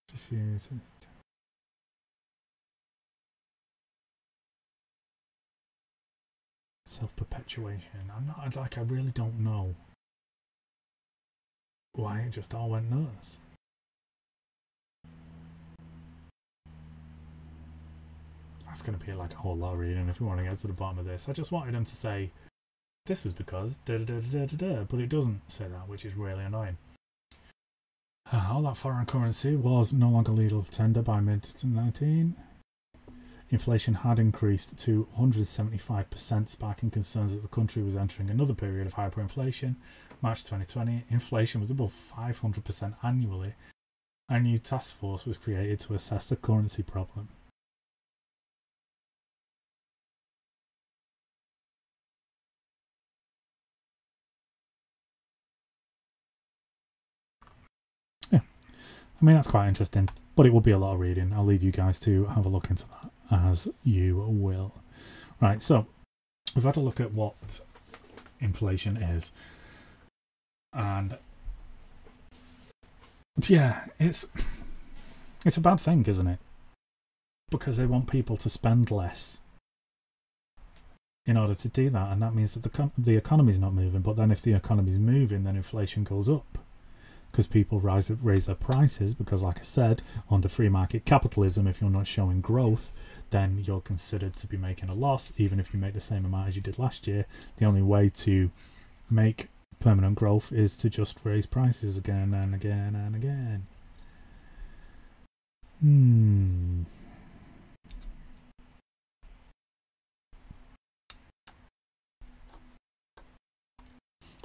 Diffuse. 0.10 0.70
Self 6.98 7.16
perpetuation. 7.16 8.12
I'm 8.16 8.26
not 8.26 8.56
like 8.56 8.78
I 8.78 8.82
really 8.82 9.12
don't 9.12 9.40
know 9.40 9.76
why 11.94 12.20
it 12.22 12.32
just 12.32 12.54
all 12.54 12.70
went 12.70 12.90
nuts. 12.90 13.40
That's 18.66 18.82
going 18.82 18.98
to 18.98 19.06
be 19.06 19.14
like 19.14 19.34
a 19.34 19.38
whole 19.38 19.56
lot 19.56 19.74
of 19.74 19.80
reading 19.80 20.10
if 20.10 20.20
we 20.20 20.28
want 20.28 20.40
to 20.40 20.44
get 20.44 20.60
to 20.62 20.68
the 20.68 20.74
bottom 20.74 21.00
of 21.00 21.06
this. 21.06 21.28
I 21.30 21.34
just 21.34 21.52
wanted 21.52 21.76
him 21.76 21.86
to 21.86 21.96
say 21.96 22.32
this 23.06 23.24
was 23.24 23.34
because 23.34 23.78
da 23.86 23.98
da 23.98 24.06
da 24.06 24.20
da 24.20 24.46
da 24.46 24.56
da, 24.58 24.84
but 24.84 25.00
it 25.00 25.10
doesn't 25.10 25.42
say 25.48 25.66
that, 25.68 25.88
which 25.88 26.06
is 26.06 26.16
really 26.16 26.44
annoying. 26.44 26.78
all 28.34 28.64
that 28.64 28.78
foreign 28.78 29.06
currency 29.06 29.56
was 29.56 29.94
no 29.94 30.10
longer 30.10 30.32
legal 30.32 30.64
tender 30.64 31.02
by 31.02 31.20
mid 31.20 31.48
19 31.64 32.36
inflation 33.50 33.96
had 33.96 34.20
increased 34.20 34.78
to 34.78 35.08
175%, 35.18 36.50
sparking 36.50 36.92
concerns 36.92 37.34
that 37.34 37.42
the 37.42 37.48
country 37.48 37.82
was 37.82 37.96
entering 37.96 38.30
another 38.30 38.54
period 38.54 38.88
of 38.88 38.96
hyperinflation. 38.96 39.76
March 40.22 40.44
2020, 40.44 41.06
inflation 41.10 41.62
was 41.62 41.70
above 41.70 41.94
500% 42.18 42.96
annually. 43.04 43.54
A 44.30 44.40
new 44.40 44.58
task 44.58 44.98
force 44.98 45.26
was 45.26 45.38
created 45.38 45.80
to 45.82 45.94
assess 45.94 46.28
the 46.28 46.36
currency 46.36 46.84
problem. 46.84 47.30
Yeah, 58.32 58.40
I 59.22 59.26
mean, 59.26 59.36
that's 59.36 59.48
quite 59.48 59.70
interesting, 59.70 60.10
but 60.36 60.46
it 60.46 60.52
will 60.52 60.60
be 60.60 60.72
a 60.72 60.78
lot 60.78 60.96
of 60.96 61.00
reading. 61.00 61.32
I'll 61.32 61.46
leave 61.46 61.64
you 61.64 61.72
guys 61.72 62.00
to 62.02 62.26
have 62.26 62.46
a 62.46 62.50
look 62.50 62.70
into 62.70 62.86
that 62.90 63.12
as 63.32 63.68
you 63.84 64.18
will. 64.18 64.74
Right, 65.42 65.62
so 65.62 65.86
we've 66.56 66.64
had 66.64 66.78
a 66.78 66.82
look 66.82 67.00
at 67.00 67.14
what 67.14 67.62
inflation 68.40 68.98
is. 68.98 69.32
And 70.74 71.18
yeah, 73.48 73.86
it's 74.00 74.28
it's 75.46 75.58
a 75.58 75.62
bad 75.62 75.80
thing, 75.80 76.06
isn't 76.06 76.28
it? 76.28 76.40
Because 77.50 77.78
they 77.78 77.86
want 77.86 78.10
people 78.10 78.38
to 78.38 78.50
spend 78.50 78.92
less 78.92 79.42
in 81.26 81.38
order 81.38 81.54
to 81.54 81.68
do 81.68 81.90
that, 81.90 82.12
and 82.12 82.22
that 82.22 82.34
means 82.34 82.54
that 82.54 82.64
the 82.64 82.92
the 82.98 83.16
economy's 83.16 83.60
not 83.60 83.74
moving. 83.74 84.02
But 84.02 84.16
then, 84.16 84.32
if 84.32 84.42
the 84.42 84.54
economy's 84.54 84.98
moving, 84.98 85.44
then 85.44 85.56
inflation 85.56 86.04
goes 86.04 86.30
up 86.30 86.58
because 87.32 87.48
people 87.48 87.80
rise 87.80 88.10
raise 88.10 88.46
their 88.46 88.56
prices. 88.56 89.14
Because, 89.14 89.42
like 89.42 89.60
I 89.60 89.64
said, 89.64 90.02
under 90.32 90.50
free 90.50 90.70
market 90.70 91.06
capitalism, 91.06 91.68
if 91.68 91.82
you're 91.82 91.90
not 91.90 92.08
showing 92.08 92.42
growth, 92.42 92.92
then 93.30 93.64
you're 93.66 93.82
considered 93.82 94.36
to 94.38 94.48
be 94.48 94.58
making 94.58 94.90
a 94.90 94.94
loss, 94.94 95.34
even 95.38 95.60
if 95.60 95.74
you 95.74 95.80
make 95.80 95.94
the 95.94 96.02
same 96.02 96.26
amount 96.26 96.50
as 96.50 96.56
you 96.56 96.62
did 96.62 96.80
last 96.80 97.08
year. 97.08 97.26
The 97.58 97.66
only 97.66 97.82
way 97.82 98.10
to 98.10 98.52
make 99.10 99.50
permanent 99.80 100.16
growth 100.16 100.52
is 100.52 100.76
to 100.78 100.90
just 100.90 101.20
raise 101.24 101.46
prices 101.46 101.98
again 101.98 102.34
and 102.34 102.54
again 102.54 102.96
and 102.96 103.16
again. 103.16 103.68
Hmm. 105.82 106.84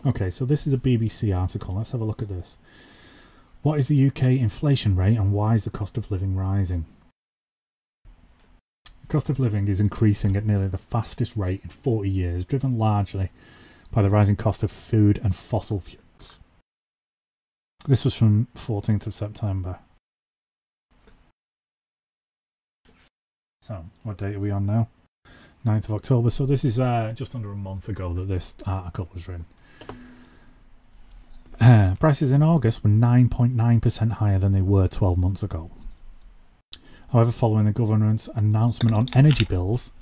Okay, 0.05 0.31
so 0.31 0.45
this 0.45 0.67
is 0.67 0.75
a 0.75 0.79
BBC 0.79 1.37
article. 1.37 1.77
Let's 1.77 1.93
have 1.93 2.01
a 2.01 2.05
look 2.05 2.23
at 2.23 2.29
this. 2.29 2.57
What 3.63 3.79
is 3.79 3.87
the 3.87 4.09
UK 4.09 4.25
inflation 4.25 4.97
rate 4.97 5.17
and 5.17 5.33
why 5.33 5.55
is 5.55 5.63
the 5.63 5.71
cost 5.71 5.97
of 5.97 6.11
living 6.11 6.35
rising? 6.35 6.87
Cost 9.13 9.29
of 9.29 9.39
living 9.39 9.69
is 9.69 9.79
increasing 9.79 10.37
at 10.37 10.47
nearly 10.47 10.69
the 10.69 10.79
fastest 10.79 11.37
rate 11.37 11.61
in 11.63 11.69
40 11.69 12.09
years, 12.09 12.47
driven 12.47 12.79
largely 12.79 13.29
by 13.91 14.01
the 14.01 14.09
rising 14.09 14.37
cost 14.37 14.63
of 14.63 14.71
food 14.71 15.21
and 15.23 15.37
fossil 15.37 15.81
fuels. 15.81 16.39
This 17.87 18.07
was 18.07 18.15
from 18.15 18.49
14th 18.57 19.07
of 19.07 19.13
September. 19.13 19.81
So, 23.61 23.85
what 24.03 24.17
date 24.17 24.37
are 24.37 24.41
we 24.41 24.51
on 24.51 24.65
now? 24.65 24.89
9th 25.67 25.91
of 25.91 25.93
October. 25.93 26.31
So, 26.31 26.47
this 26.47 26.65
is 26.65 26.81
uh, 26.81 27.13
just 27.15 27.35
under 27.35 27.53
a 27.53 27.55
month 27.55 27.91
ago 27.91 28.15
that 28.15 28.29
this 28.29 28.55
article 28.65 29.11
was 29.13 29.29
written. 29.29 29.45
Uh, 31.61 31.97
prices 32.01 32.33
in 32.33 32.43
August 32.43 32.83
were 32.83 32.89
9.9% 32.89 34.13
higher 34.13 34.39
than 34.39 34.53
they 34.53 34.63
were 34.63 34.89
12 34.89 35.19
months 35.19 35.43
ago. 35.43 35.71
However, 37.13 37.31
following 37.31 37.67
the 37.67 37.73
government's 37.73 38.29
announcement 38.35 38.97
on 38.97 39.07
energy 39.15 39.45
bills, 39.45 39.93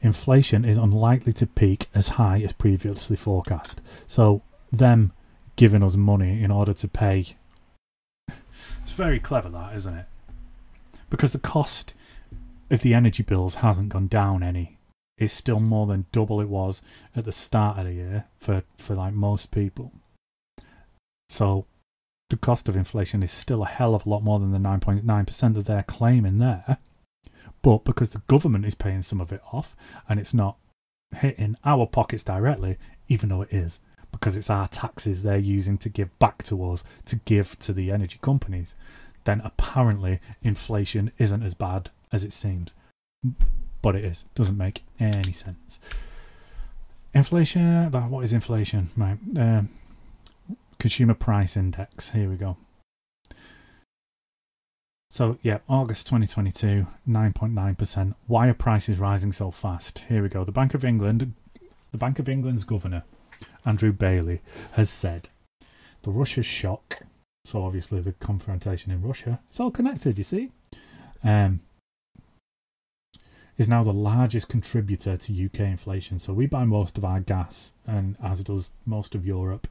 inflation 0.00 0.64
is 0.64 0.76
unlikely 0.76 1.32
to 1.34 1.46
peak 1.46 1.86
as 1.94 2.08
high 2.08 2.40
as 2.40 2.52
previously 2.52 3.16
forecast. 3.16 3.80
So, 4.08 4.42
them 4.72 5.12
giving 5.54 5.82
us 5.82 5.94
money 5.94 6.42
in 6.42 6.50
order 6.50 6.72
to 6.72 6.88
pay. 6.88 7.36
It's 8.82 8.92
very 8.92 9.20
clever, 9.20 9.48
that, 9.50 9.76
isn't 9.76 9.94
it? 9.94 10.06
Because 11.08 11.32
the 11.32 11.38
cost 11.38 11.94
of 12.68 12.80
the 12.80 12.92
energy 12.92 13.22
bills 13.22 13.56
hasn't 13.56 13.90
gone 13.90 14.08
down 14.08 14.42
any. 14.42 14.78
It's 15.18 15.32
still 15.32 15.60
more 15.60 15.86
than 15.86 16.06
double 16.10 16.40
it 16.40 16.48
was 16.48 16.82
at 17.14 17.26
the 17.26 17.32
start 17.32 17.78
of 17.78 17.84
the 17.84 17.92
year 17.92 18.24
for, 18.40 18.64
for 18.76 18.96
like 18.96 19.12
most 19.12 19.52
people. 19.52 19.92
So 21.28 21.66
the 22.32 22.36
cost 22.38 22.66
of 22.66 22.76
inflation 22.76 23.22
is 23.22 23.30
still 23.30 23.62
a 23.62 23.66
hell 23.66 23.94
of 23.94 24.06
a 24.06 24.08
lot 24.08 24.22
more 24.22 24.40
than 24.40 24.52
the 24.52 24.58
9.9% 24.58 25.54
that 25.54 25.66
they're 25.66 25.82
claiming 25.82 26.38
there. 26.38 26.78
But 27.60 27.84
because 27.84 28.12
the 28.12 28.22
government 28.26 28.64
is 28.64 28.74
paying 28.74 29.02
some 29.02 29.20
of 29.20 29.32
it 29.32 29.42
off 29.52 29.76
and 30.08 30.18
it's 30.18 30.32
not 30.32 30.56
hitting 31.14 31.58
our 31.62 31.86
pockets 31.86 32.22
directly, 32.22 32.78
even 33.06 33.28
though 33.28 33.42
it 33.42 33.52
is, 33.52 33.80
because 34.10 34.34
it's 34.34 34.48
our 34.48 34.66
taxes 34.68 35.22
they're 35.22 35.36
using 35.36 35.76
to 35.76 35.90
give 35.90 36.18
back 36.18 36.42
to 36.44 36.64
us, 36.64 36.84
to 37.04 37.16
give 37.16 37.58
to 37.58 37.74
the 37.74 37.90
energy 37.90 38.18
companies, 38.22 38.74
then 39.24 39.42
apparently 39.44 40.18
inflation 40.42 41.12
isn't 41.18 41.42
as 41.42 41.52
bad 41.52 41.90
as 42.12 42.24
it 42.24 42.32
seems. 42.32 42.74
But 43.82 43.94
it 43.94 44.06
is. 44.06 44.24
Doesn't 44.34 44.56
make 44.56 44.84
any 44.98 45.32
sense. 45.32 45.78
Inflation, 47.12 47.90
what 47.90 48.24
is 48.24 48.32
inflation? 48.32 48.88
Right. 48.96 49.18
Um, 49.36 49.68
consumer 50.82 51.14
price 51.14 51.56
index. 51.56 52.10
Here 52.10 52.28
we 52.28 52.34
go. 52.34 52.56
So, 55.10 55.38
yeah, 55.40 55.58
August 55.68 56.08
2022, 56.08 56.88
9.9%. 57.08 58.14
Why 58.26 58.48
are 58.48 58.54
prices 58.54 58.98
rising 58.98 59.30
so 59.30 59.52
fast? 59.52 60.00
Here 60.08 60.22
we 60.22 60.28
go. 60.28 60.42
The 60.42 60.50
Bank 60.50 60.74
of 60.74 60.84
England, 60.84 61.34
the 61.92 61.98
Bank 61.98 62.18
of 62.18 62.28
England's 62.28 62.64
governor, 62.64 63.04
Andrew 63.64 63.92
Bailey, 63.92 64.40
has 64.72 64.90
said 64.90 65.28
the 66.02 66.10
Russia 66.10 66.42
shock, 66.42 67.02
so 67.44 67.64
obviously 67.64 68.00
the 68.00 68.14
confrontation 68.14 68.90
in 68.90 69.02
Russia, 69.02 69.38
it's 69.48 69.60
all 69.60 69.70
connected, 69.70 70.18
you 70.18 70.24
see, 70.24 70.50
um, 71.22 71.60
is 73.56 73.68
now 73.68 73.84
the 73.84 73.92
largest 73.92 74.48
contributor 74.48 75.16
to 75.16 75.44
UK 75.46 75.60
inflation. 75.60 76.18
So 76.18 76.32
we 76.32 76.46
buy 76.46 76.64
most 76.64 76.98
of 76.98 77.04
our 77.04 77.20
gas, 77.20 77.72
and 77.86 78.16
as 78.20 78.42
does 78.42 78.72
most 78.84 79.14
of 79.14 79.24
Europe, 79.24 79.68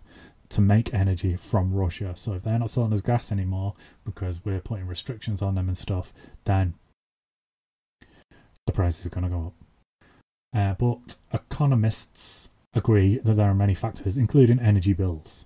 to 0.51 0.61
make 0.61 0.93
energy 0.93 1.35
from 1.35 1.73
Russia. 1.73 2.13
So 2.15 2.33
if 2.33 2.43
they're 2.43 2.59
not 2.59 2.69
selling 2.69 2.93
us 2.93 3.01
gas 3.01 3.31
anymore 3.31 3.73
because 4.05 4.43
we're 4.43 4.59
putting 4.59 4.87
restrictions 4.87 5.41
on 5.41 5.55
them 5.55 5.67
and 5.67 5.77
stuff, 5.77 6.13
then 6.45 6.73
the 8.67 8.73
prices 8.73 9.05
are 9.05 9.09
going 9.09 9.23
to 9.23 9.29
go 9.29 9.47
up. 9.47 9.53
Uh, 10.53 10.73
but 10.73 11.15
economists 11.33 12.49
agree 12.73 13.17
that 13.19 13.35
there 13.35 13.49
are 13.49 13.55
many 13.55 13.73
factors, 13.73 14.17
including 14.17 14.59
energy 14.59 14.93
bills, 14.93 15.45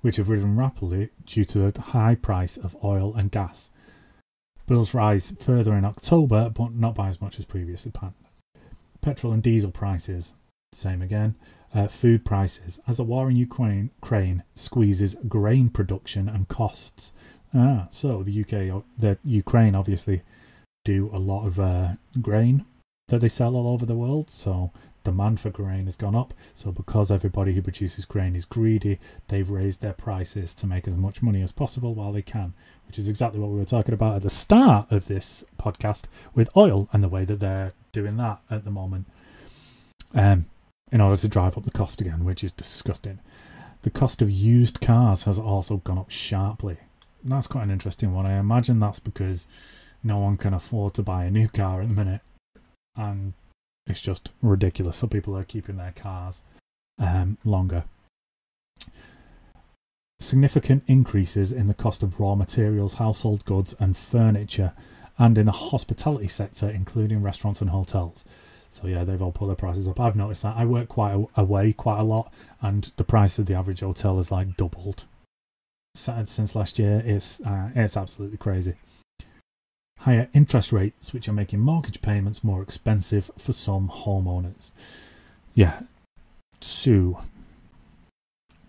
which 0.00 0.16
have 0.16 0.28
risen 0.28 0.56
rapidly 0.56 1.10
due 1.24 1.44
to 1.44 1.70
the 1.70 1.80
high 1.80 2.16
price 2.16 2.56
of 2.56 2.76
oil 2.82 3.14
and 3.14 3.30
gas. 3.30 3.70
Bills 4.66 4.94
rise 4.94 5.32
further 5.40 5.74
in 5.74 5.84
October, 5.84 6.50
but 6.50 6.72
not 6.74 6.94
by 6.94 7.08
as 7.08 7.20
much 7.20 7.38
as 7.38 7.44
previously 7.44 7.92
planned. 7.92 8.14
Petrol 9.00 9.32
and 9.32 9.42
diesel 9.42 9.70
prices, 9.70 10.32
same 10.72 11.02
again 11.02 11.36
uh, 11.74 11.88
food 11.88 12.24
prices 12.24 12.80
as 12.86 12.98
the 12.98 13.04
war 13.04 13.30
in 13.30 13.36
Ukraine, 13.36 13.90
Ukraine 14.02 14.42
squeezes 14.54 15.16
grain 15.28 15.68
production 15.70 16.28
and 16.28 16.48
costs. 16.48 17.12
Ah, 17.54 17.86
so 17.90 18.22
the 18.22 18.40
UK, 18.40 18.82
the 18.98 19.18
Ukraine 19.24 19.74
obviously 19.74 20.22
do 20.84 21.10
a 21.12 21.18
lot 21.18 21.46
of 21.46 21.60
uh, 21.60 21.92
grain 22.20 22.64
that 23.08 23.20
they 23.20 23.28
sell 23.28 23.56
all 23.56 23.68
over 23.68 23.86
the 23.86 23.94
world. 23.94 24.30
So 24.30 24.70
demand 25.04 25.40
for 25.40 25.50
grain 25.50 25.86
has 25.86 25.96
gone 25.96 26.14
up. 26.14 26.34
So 26.54 26.72
because 26.72 27.10
everybody 27.10 27.54
who 27.54 27.62
produces 27.62 28.04
grain 28.04 28.36
is 28.36 28.44
greedy, 28.44 28.98
they've 29.28 29.48
raised 29.48 29.80
their 29.80 29.92
prices 29.92 30.54
to 30.54 30.66
make 30.66 30.86
as 30.86 30.96
much 30.96 31.22
money 31.22 31.42
as 31.42 31.52
possible 31.52 31.94
while 31.94 32.12
they 32.12 32.22
can, 32.22 32.54
which 32.86 32.98
is 32.98 33.08
exactly 33.08 33.40
what 33.40 33.50
we 33.50 33.58
were 33.58 33.64
talking 33.64 33.94
about 33.94 34.16
at 34.16 34.22
the 34.22 34.30
start 34.30 34.90
of 34.90 35.08
this 35.08 35.44
podcast 35.58 36.04
with 36.34 36.54
oil 36.56 36.88
and 36.92 37.02
the 37.02 37.08
way 37.08 37.24
that 37.24 37.40
they're 37.40 37.72
doing 37.92 38.16
that 38.16 38.40
at 38.50 38.64
the 38.64 38.70
moment. 38.70 39.06
Um, 40.14 40.46
in 40.92 41.00
order 41.00 41.16
to 41.16 41.28
drive 41.28 41.56
up 41.56 41.64
the 41.64 41.70
cost 41.70 42.00
again, 42.00 42.24
which 42.24 42.44
is 42.44 42.52
disgusting. 42.52 43.18
The 43.80 43.90
cost 43.90 44.22
of 44.22 44.30
used 44.30 44.80
cars 44.80 45.24
has 45.24 45.38
also 45.38 45.78
gone 45.78 45.98
up 45.98 46.10
sharply. 46.10 46.76
That's 47.24 47.46
quite 47.46 47.64
an 47.64 47.70
interesting 47.70 48.12
one. 48.12 48.26
I 48.26 48.38
imagine 48.38 48.78
that's 48.78 49.00
because 49.00 49.46
no 50.04 50.18
one 50.18 50.36
can 50.36 50.54
afford 50.54 50.94
to 50.94 51.02
buy 51.02 51.24
a 51.24 51.30
new 51.30 51.48
car 51.48 51.80
at 51.80 51.88
the 51.88 51.94
minute, 51.94 52.20
and 52.94 53.32
it's 53.86 54.02
just 54.02 54.30
ridiculous. 54.42 54.98
So 54.98 55.06
people 55.06 55.36
are 55.36 55.44
keeping 55.44 55.78
their 55.78 55.94
cars 55.96 56.40
um, 56.98 57.38
longer. 57.44 57.84
Significant 60.20 60.84
increases 60.86 61.50
in 61.52 61.66
the 61.66 61.74
cost 61.74 62.02
of 62.02 62.20
raw 62.20 62.34
materials, 62.34 62.94
household 62.94 63.44
goods, 63.44 63.74
and 63.80 63.96
furniture, 63.96 64.72
and 65.18 65.36
in 65.38 65.46
the 65.46 65.52
hospitality 65.52 66.28
sector, 66.28 66.68
including 66.68 67.22
restaurants 67.22 67.60
and 67.60 67.70
hotels. 67.70 68.24
So 68.72 68.86
yeah, 68.86 69.04
they've 69.04 69.20
all 69.20 69.32
put 69.32 69.48
their 69.48 69.54
prices 69.54 69.86
up. 69.86 70.00
I've 70.00 70.16
noticed 70.16 70.42
that. 70.42 70.56
I 70.56 70.64
work 70.64 70.88
quite 70.88 71.12
a, 71.12 71.26
away 71.40 71.74
quite 71.74 72.00
a 72.00 72.04
lot, 72.04 72.32
and 72.62 72.90
the 72.96 73.04
price 73.04 73.38
of 73.38 73.44
the 73.44 73.54
average 73.54 73.80
hotel 73.80 74.18
is 74.18 74.32
like 74.32 74.56
doubled 74.56 75.04
since 75.94 76.54
last 76.54 76.78
year. 76.78 77.02
It's 77.04 77.38
uh, 77.42 77.68
it's 77.74 77.98
absolutely 77.98 78.38
crazy. 78.38 78.74
Higher 80.00 80.28
interest 80.32 80.72
rates, 80.72 81.12
which 81.12 81.28
are 81.28 81.34
making 81.34 81.60
mortgage 81.60 82.00
payments 82.00 82.42
more 82.42 82.62
expensive 82.62 83.30
for 83.38 83.52
some 83.52 83.90
homeowners. 83.90 84.70
Yeah, 85.54 85.80
Sue. 86.62 87.18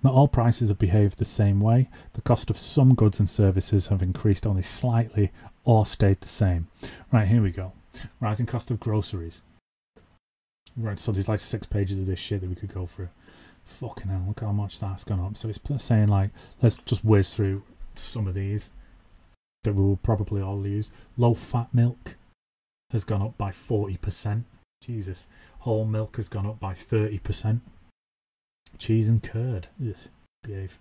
Not 0.03 0.13
all 0.13 0.27
prices 0.27 0.67
have 0.67 0.77
behaved 0.77 1.17
the 1.17 1.25
same 1.25 1.61
way. 1.61 1.89
The 2.11 2.21
cost 2.21 2.49
of 2.49 2.57
some 2.57 2.93
goods 2.93 3.19
and 3.19 3.29
services 3.29 3.87
have 3.87 4.03
increased 4.03 4.45
only 4.45 4.61
slightly 4.61 5.31
or 5.63 5.85
stayed 5.85 6.19
the 6.19 6.27
same. 6.27 6.67
Right, 7.09 7.29
here 7.29 7.41
we 7.41 7.51
go. 7.51 7.71
Rising 8.19 8.45
cost 8.45 8.69
of 8.69 8.81
groceries. 8.81 9.41
Right, 10.75 10.97
so 10.97 11.11
there's 11.11 11.29
like 11.29 11.39
six 11.39 11.65
pages 11.65 11.99
of 11.99 12.05
this 12.05 12.19
shit 12.19 12.41
that 12.41 12.49
we 12.49 12.55
could 12.55 12.73
go 12.73 12.87
through. 12.87 13.09
Fucking 13.65 14.07
hell, 14.07 14.25
look 14.27 14.39
how 14.39 14.51
much 14.51 14.79
that's 14.79 15.03
gone 15.03 15.19
up. 15.19 15.37
So 15.37 15.49
it's 15.49 15.59
saying 15.83 16.07
like, 16.07 16.31
let's 16.61 16.77
just 16.77 17.05
whiz 17.05 17.33
through 17.33 17.63
some 17.95 18.27
of 18.27 18.33
these 18.33 18.69
that 19.63 19.75
we 19.75 19.83
will 19.83 19.97
probably 19.97 20.41
all 20.41 20.65
use. 20.65 20.91
Low 21.17 21.33
fat 21.33 21.73
milk 21.73 22.15
has 22.91 23.03
gone 23.03 23.21
up 23.21 23.37
by 23.37 23.51
40%. 23.51 24.43
Jesus. 24.81 25.27
Whole 25.59 25.85
milk 25.85 26.17
has 26.17 26.27
gone 26.27 26.45
up 26.45 26.59
by 26.59 26.73
30%. 26.73 27.61
Cheese 28.77 29.07
and 29.07 29.23
curd. 29.23 29.67
Yes, 29.79 30.09
behave. 30.43 30.79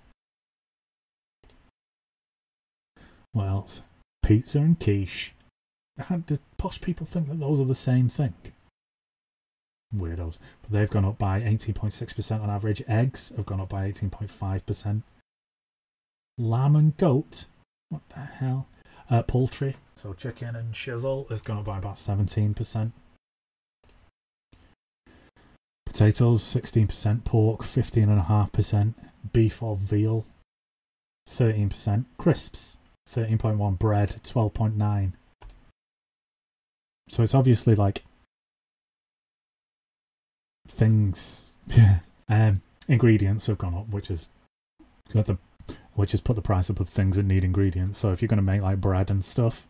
What 3.33 3.47
else? 3.47 3.83
Pizza 4.23 4.59
and 4.59 4.79
quiche. 4.79 5.35
How 5.99 6.17
do 6.17 6.39
posh 6.57 6.81
people 6.81 7.07
think 7.07 7.29
that 7.29 7.39
those 7.39 7.61
are 7.61 7.67
the 7.67 7.75
same 7.75 8.09
thing? 8.09 8.35
Weirdos. 9.97 10.39
But 10.63 10.73
they've 10.73 10.91
gone 10.91 11.05
up 11.05 11.19
by 11.19 11.41
18.6% 11.41 12.43
on 12.43 12.51
average. 12.51 12.83
Eggs 12.89 13.33
have 13.37 13.47
gone 13.47 13.61
up 13.61 13.69
by 13.69 13.91
18.5%. 13.91 15.03
Lamb 16.39 16.77
and 16.77 16.97
goat, 16.97 17.45
what 17.91 18.03
the 18.11 18.21
hell? 18.21 18.67
Uh, 19.11 19.23
poultry, 19.23 19.77
so 19.97 20.15
chicken 20.15 20.57
and 20.57 20.73
chisel, 20.73 21.27
has 21.29 21.43
gone 21.43 21.59
up 21.59 21.65
by 21.65 21.79
about 21.79 21.97
17%. 21.97 22.93
Potatoes, 25.85 26.43
16%. 26.43 27.25
Pork, 27.25 27.61
15.5%. 27.63 28.95
Beef 29.33 29.63
or 29.63 29.77
veal, 29.77 30.25
13%. 31.29 32.05
Crisps, 32.17 32.79
13.1. 33.11 33.79
Bread, 33.79 34.21
12.9. 34.25 35.13
So 37.09 37.23
it's 37.23 37.35
obviously 37.35 37.75
like 37.75 38.05
things, 40.73 41.51
um, 42.29 42.63
ingredients 42.89 43.47
have 43.47 43.59
gone 43.59 43.75
up, 43.75 43.89
which 43.89 44.11
is 44.11 44.29
got 45.13 45.27
the 45.27 45.39
which 45.95 46.13
has 46.13 46.21
put 46.21 46.37
the 46.37 46.43
price 46.43 46.71
up 46.71 46.81
of 46.81 46.89
things 46.89 47.17
that 47.17 47.25
need 47.25 47.45
ingredients. 47.45 47.99
So 47.99 48.13
if 48.13 48.23
you're 48.23 48.29
going 48.29 48.39
to 48.39 48.43
make 48.43 48.63
like 48.63 48.81
bread 48.81 49.11
and 49.11 49.25
stuff, 49.25 49.67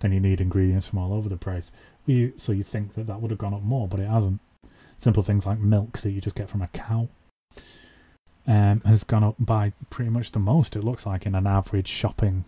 then 0.00 0.12
you 0.12 0.20
need 0.20 0.40
ingredients 0.40 0.88
from 0.88 0.98
all 0.98 1.12
over 1.12 1.28
the 1.28 1.36
place. 1.36 1.70
We, 2.06 2.32
so 2.36 2.52
you 2.52 2.62
think 2.62 2.94
that 2.94 3.06
that 3.06 3.20
would 3.20 3.30
have 3.30 3.38
gone 3.38 3.52
up 3.52 3.62
more, 3.62 3.86
but 3.86 4.00
it 4.00 4.08
hasn't. 4.08 4.40
Simple 4.96 5.22
things 5.22 5.46
like 5.46 5.60
milk 5.60 5.98
that 5.98 6.10
you 6.10 6.20
just 6.20 6.34
get 6.34 6.48
from 6.48 6.62
a 6.62 6.68
cow 6.68 7.08
um, 8.48 8.80
has 8.84 9.04
gone 9.04 9.22
up 9.22 9.36
by 9.38 9.72
pretty 9.90 10.10
much 10.10 10.32
the 10.32 10.40
most. 10.40 10.74
It 10.74 10.82
looks 10.82 11.06
like 11.06 11.24
in 11.24 11.34
an 11.34 11.46
average 11.46 11.86
shopping. 11.86 12.44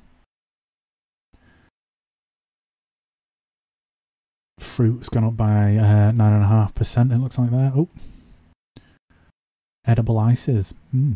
Fruit's 4.60 5.08
gone 5.08 5.24
up 5.24 5.36
by 5.36 5.76
uh, 5.76 6.12
nine 6.12 6.32
and 6.32 6.44
a 6.44 6.48
half 6.48 6.74
percent. 6.74 7.12
It 7.12 7.18
looks 7.18 7.38
like 7.38 7.50
that. 7.50 7.72
Oh, 7.74 7.88
edible 9.86 10.18
ices. 10.18 10.74
Hmm. 10.90 11.14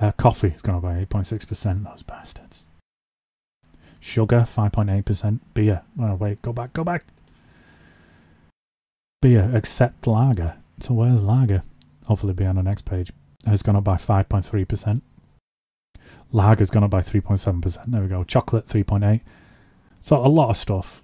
Uh, 0.00 0.12
coffee 0.12 0.50
has 0.50 0.62
gone 0.62 0.76
up 0.76 0.82
by 0.82 1.04
8.6%. 1.04 1.84
Those 1.84 2.02
bastards. 2.02 2.66
Sugar, 3.98 4.46
5.8%. 4.50 5.40
Beer. 5.52 5.82
Oh, 6.00 6.14
wait, 6.14 6.40
go 6.40 6.52
back, 6.52 6.72
go 6.72 6.84
back. 6.84 7.04
Beer, 9.20 9.50
except 9.54 10.06
lager. 10.06 10.56
So 10.80 10.94
where's 10.94 11.22
lager? 11.22 11.62
Hopefully 12.04 12.32
be 12.32 12.46
on 12.46 12.56
the 12.56 12.62
next 12.62 12.86
page. 12.86 13.12
Has 13.46 13.62
gone 13.62 13.76
up 13.76 13.84
by 13.84 13.96
5.3%. 13.96 15.02
Lager's 16.32 16.70
gone 16.70 16.84
up 16.84 16.90
by 16.90 17.00
3.7%. 17.00 17.84
There 17.86 18.00
we 18.00 18.08
go. 18.08 18.24
Chocolate, 18.24 18.66
3.8 18.66 19.20
So 20.00 20.16
a 20.16 20.28
lot 20.28 20.48
of 20.48 20.56
stuff 20.56 21.02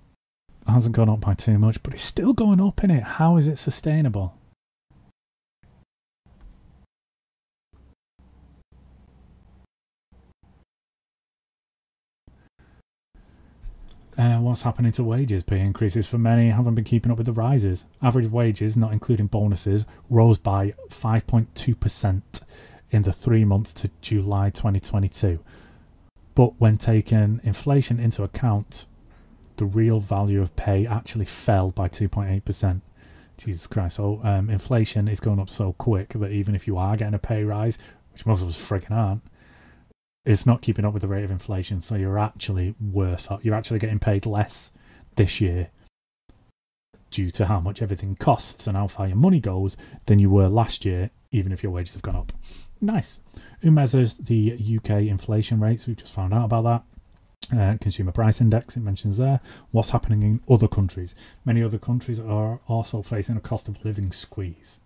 hasn't 0.69 0.95
gone 0.95 1.09
up 1.09 1.21
by 1.21 1.35
too 1.35 1.59
much, 1.59 1.83
but 1.83 1.95
it's 1.95 2.03
still 2.03 2.33
going 2.33 2.61
up 2.61 2.83
in 2.83 2.91
it. 2.91 3.03
How 3.03 3.37
is 3.37 3.49
it 3.49 3.59
sustainable? 3.59 4.35
Uh, 14.19 14.39
what's 14.39 14.63
happening 14.63 14.93
to 14.93 15.05
wages? 15.05 15.43
Pay 15.43 15.61
increases 15.61 16.09
for 16.09 16.17
many 16.17 16.49
haven't 16.49 16.75
been 16.75 16.85
keeping 16.85 17.13
up 17.13 17.19
with 17.19 17.27
the 17.27 17.33
rises. 17.33 17.85
Average 18.03 18.29
wages, 18.29 18.75
not 18.75 18.93
including 18.93 19.27
bonuses, 19.27 19.85
rose 20.09 20.39
by 20.39 20.75
5.2% 20.89 22.23
in 22.91 23.03
the 23.03 23.13
three 23.13 23.45
months 23.45 23.75
to 23.75 23.91
July 24.01 24.49
2022. 24.49 25.39
But 26.35 26.59
when 26.59 26.79
taking 26.79 27.41
inflation 27.45 28.01
into 28.01 28.23
account, 28.23 28.87
the 29.57 29.67
real 29.67 30.01
value 30.01 30.41
of 30.41 30.55
pay 30.57 30.87
actually 30.87 31.25
fell 31.25 31.71
by 31.71 31.89
2.8%. 31.89 32.81
Jesus 33.39 33.67
Christ. 33.67 33.97
So 33.97 34.21
um, 34.25 34.51
inflation 34.51 35.09
is 35.09 35.21
going 35.21 35.41
up 35.41 35.51
so 35.51 35.75
quick 35.75 36.11
that 36.11 36.33
even 36.33 36.55
if 36.55 36.67
you 36.67 36.79
are 36.79 36.97
getting 36.97 37.15
a 37.15 37.19
pay 37.19 37.45
rise, 37.45 37.79
which 38.13 38.27
most 38.27 38.43
of 38.43 38.49
us 38.49 38.57
frigging 38.57 38.91
aren't, 38.91 39.23
it's 40.25 40.47
not 40.47 40.63
keeping 40.63 40.85
up 40.85 40.93
with 40.93 41.03
the 41.03 41.09
rate 41.09 41.25
of 41.25 41.31
inflation. 41.31 41.81
So 41.81 41.95
you're 41.95 42.19
actually 42.19 42.75
worse 42.81 43.31
off. 43.31 43.45
You're 43.45 43.55
actually 43.55 43.79
getting 43.79 43.99
paid 43.99 44.27
less 44.27 44.73
this 45.15 45.41
year 45.41 45.71
due 47.11 47.31
to 47.31 47.47
how 47.47 47.61
much 47.61 47.81
everything 47.81 48.17
costs 48.17 48.67
and 48.67 48.77
how 48.77 48.89
far 48.89 49.07
your 49.07 49.17
money 49.17 49.41
goes 49.41 49.77
than 50.07 50.19
you 50.19 50.29
were 50.29 50.49
last 50.49 50.85
year, 50.85 51.11
even 51.31 51.53
if 51.53 51.63
your 51.63 51.73
wages 51.73 51.95
have 51.95 52.03
gone 52.03 52.17
up. 52.17 52.33
Nice. 52.81 53.21
Who 53.61 53.71
measures 53.71 54.19
the 54.19 54.53
UK 54.77 54.91
inflation 55.03 55.61
rates? 55.61 55.87
We've 55.87 55.97
just 55.97 56.13
found 56.13 56.35
out 56.35 56.47
about 56.47 56.65
that. 56.65 56.83
Uh, 57.55 57.77
consumer 57.81 58.11
price 58.11 58.41
index, 58.41 58.77
it 58.77 58.81
mentions 58.81 59.19
there. 59.19 59.41
What's 59.71 59.91
happening 59.91 60.23
in 60.23 60.41
other 60.53 60.67
countries? 60.67 61.15
Many 61.45 61.63
other 61.63 61.79
countries 61.79 62.19
are 62.19 62.61
also 62.67 63.03
facing 63.03 63.37
a 63.37 63.41
cost 63.41 63.69
of 63.69 63.85
living 63.85 64.11
squeeze. 64.11 64.81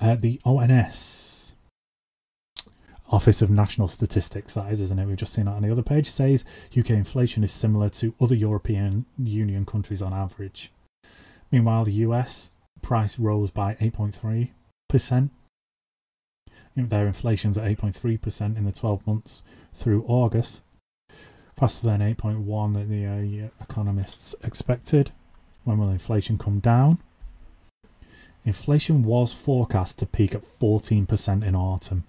uh, 0.00 0.16
the 0.16 0.40
ONS, 0.44 1.52
Office 3.10 3.42
of 3.42 3.50
National 3.50 3.88
Statistics, 3.88 4.54
that 4.54 4.72
is, 4.72 4.80
isn't 4.80 4.98
it? 4.98 5.06
We've 5.06 5.16
just 5.16 5.32
seen 5.32 5.44
that 5.44 5.52
on 5.52 5.62
the 5.62 5.70
other 5.70 5.82
page, 5.82 6.08
says 6.10 6.44
UK 6.76 6.90
inflation 6.90 7.44
is 7.44 7.52
similar 7.52 7.88
to 7.90 8.14
other 8.20 8.34
European 8.34 9.06
Union 9.18 9.64
countries 9.64 10.02
on 10.02 10.12
average. 10.12 10.72
Meanwhile, 11.50 11.84
the 11.84 11.92
US 11.92 12.50
price 12.80 13.18
rose 13.18 13.50
by 13.50 13.74
8.3%. 13.74 15.30
Their 16.74 17.06
inflation's 17.06 17.58
at 17.58 17.64
8.3% 17.64 18.56
in 18.56 18.64
the 18.64 18.72
12 18.72 19.06
months 19.06 19.42
through 19.74 20.04
August, 20.06 20.62
faster 21.56 21.86
than 21.86 22.00
8.1 22.00 22.74
that 22.74 22.88
the 22.88 23.06
uh, 23.06 23.48
economists 23.62 24.34
expected. 24.42 25.10
When 25.64 25.78
will 25.78 25.90
inflation 25.90 26.38
come 26.38 26.60
down? 26.60 26.98
Inflation 28.44 29.04
was 29.04 29.32
forecast 29.32 29.98
to 29.98 30.06
peak 30.06 30.34
at 30.34 30.58
14% 30.58 31.44
in 31.44 31.54
autumn 31.54 32.04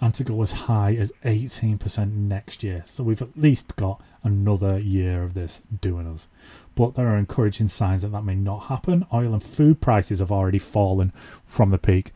and 0.00 0.14
to 0.14 0.24
go 0.24 0.42
as 0.42 0.52
high 0.52 0.94
as 0.94 1.12
18% 1.24 2.12
next 2.12 2.62
year. 2.62 2.82
So 2.86 3.04
we've 3.04 3.22
at 3.22 3.38
least 3.38 3.76
got 3.76 4.00
another 4.22 4.78
year 4.78 5.22
of 5.22 5.34
this 5.34 5.62
doing 5.80 6.06
us. 6.06 6.28
But 6.74 6.94
there 6.94 7.08
are 7.08 7.16
encouraging 7.16 7.68
signs 7.68 8.02
that 8.02 8.12
that 8.12 8.24
may 8.24 8.34
not 8.34 8.64
happen. 8.64 9.06
Oil 9.12 9.32
and 9.32 9.42
food 9.42 9.80
prices 9.80 10.18
have 10.18 10.32
already 10.32 10.58
fallen 10.58 11.12
from 11.44 11.70
the 11.70 11.78
peak. 11.78 12.12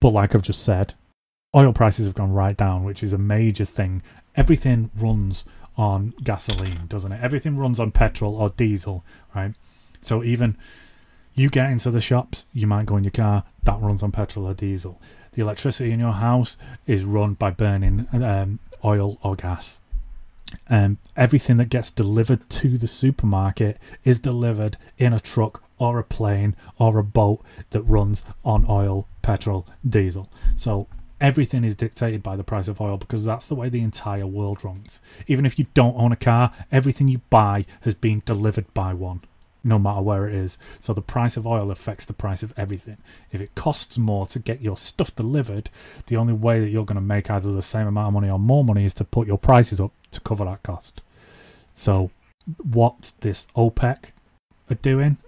But 0.00 0.10
like 0.10 0.34
I've 0.34 0.42
just 0.42 0.62
said, 0.62 0.94
oil 1.54 1.72
prices 1.72 2.06
have 2.06 2.14
gone 2.14 2.32
right 2.32 2.56
down, 2.56 2.84
which 2.84 3.02
is 3.02 3.12
a 3.12 3.18
major 3.18 3.64
thing. 3.64 4.02
Everything 4.36 4.90
runs 4.96 5.44
on 5.76 6.14
gasoline, 6.22 6.86
doesn't 6.88 7.12
it? 7.12 7.20
Everything 7.22 7.56
runs 7.56 7.78
on 7.80 7.90
petrol 7.90 8.36
or 8.36 8.50
diesel, 8.50 9.04
right? 9.34 9.54
So 10.00 10.22
even 10.24 10.56
you 11.34 11.48
get 11.48 11.70
into 11.70 11.90
the 11.90 12.00
shops, 12.00 12.46
you 12.52 12.66
might 12.66 12.86
go 12.86 12.96
in 12.96 13.04
your 13.04 13.10
car, 13.10 13.44
that 13.64 13.80
runs 13.80 14.02
on 14.02 14.12
petrol 14.12 14.46
or 14.46 14.54
diesel. 14.54 15.00
The 15.32 15.42
electricity 15.42 15.92
in 15.92 16.00
your 16.00 16.12
house 16.12 16.58
is 16.86 17.04
run 17.04 17.34
by 17.34 17.50
burning 17.50 18.06
um, 18.12 18.58
oil 18.84 19.18
or 19.22 19.36
gas. 19.36 19.80
Um, 20.68 20.98
everything 21.16 21.56
that 21.56 21.70
gets 21.70 21.90
delivered 21.90 22.48
to 22.50 22.76
the 22.76 22.86
supermarket 22.86 23.78
is 24.04 24.18
delivered 24.18 24.76
in 24.98 25.14
a 25.14 25.20
truck 25.20 25.62
or 25.78 25.98
a 25.98 26.04
plane 26.04 26.54
or 26.78 26.98
a 26.98 27.04
boat 27.04 27.42
that 27.70 27.82
runs 27.82 28.24
on 28.44 28.66
oil, 28.68 29.06
petrol, 29.22 29.66
diesel. 29.88 30.28
So 30.56 30.88
everything 31.22 31.64
is 31.64 31.76
dictated 31.76 32.22
by 32.22 32.36
the 32.36 32.44
price 32.44 32.68
of 32.68 32.80
oil 32.80 32.98
because 32.98 33.24
that's 33.24 33.46
the 33.46 33.54
way 33.54 33.68
the 33.68 33.80
entire 33.80 34.26
world 34.26 34.64
runs. 34.64 35.00
Even 35.28 35.46
if 35.46 35.58
you 35.58 35.66
don't 35.72 35.96
own 35.96 36.12
a 36.12 36.16
car, 36.16 36.52
everything 36.70 37.08
you 37.08 37.20
buy 37.30 37.64
has 37.82 37.94
been 37.94 38.22
delivered 38.26 38.72
by 38.74 38.92
one 38.92 39.22
no 39.64 39.78
matter 39.78 40.00
where 40.00 40.26
it 40.26 40.34
is. 40.34 40.58
So 40.80 40.92
the 40.92 41.00
price 41.00 41.36
of 41.36 41.46
oil 41.46 41.70
affects 41.70 42.04
the 42.04 42.12
price 42.12 42.42
of 42.42 42.52
everything. 42.56 42.96
If 43.30 43.40
it 43.40 43.54
costs 43.54 43.96
more 43.96 44.26
to 44.26 44.40
get 44.40 44.60
your 44.60 44.76
stuff 44.76 45.14
delivered, 45.14 45.70
the 46.08 46.16
only 46.16 46.32
way 46.32 46.58
that 46.58 46.70
you're 46.70 46.84
going 46.84 46.96
to 46.96 47.00
make 47.00 47.30
either 47.30 47.52
the 47.52 47.62
same 47.62 47.86
amount 47.86 48.08
of 48.08 48.14
money 48.14 48.28
or 48.28 48.40
more 48.40 48.64
money 48.64 48.84
is 48.84 48.94
to 48.94 49.04
put 49.04 49.28
your 49.28 49.38
prices 49.38 49.80
up 49.80 49.92
to 50.10 50.20
cover 50.20 50.44
that 50.44 50.64
cost. 50.64 51.00
So 51.76 52.10
what 52.60 53.12
this 53.20 53.46
OPEC 53.54 54.06
are 54.68 54.74
doing 54.74 55.18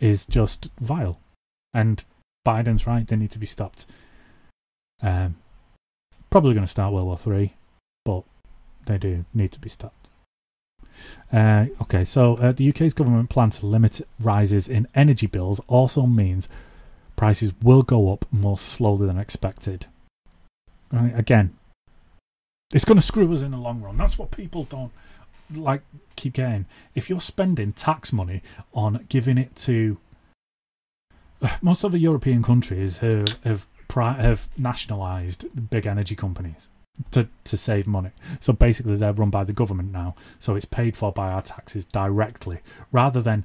is 0.00 0.26
just 0.26 0.68
vile. 0.80 1.20
And 1.72 2.04
Biden's 2.44 2.86
right, 2.86 3.06
they 3.06 3.16
need 3.16 3.30
to 3.30 3.38
be 3.38 3.46
stopped. 3.46 3.86
Um, 5.02 5.36
probably 6.30 6.54
going 6.54 6.64
to 6.64 6.70
start 6.70 6.92
World 6.92 7.06
War 7.06 7.16
Three, 7.16 7.54
but 8.04 8.24
they 8.86 8.98
do 8.98 9.24
need 9.34 9.52
to 9.52 9.60
be 9.60 9.68
stopped. 9.68 10.08
Uh, 11.32 11.66
okay, 11.82 12.04
so 12.04 12.36
uh, 12.36 12.52
the 12.52 12.68
UK's 12.70 12.94
government 12.94 13.28
plan 13.28 13.50
to 13.50 13.66
limit 13.66 14.00
rises 14.20 14.68
in 14.68 14.88
energy 14.94 15.26
bills 15.26 15.60
also 15.66 16.06
means 16.06 16.48
prices 17.16 17.52
will 17.62 17.82
go 17.82 18.12
up 18.12 18.24
more 18.30 18.58
slowly 18.58 19.06
than 19.06 19.18
expected. 19.18 19.86
Right, 20.92 21.16
again, 21.18 21.56
it's 22.72 22.84
going 22.84 22.98
to 22.98 23.06
screw 23.06 23.32
us 23.32 23.42
in 23.42 23.50
the 23.50 23.56
long 23.58 23.82
run. 23.82 23.96
That's 23.96 24.18
what 24.18 24.30
people 24.30 24.64
don't 24.64 24.92
like 25.54 25.82
keep 26.16 26.34
getting. 26.34 26.66
If 26.94 27.10
you're 27.10 27.20
spending 27.20 27.72
tax 27.72 28.12
money 28.12 28.42
on 28.72 29.04
giving 29.08 29.38
it 29.38 29.54
to 29.56 29.98
most 31.60 31.84
of 31.84 31.92
the 31.92 31.98
European 31.98 32.42
countries 32.42 32.98
who 32.98 33.24
have 33.44 33.66
have 33.92 34.48
nationalised 34.58 35.70
big 35.70 35.86
energy 35.86 36.14
companies 36.14 36.68
to, 37.10 37.28
to 37.44 37.56
save 37.56 37.86
money. 37.86 38.10
So 38.40 38.52
basically, 38.52 38.96
they're 38.96 39.12
run 39.12 39.30
by 39.30 39.44
the 39.44 39.52
government 39.52 39.92
now. 39.92 40.14
So 40.38 40.54
it's 40.54 40.64
paid 40.64 40.96
for 40.96 41.12
by 41.12 41.30
our 41.30 41.42
taxes 41.42 41.84
directly 41.84 42.60
rather 42.92 43.20
than 43.20 43.44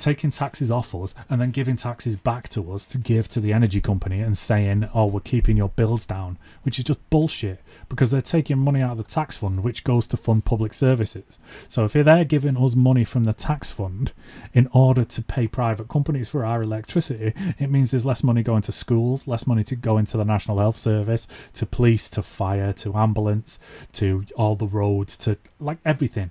taking 0.00 0.30
taxes 0.30 0.70
off 0.70 0.94
us 0.94 1.14
and 1.28 1.40
then 1.40 1.50
giving 1.50 1.76
taxes 1.76 2.16
back 2.16 2.48
to 2.48 2.72
us 2.72 2.86
to 2.86 2.98
give 2.98 3.28
to 3.28 3.40
the 3.40 3.52
energy 3.52 3.80
company 3.80 4.20
and 4.20 4.36
saying, 4.36 4.88
oh, 4.94 5.06
we're 5.06 5.20
keeping 5.20 5.56
your 5.56 5.68
bills 5.68 6.06
down, 6.06 6.38
which 6.62 6.78
is 6.78 6.84
just 6.84 7.10
bullshit 7.10 7.60
because 7.88 8.10
they're 8.10 8.20
taking 8.20 8.58
money 8.58 8.80
out 8.80 8.92
of 8.92 8.98
the 8.98 9.04
tax 9.04 9.36
fund, 9.36 9.62
which 9.62 9.84
goes 9.84 10.06
to 10.08 10.16
fund 10.16 10.44
public 10.44 10.74
services. 10.74 11.38
So 11.68 11.84
if 11.84 11.92
they're 11.92 12.24
giving 12.24 12.56
us 12.56 12.74
money 12.74 13.04
from 13.04 13.24
the 13.24 13.32
tax 13.32 13.70
fund 13.70 14.12
in 14.52 14.68
order 14.72 15.04
to 15.04 15.22
pay 15.22 15.46
private 15.46 15.88
companies 15.88 16.28
for 16.28 16.44
our 16.44 16.62
electricity, 16.62 17.34
it 17.58 17.70
means 17.70 17.90
there's 17.90 18.06
less 18.06 18.24
money 18.24 18.42
going 18.42 18.62
to 18.62 18.72
schools, 18.72 19.26
less 19.26 19.46
money 19.46 19.64
to 19.64 19.76
go 19.76 19.98
into 19.98 20.16
the 20.16 20.24
National 20.24 20.58
Health 20.58 20.76
Service, 20.76 21.28
to 21.54 21.66
police, 21.66 22.08
to 22.10 22.22
fire, 22.22 22.72
to 22.72 22.94
ambulance, 22.94 23.58
to 23.92 24.24
all 24.36 24.56
the 24.56 24.66
roads, 24.66 25.16
to 25.18 25.36
like 25.58 25.78
everything 25.84 26.30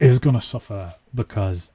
is 0.00 0.18
going 0.18 0.34
to 0.34 0.40
suffer 0.40 0.94
because 1.14 1.72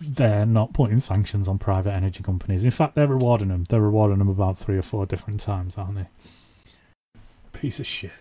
they're 0.00 0.46
not 0.46 0.72
putting 0.72 1.00
sanctions 1.00 1.48
on 1.48 1.58
private 1.58 1.92
energy 1.92 2.22
companies. 2.22 2.64
In 2.64 2.70
fact, 2.70 2.94
they're 2.94 3.06
rewarding 3.06 3.48
them. 3.48 3.64
They're 3.68 3.80
rewarding 3.80 4.18
them 4.18 4.28
about 4.28 4.58
three 4.58 4.76
or 4.76 4.82
four 4.82 5.06
different 5.06 5.40
times, 5.40 5.76
aren't 5.76 5.96
they? 5.96 6.06
Piece 7.52 7.80
of 7.80 7.86
shit. 7.86 8.12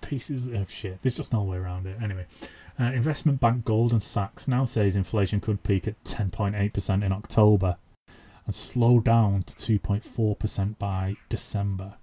Pieces 0.00 0.46
of 0.46 0.70
shit. 0.70 0.98
There's 1.02 1.16
just 1.16 1.32
no 1.32 1.42
way 1.42 1.56
around 1.56 1.86
it. 1.86 1.96
Anyway, 2.02 2.26
uh, 2.78 2.84
investment 2.84 3.40
bank 3.40 3.64
Goldman 3.64 4.00
Sachs 4.00 4.46
now 4.46 4.64
says 4.64 4.96
inflation 4.96 5.40
could 5.40 5.62
peak 5.62 5.86
at 5.86 6.02
10.8% 6.04 7.04
in 7.04 7.12
October 7.12 7.76
and 8.44 8.54
slow 8.54 9.00
down 9.00 9.42
to 9.44 9.78
2.4% 9.78 10.78
by 10.78 11.16
December. 11.28 11.94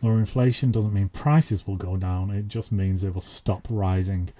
Lower 0.00 0.18
inflation 0.18 0.72
doesn't 0.72 0.92
mean 0.92 1.08
prices 1.08 1.66
will 1.66 1.76
go 1.76 1.96
down, 1.96 2.30
it 2.30 2.48
just 2.48 2.72
means 2.72 3.02
they 3.02 3.10
will 3.10 3.20
stop 3.20 3.66
rising 3.70 4.30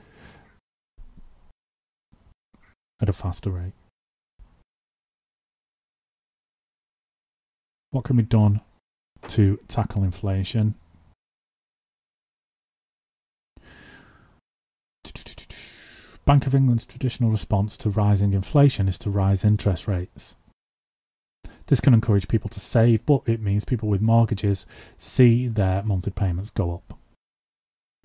at 3.01 3.09
a 3.09 3.13
faster 3.13 3.51
rate. 3.51 3.73
What 7.93 8.05
can 8.05 8.16
be 8.16 8.22
done 8.22 8.62
to 9.28 9.61
tackle 9.68 10.03
inflation? 10.03 10.74
Bank 16.24 16.47
of 16.47 16.55
England's 16.55 16.86
traditional 16.86 17.30
response 17.30 17.76
to 17.76 17.90
rising 17.90 18.32
inflation 18.32 18.88
is 18.88 18.97
to 18.99 19.11
rise 19.11 19.45
interest 19.45 19.86
rates. 19.86 20.36
This 21.66 21.80
can 21.80 21.93
encourage 21.93 22.28
people 22.28 22.49
to 22.51 22.61
save, 22.61 23.05
but 23.05 23.22
it 23.26 23.40
means 23.40 23.66
people 23.66 23.90
with 23.90 24.01
mortgages 24.01 24.64
see 24.97 25.47
their 25.47 25.82
monthly 25.82 26.12
payments 26.12 26.49
go 26.49 26.74
up. 26.74 26.99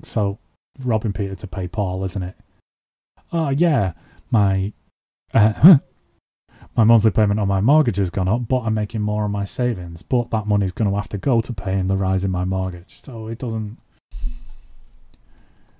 So, 0.04 0.38
robbing 0.84 1.14
Peter 1.14 1.36
to 1.36 1.48
pay 1.48 1.68
Paul, 1.70 2.04
isn't 2.04 2.24
it? 2.24 2.36
Oh, 3.32 3.50
yeah, 3.50 3.94
my 4.32 4.74
uh, 5.34 5.78
my 6.78 6.84
monthly 6.84 7.10
payment 7.10 7.40
on 7.40 7.48
my 7.48 7.60
mortgage 7.60 7.98
has 7.98 8.12
gone 8.12 8.28
up, 8.28 8.48
but 8.48 8.60
I'm 8.60 8.76
making 8.76 9.02
more 9.02 9.24
on 9.24 9.32
my 9.32 9.46
savings. 9.46 10.04
But 10.04 10.30
that 10.30 10.46
money's 10.46 10.72
going 10.72 10.90
to 10.90 10.96
have 10.96 11.10
to 11.10 11.18
go 11.18 11.42
to 11.42 11.52
paying 11.52 11.88
the 11.88 11.98
rise 11.98 12.24
in 12.24 12.30
my 12.30 12.46
mortgage. 12.46 13.02
So 13.04 13.28
it 13.28 13.40
doesn't 13.40 13.78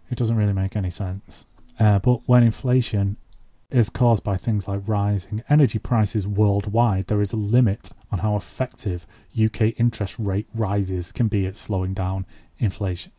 it 0.10 0.18
doesn't 0.18 0.36
really 0.36 0.54
make 0.54 0.76
any 0.76 0.90
sense. 0.90 1.46
Uh, 1.80 2.00
but 2.00 2.22
when 2.26 2.42
inflation 2.42 3.18
is 3.70 3.92
caused 3.92 4.24
by 4.24 4.38
things 4.38 4.68
like 4.68 4.82
rising 4.88 5.44
energy 5.50 5.78
prices 5.78 6.26
worldwide, 6.26 7.06
there 7.08 7.22
is 7.22 7.32
a 7.32 7.38
limit 7.38 7.92
on 8.12 8.20
how 8.20 8.36
effective 8.36 9.06
UK 9.40 9.78
interest 9.78 10.16
rate 10.18 10.48
rises 10.56 11.12
can 11.12 11.28
be 11.28 11.46
at 11.46 11.56
slowing 11.56 11.94
down 11.94 12.26
inflation. 12.58 13.12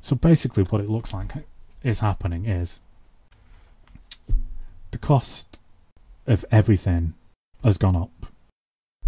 So 0.00 0.14
basically, 0.14 0.62
what 0.62 0.80
it 0.80 0.88
looks 0.88 1.12
like 1.12 1.34
is 1.88 2.00
happening 2.00 2.44
is 2.44 2.80
the 4.90 4.98
cost 4.98 5.58
of 6.26 6.44
everything 6.50 7.14
has 7.64 7.78
gone 7.78 7.96
up 7.96 8.26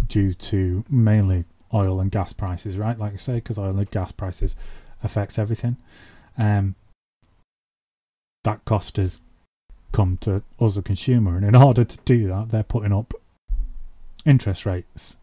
due 0.07 0.33
to 0.33 0.83
mainly 0.89 1.45
oil 1.73 2.01
and 2.01 2.11
gas 2.11 2.33
prices, 2.33 2.77
right? 2.77 2.97
Like 2.97 3.13
I 3.13 3.17
say, 3.17 3.35
because 3.35 3.57
oil 3.57 3.77
and 3.77 3.91
gas 3.91 4.11
prices 4.11 4.55
affects 5.03 5.37
everything. 5.39 5.77
Um, 6.37 6.75
that 8.43 8.65
cost 8.65 8.97
has 8.97 9.21
come 9.91 10.17
to 10.21 10.41
us, 10.59 10.75
the 10.75 10.81
consumer, 10.81 11.37
and 11.37 11.45
in 11.45 11.55
order 11.67 11.83
to 11.83 11.97
do 12.03 12.27
that, 12.27 12.49
they're 12.49 12.63
putting 12.63 12.93
up 12.93 13.13
interest 14.25 14.65
rates 14.65 15.17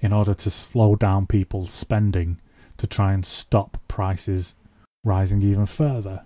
in 0.00 0.12
order 0.12 0.34
to 0.34 0.50
slow 0.50 0.94
down 0.94 1.26
people's 1.26 1.70
spending 1.70 2.38
to 2.76 2.86
try 2.86 3.12
and 3.12 3.24
stop 3.24 3.78
prices 3.88 4.54
rising 5.04 5.42
even 5.42 5.66
further. 5.66 6.24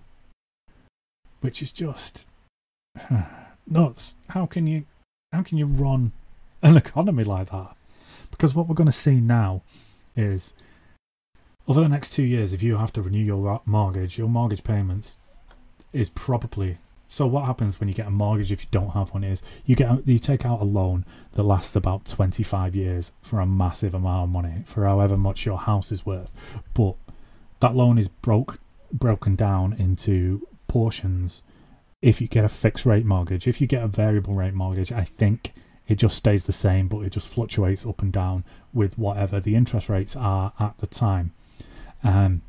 Which 1.43 1.61
is 1.61 1.71
just 1.71 2.27
nuts. 3.67 4.15
How 4.31 4.47
can 4.47 4.67
you 4.67 4.87
how 5.33 5.43
can 5.43 5.59
you 5.59 5.67
run 5.67 6.13
an 6.63 6.77
economy 6.77 7.25
like 7.25 7.51
that? 7.51 7.77
Because 8.31 8.55
what 8.55 8.69
we're 8.69 8.75
going 8.75 8.87
to 8.87 8.93
see 8.93 9.21
now 9.21 9.63
is 10.17 10.53
over 11.67 11.81
the 11.81 11.89
next 11.89 12.11
two 12.11 12.23
years, 12.23 12.53
if 12.53 12.63
you 12.63 12.77
have 12.77 12.93
to 12.95 13.03
renew 13.03 13.23
your 13.23 13.61
mortgage, 13.67 14.19
your 14.19 14.29
mortgage 14.29 14.65
payments 14.65 15.19
is 15.93 16.09
probably 16.11 16.79
so. 17.09 17.27
What 17.27 17.45
happens 17.45 17.81
when 17.81 17.89
you 17.89 17.95
get 17.95 18.07
a 18.07 18.11
mortgage 18.11 18.53
if 18.53 18.63
you 18.63 18.69
don't 18.71 18.91
have 18.91 19.13
one 19.13 19.25
is 19.25 19.43
you 19.67 19.75
get 19.75 20.07
you 20.07 20.19
take 20.19 20.45
out 20.45 20.61
a 20.61 20.65
loan 20.65 21.05
that 21.33 21.43
lasts 21.43 21.75
about 21.75 22.05
twenty 22.05 22.43
five 22.43 22.77
years 22.77 23.13
for 23.21 23.41
a 23.41 23.47
massive 23.47 23.95
amount 23.95 24.25
of 24.25 24.31
money 24.31 24.63
for 24.65 24.85
however 24.85 25.17
much 25.17 25.45
your 25.45 25.59
house 25.59 25.91
is 25.91 26.07
worth, 26.07 26.33
but 26.73 26.95
that 27.59 27.75
loan 27.75 27.99
is 27.99 28.07
broke 28.09 28.61
broken 28.93 29.35
down 29.35 29.73
into 29.73 30.47
portions. 30.73 31.43
If 32.01 32.19
you 32.23 32.27
get 32.27 32.47
a 32.47 32.49
fixed 32.49 32.87
rate 32.87 33.05
mortgage, 33.05 33.47
if 33.47 33.61
you 33.61 33.67
get 33.67 33.83
a 33.83 33.89
variable 33.89 34.33
rate 34.33 34.55
mortgage, 34.55 34.91
I 34.91 35.05
think 35.05 35.53
it 35.87 35.97
just 35.97 36.17
stays 36.17 36.45
the 36.45 36.53
same, 36.53 36.89
but 36.89 37.01
it 37.01 37.11
just 37.11 37.29
fluctuates 37.29 37.85
up 37.85 38.01
and 38.01 38.11
down 38.11 38.45
with 38.73 38.97
whatever 38.97 39.39
the 39.39 39.55
interest 39.55 39.91
rates 39.91 40.17
are 40.17 40.55
at 40.59 40.79
the 40.79 40.87
time. 40.87 41.33
Um, 42.03 42.41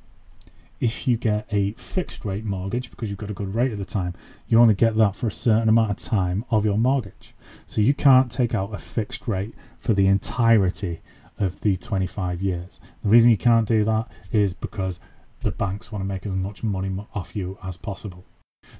if 0.79 1.05
you 1.05 1.17
get 1.17 1.47
a 1.51 1.73
fixed 1.73 2.23
rate 2.23 2.45
mortgage 2.45 2.89
because 2.89 3.09
you've 3.09 3.19
got 3.19 3.29
a 3.29 3.33
good 3.33 3.53
rate 3.53 3.73
at 3.73 3.77
the 3.77 3.83
time, 3.83 4.13
you 4.47 4.57
only 4.57 4.73
get 4.73 4.95
that 4.95 5.17
for 5.17 5.27
a 5.27 5.31
certain 5.31 5.67
amount 5.67 5.91
of 5.91 5.97
time 5.97 6.45
of 6.49 6.63
your 6.63 6.77
mortgage. 6.77 7.35
So 7.67 7.81
you 7.81 7.93
can't 7.93 8.31
take 8.31 8.55
out 8.55 8.73
a 8.73 8.77
fixed 8.77 9.27
rate 9.27 9.53
for 9.79 9.93
the 9.93 10.07
entirety 10.07 11.01
of 11.37 11.59
the 11.59 11.75
25 11.75 12.41
years. 12.41 12.79
The 13.03 13.09
reason 13.09 13.31
you 13.31 13.37
can't 13.37 13.67
do 13.67 13.83
that 13.83 14.07
is 14.31 14.53
because 14.53 15.01
the 15.43 15.51
banks 15.51 15.91
want 15.91 16.03
to 16.03 16.07
make 16.07 16.25
as 16.25 16.33
much 16.33 16.63
money 16.63 16.91
off 17.13 17.35
you 17.35 17.57
as 17.63 17.77
possible. 17.77 18.25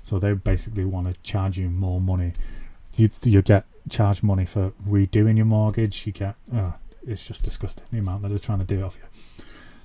So 0.02 0.20
they 0.20 0.34
basically 0.34 0.86
want 0.86 1.14
to 1.14 1.22
charge 1.22 1.58
you 1.58 1.70
more 1.70 2.00
money. 2.02 2.34
You 2.96 3.10
you 3.24 3.42
get 3.42 3.66
charged 3.90 4.24
money 4.24 4.46
for 4.46 4.72
redoing 4.88 5.38
your 5.38 5.46
mortgage. 5.46 6.06
You 6.06 6.14
get 6.14 6.36
uh, 6.56 6.72
it's 7.06 7.26
just 7.26 7.44
disgusting 7.44 7.86
the 7.92 8.00
amount 8.00 8.22
that 8.24 8.30
they're 8.30 8.40
trying 8.40 8.60
to 8.60 8.66
do 8.66 8.84
off 8.84 8.96
you. 8.96 9.08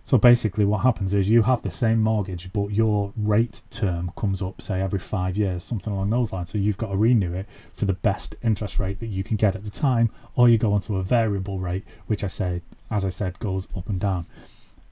So 0.09 0.17
basically, 0.17 0.65
what 0.65 0.79
happens 0.79 1.13
is 1.13 1.29
you 1.29 1.43
have 1.43 1.63
the 1.63 1.71
same 1.71 2.01
mortgage, 2.01 2.51
but 2.55 2.69
your 2.69 3.13
rate 3.15 3.61
term 3.71 4.11
comes 4.17 4.41
up, 4.41 4.63
say, 4.63 4.81
every 4.81 4.99
five 4.99 5.37
years, 5.37 5.63
something 5.63 5.93
along 5.93 6.09
those 6.09 6.33
lines. 6.33 6.51
So 6.51 6.57
you've 6.57 6.79
got 6.79 6.93
to 6.93 6.97
renew 6.97 7.35
it 7.35 7.47
for 7.75 7.85
the 7.85 7.93
best 7.93 8.35
interest 8.43 8.79
rate 8.79 9.01
that 9.01 9.09
you 9.09 9.23
can 9.23 9.37
get 9.37 9.55
at 9.55 9.65
the 9.65 9.71
time, 9.71 10.11
or 10.35 10.49
you 10.49 10.57
go 10.57 10.73
onto 10.73 10.97
a 10.97 11.03
variable 11.03 11.59
rate, 11.59 11.85
which 12.07 12.25
I 12.25 12.29
say, 12.29 12.63
as 12.91 13.05
I 13.05 13.11
said, 13.11 13.39
goes 13.39 13.69
up 13.77 13.91
and 13.91 14.01
down. 14.01 14.25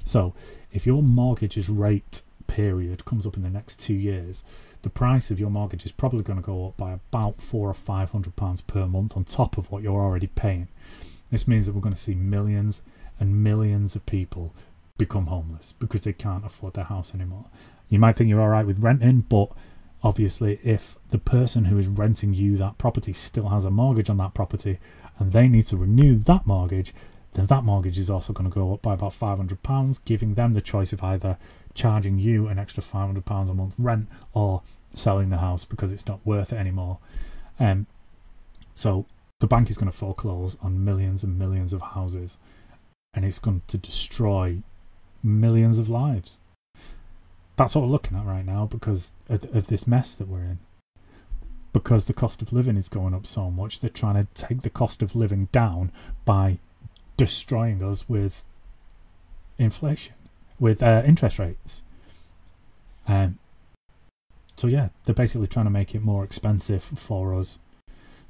So 0.05 0.35
if 0.77 0.85
your 0.85 1.03
mortgage's 1.03 1.71
rate 1.71 2.21
period 2.47 3.07
comes 3.07 3.27
up 3.27 3.35
in 3.35 3.43
the 3.43 3.49
next 3.49 3.81
two 3.81 3.95
years, 3.95 4.45
the 4.83 4.91
price 4.91 5.31
of 5.31 5.41
your 5.41 5.49
mortgage 5.49 5.87
is 5.87 5.91
probably 5.91 6.23
going 6.23 6.39
to 6.39 6.45
go 6.45 6.67
up 6.67 6.77
by 6.77 6.93
about 6.93 7.41
four 7.41 7.71
or 7.71 7.75
five 7.75 8.11
hundred 8.11 8.37
pounds 8.37 8.61
per 8.61 8.87
month 8.87 9.17
on 9.17 9.25
top 9.25 9.57
of 9.57 9.71
what 9.71 9.83
you're 9.83 10.03
already 10.03 10.27
paying. 10.27 10.69
This 11.31 11.49
means 11.49 11.65
that 11.65 11.75
we're 11.75 11.81
going 11.81 11.95
to 11.95 12.01
see 12.01 12.15
millions 12.15 12.83
and 13.19 13.43
millions 13.43 13.97
of 13.97 14.05
people 14.05 14.55
become 14.99 15.27
homeless 15.27 15.73
because 15.79 16.03
they 16.03 16.13
can't 16.13 16.45
afford 16.45 16.75
their 16.75 16.85
house 16.85 17.15
anymore. 17.15 17.47
You 17.89 17.99
might 17.99 18.17
think 18.17 18.29
you're 18.29 18.43
all 18.43 18.49
right 18.49 18.67
with 18.67 18.79
renting, 18.79 19.23
but 19.23 19.49
obviously, 20.03 20.61
if 20.63 20.97
the 21.09 21.19
person 21.19 21.65
who 21.65 21.79
is 21.79 21.87
renting 21.87 22.35
you 22.35 22.59
that 22.59 22.77
property 22.77 23.15
still 23.15 23.49
has 23.49 23.65
a 23.65 23.71
mortgage 23.71 24.11
on 24.11 24.19
that 24.19 24.35
property 24.35 24.79
and 25.19 25.33
they 25.33 25.49
need 25.49 25.67
to 25.69 25.79
renew 25.79 26.17
that 26.17 26.47
mortgage, 26.47 26.93
then 27.37 27.45
that 27.47 27.65
mortgage 27.65 27.99
is 27.99 28.09
also 28.09 28.33
going 28.33 28.51
to 28.51 28.55
go 28.55 28.73
up 28.73 28.81
by 28.81 28.95
about 28.95 29.13
£500, 29.13 30.05
giving 30.07 30.35
them 30.35 30.55
the 30.55 30.63
choice 30.63 30.95
of 30.95 31.05
either 31.05 31.37
charging 31.75 32.19
you 32.19 32.49
an 32.49 32.59
extra 32.59 32.83
£500 32.83 33.51
a 33.51 33.55
month 33.55 33.75
rent 33.77 34.09
or 34.33 34.63
selling 34.95 35.29
the 35.29 35.37
house 35.37 35.67
because 35.67 35.93
it's 35.93 36.07
not 36.07 36.25
worth 36.25 36.55
it 36.55 36.57
anymore. 36.57 36.97
Um, 37.61 37.87
so 38.75 39.05
the 39.41 39.47
bank 39.47 39.69
is 39.69 39.77
going 39.77 39.93
to 39.93 39.97
foreclose 39.97 40.57
on 40.63 40.83
millions 40.83 41.23
and 41.23 41.39
millions 41.39 41.75
of 41.75 41.83
houses 41.83 42.39
and 43.13 43.23
it's 43.23 43.39
going 43.39 43.61
to 43.69 43.77
destroy 43.77 44.63
millions 45.23 45.79
of 45.79 45.91
lives. 45.91 46.39
That's 47.57 47.75
what 47.75 47.83
we're 47.83 47.89
looking 47.89 48.17
at 48.17 48.25
right 48.25 48.47
now 48.47 48.65
because 48.65 49.13
of, 49.29 49.45
of 49.55 49.67
this 49.67 49.87
mess 49.87 50.15
that 50.15 50.29
we're 50.29 50.41
in. 50.41 50.59
Because 51.75 52.07
the 52.07 52.15
cost 52.15 52.41
of 52.41 52.55
living 52.55 52.79
is 52.79 52.89
going 52.89 53.13
up 53.13 53.27
so 53.27 53.51
much, 53.51 53.81
they're 53.81 53.91
trying 53.91 54.15
to 54.15 54.27
take 54.33 54.63
the 54.63 54.71
cost 54.71 55.03
of 55.03 55.15
living 55.15 55.51
down 55.53 55.93
by 56.25 56.61
destroying 57.17 57.83
us 57.83 58.09
with 58.09 58.45
inflation, 59.59 60.15
with 60.59 60.83
uh, 60.83 61.03
interest 61.05 61.39
rates. 61.39 61.83
Um, 63.09 63.39
so 64.57 64.67
yeah, 64.67 64.89
they're 65.05 65.15
basically 65.15 65.47
trying 65.47 65.67
to 65.67 65.71
make 65.71 65.95
it 65.95 66.03
more 66.03 66.25
expensive 66.25 66.83
for 66.83 67.35
us 67.35 67.59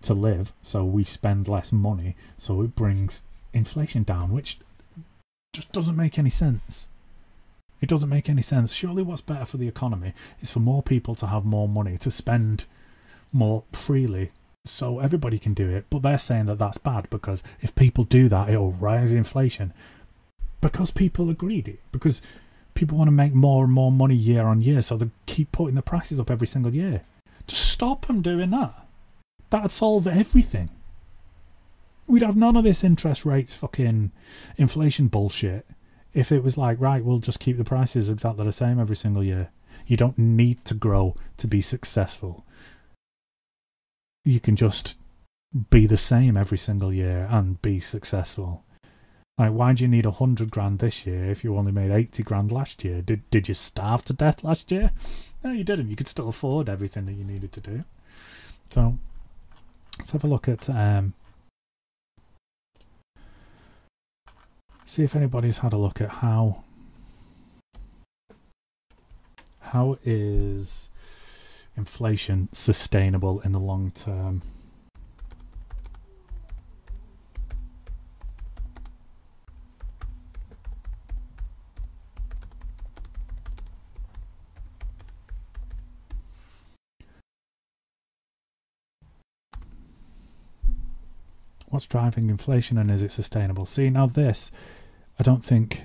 to 0.02 0.14
live, 0.14 0.52
so 0.62 0.84
we 0.84 1.04
spend 1.04 1.48
less 1.48 1.72
money, 1.72 2.16
so 2.36 2.62
it 2.62 2.74
brings 2.74 3.22
inflation 3.52 4.02
down, 4.02 4.32
which 4.32 4.58
just 5.52 5.72
doesn't 5.72 5.96
make 5.96 6.18
any 6.18 6.30
sense. 6.30 6.88
It 7.80 7.88
doesn't 7.88 8.08
make 8.08 8.28
any 8.28 8.42
sense. 8.42 8.72
Surely, 8.72 9.02
what's 9.02 9.20
better 9.20 9.44
for 9.44 9.56
the 9.56 9.68
economy 9.68 10.12
is 10.40 10.50
for 10.50 10.60
more 10.60 10.82
people 10.82 11.14
to 11.16 11.26
have 11.26 11.44
more 11.44 11.68
money 11.68 11.98
to 11.98 12.10
spend 12.10 12.64
more 13.32 13.64
freely 13.72 14.32
so 14.68 14.98
everybody 14.98 15.38
can 15.38 15.54
do 15.54 15.68
it. 15.68 15.86
But 15.90 16.02
they're 16.02 16.18
saying 16.18 16.46
that 16.46 16.58
that's 16.58 16.78
bad 16.78 17.08
because 17.10 17.42
if 17.60 17.74
people 17.74 18.04
do 18.04 18.28
that, 18.28 18.48
it'll 18.48 18.72
rise 18.72 19.12
inflation. 19.12 19.72
Because 20.60 20.90
people 20.90 21.30
are 21.30 21.34
greedy. 21.34 21.78
Because 21.92 22.22
people 22.74 22.98
want 22.98 23.08
to 23.08 23.12
make 23.12 23.34
more 23.34 23.64
and 23.64 23.72
more 23.72 23.92
money 23.92 24.14
year 24.14 24.44
on 24.44 24.60
year, 24.60 24.82
so 24.82 24.96
they 24.96 25.10
keep 25.26 25.52
putting 25.52 25.74
the 25.74 25.82
prices 25.82 26.20
up 26.20 26.30
every 26.30 26.46
single 26.46 26.74
year. 26.74 27.02
Just 27.46 27.68
stop 27.70 28.06
them 28.06 28.22
doing 28.22 28.50
that. 28.50 28.86
That'd 29.50 29.70
solve 29.70 30.06
everything. 30.06 30.70
We'd 32.06 32.22
have 32.22 32.36
none 32.36 32.56
of 32.56 32.64
this 32.64 32.84
interest 32.84 33.24
rates 33.24 33.54
fucking 33.54 34.12
inflation 34.56 35.08
bullshit 35.08 35.66
if 36.16 36.32
it 36.32 36.42
was 36.42 36.56
like, 36.56 36.80
right, 36.80 37.04
we'll 37.04 37.18
just 37.18 37.40
keep 37.40 37.58
the 37.58 37.64
prices 37.64 38.08
exactly 38.08 38.46
the 38.46 38.52
same 38.52 38.80
every 38.80 38.96
single 38.96 39.22
year. 39.22 39.50
You 39.86 39.98
don't 39.98 40.16
need 40.16 40.64
to 40.64 40.72
grow 40.72 41.14
to 41.36 41.46
be 41.46 41.60
successful. 41.60 42.45
You 44.26 44.40
can 44.40 44.56
just 44.56 44.98
be 45.70 45.86
the 45.86 45.96
same 45.96 46.36
every 46.36 46.58
single 46.58 46.92
year 46.92 47.28
and 47.30 47.62
be 47.62 47.78
successful. 47.78 48.64
Like, 49.38 49.52
why 49.52 49.72
do 49.72 49.84
you 49.84 49.88
need 49.88 50.04
a 50.04 50.10
hundred 50.10 50.50
grand 50.50 50.80
this 50.80 51.06
year 51.06 51.30
if 51.30 51.44
you 51.44 51.56
only 51.56 51.70
made 51.70 51.92
eighty 51.92 52.24
grand 52.24 52.50
last 52.50 52.82
year? 52.82 53.02
Did 53.02 53.28
did 53.30 53.46
you 53.46 53.54
starve 53.54 54.04
to 54.06 54.12
death 54.12 54.42
last 54.42 54.72
year? 54.72 54.90
No, 55.44 55.52
you 55.52 55.62
didn't. 55.62 55.90
You 55.90 55.96
could 55.96 56.08
still 56.08 56.28
afford 56.28 56.68
everything 56.68 57.06
that 57.06 57.12
you 57.12 57.22
needed 57.22 57.52
to 57.52 57.60
do. 57.60 57.84
So, 58.70 58.98
let's 59.96 60.10
have 60.10 60.24
a 60.24 60.26
look 60.26 60.48
at 60.48 60.68
um, 60.68 61.14
see 64.84 65.04
if 65.04 65.14
anybody's 65.14 65.58
had 65.58 65.72
a 65.72 65.78
look 65.78 66.00
at 66.00 66.10
how 66.10 66.64
how 69.60 69.98
is 70.02 70.88
inflation 71.76 72.48
sustainable 72.52 73.40
in 73.40 73.52
the 73.52 73.60
long 73.60 73.90
term. 73.90 74.42
What's 91.68 91.86
driving 91.86 92.30
inflation 92.30 92.78
and 92.78 92.90
is 92.90 93.02
it 93.02 93.10
sustainable? 93.10 93.66
See, 93.66 93.90
now 93.90 94.06
this, 94.06 94.50
I 95.18 95.22
don't 95.22 95.44
think. 95.44 95.84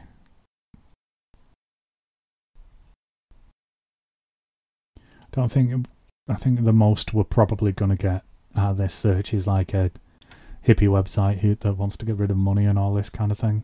Don't 5.32 5.52
think. 5.52 5.88
I 6.28 6.36
think 6.36 6.64
the 6.64 6.74
most 6.74 7.14
we're 7.14 7.24
probably 7.24 7.72
going 7.72 7.92
to 7.92 7.98
get 7.98 8.24
out 8.56 8.72
of 8.72 8.78
this 8.78 8.94
search 8.94 9.34
is 9.34 9.48
like 9.48 9.74
a 9.74 9.92
hippie 10.66 10.88
website 10.88 11.40
who, 11.40 11.56
that 11.56 11.74
wants 11.74 11.98
to 11.98 12.06
get 12.06 12.18
rid 12.18 12.32
of 12.32 12.38
money 12.38 12.66
and 12.66 12.78
all 12.78 12.94
this 12.94 13.10
kind 13.10 13.32
of 13.32 13.40
thing. 13.40 13.64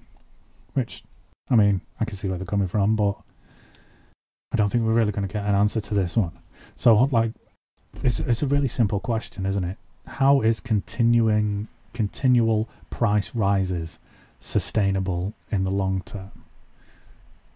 Which, 0.74 1.04
I 1.50 1.56
mean, 1.56 1.82
I 2.00 2.06
can 2.06 2.16
see 2.16 2.28
where 2.28 2.38
they're 2.38 2.46
coming 2.46 2.68
from, 2.68 2.96
but 2.96 3.16
I 4.52 4.56
don't 4.56 4.70
think 4.70 4.84
we're 4.84 4.94
really 4.94 5.12
going 5.12 5.28
to 5.28 5.34
get 5.34 5.46
an 5.46 5.56
answer 5.56 5.82
to 5.82 5.94
this 5.94 6.18
one. 6.18 6.40
So, 6.76 7.10
like, 7.12 7.32
it's 8.04 8.20
it's 8.20 8.44
a 8.44 8.48
really 8.48 8.68
simple 8.68 9.00
question, 9.00 9.46
isn't 9.46 9.64
it? 9.64 9.78
How 10.06 10.42
is 10.42 10.60
continuing 10.60 11.68
continual 11.98 12.70
price 12.92 13.34
rises 13.34 13.98
sustainable 14.40 15.34
in 15.52 15.64
the 15.64 15.72
long 15.72 16.02
term. 16.06 16.44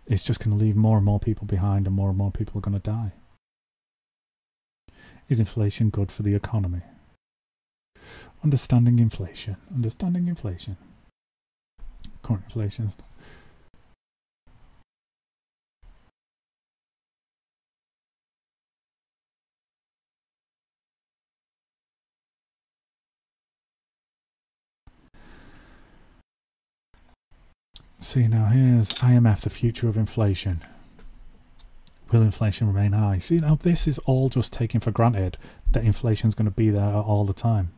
It's 0.08 0.24
just 0.24 0.40
going 0.40 0.58
to 0.58 0.64
leave 0.64 0.76
more 0.76 0.98
and 0.98 1.06
more 1.06 1.20
people 1.20 1.46
behind, 1.46 1.86
and 1.86 1.96
more 1.96 2.10
and 2.10 2.18
more 2.18 2.32
people 2.32 2.58
are 2.58 2.62
going 2.62 2.80
to 2.80 2.92
die. 2.92 3.12
Is 5.32 5.40
inflation 5.40 5.92
good 5.92 6.12
for 6.12 6.24
the 6.24 6.36
economy? 6.36 6.82
Understanding 8.44 9.00
inflation. 9.00 9.56
Understanding 9.74 10.28
inflation. 10.28 10.76
Current 12.22 12.44
inflation. 12.48 12.92
See 28.02 28.28
now 28.28 28.48
here's 28.48 28.90
IMF, 28.90 29.40
the 29.40 29.50
future 29.50 29.88
of 29.88 29.96
inflation. 29.96 30.62
Will 32.12 32.22
inflation 32.22 32.68
remain 32.68 32.92
high? 32.92 33.20
See 33.20 33.38
now 33.38 33.56
this 33.56 33.88
is 33.88 33.98
all 34.00 34.28
just 34.28 34.52
taken 34.52 34.82
for 34.82 34.92
granted 34.92 35.38
that 35.72 35.84
inflation 35.84 36.28
is 36.28 36.36
going 36.36 36.46
to 36.46 36.52
be 36.52 36.70
there 36.70 36.94
all 36.94 37.24
the 37.24 37.34
time. 37.34 37.72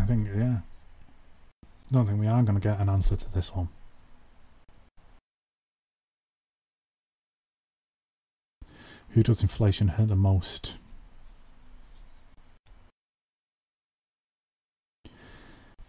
I 0.00 0.06
think 0.06 0.28
yeah. 0.34 0.60
I 1.62 1.92
don't 1.92 2.06
think 2.06 2.18
we 2.18 2.26
are 2.26 2.42
going 2.42 2.58
to 2.58 2.60
get 2.60 2.80
an 2.80 2.88
answer 2.88 3.16
to 3.16 3.32
this 3.32 3.54
one. 3.54 3.68
Who 9.10 9.22
does 9.22 9.42
inflation 9.42 9.88
hurt 9.88 10.08
the 10.08 10.16
most? 10.16 10.78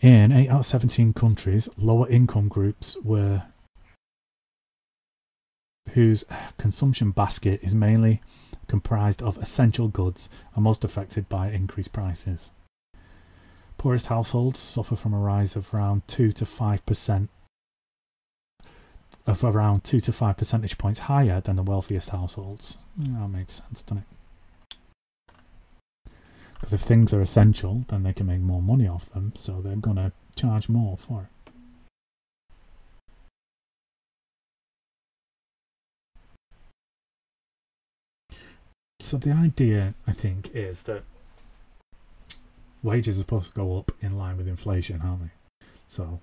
In 0.01 0.31
8 0.31 0.49
out 0.49 0.59
of 0.61 0.65
17 0.65 1.13
countries, 1.13 1.69
lower 1.77 2.09
income 2.09 2.47
groups 2.47 2.97
were 3.03 3.43
whose 5.93 6.23
consumption 6.57 7.11
basket 7.11 7.59
is 7.61 7.75
mainly 7.75 8.21
comprised 8.67 9.21
of 9.21 9.37
essential 9.37 9.89
goods 9.89 10.27
are 10.55 10.61
most 10.61 10.83
affected 10.83 11.29
by 11.29 11.49
increased 11.49 11.93
prices. 11.93 12.49
Poorest 13.77 14.07
households 14.07 14.59
suffer 14.59 14.95
from 14.95 15.13
a 15.13 15.19
rise 15.19 15.55
of 15.55 15.71
around 15.71 16.07
2 16.07 16.31
to 16.31 16.45
5% 16.45 17.27
of 19.27 19.43
around 19.43 19.83
2 19.83 19.99
to 19.99 20.11
5 20.11 20.37
percentage 20.37 20.77
points 20.79 20.99
higher 21.01 21.41
than 21.41 21.57
the 21.57 21.63
wealthiest 21.63 22.09
households. 22.09 22.77
that 22.97 23.27
makes 23.27 23.55
sense, 23.55 23.83
doesn't 23.83 23.99
it? 23.99 24.20
Because 26.61 26.73
if 26.73 26.81
things 26.81 27.11
are 27.11 27.21
essential, 27.21 27.83
then 27.89 28.03
they 28.03 28.13
can 28.13 28.27
make 28.27 28.39
more 28.39 28.61
money 28.61 28.87
off 28.87 29.09
them, 29.09 29.33
so 29.35 29.61
they're 29.61 29.75
going 29.75 29.95
to 29.95 30.11
charge 30.35 30.69
more 30.69 30.95
for 30.95 31.23
it. 31.23 31.27
So 38.99 39.17
the 39.17 39.31
idea, 39.31 39.95
I 40.05 40.13
think, 40.13 40.51
is 40.53 40.83
that 40.83 41.03
wages 42.83 43.15
are 43.17 43.21
supposed 43.21 43.47
to 43.47 43.55
go 43.55 43.79
up 43.79 43.91
in 43.99 44.15
line 44.15 44.37
with 44.37 44.47
inflation, 44.47 45.01
aren't 45.03 45.23
they? 45.23 45.31
So 45.87 46.19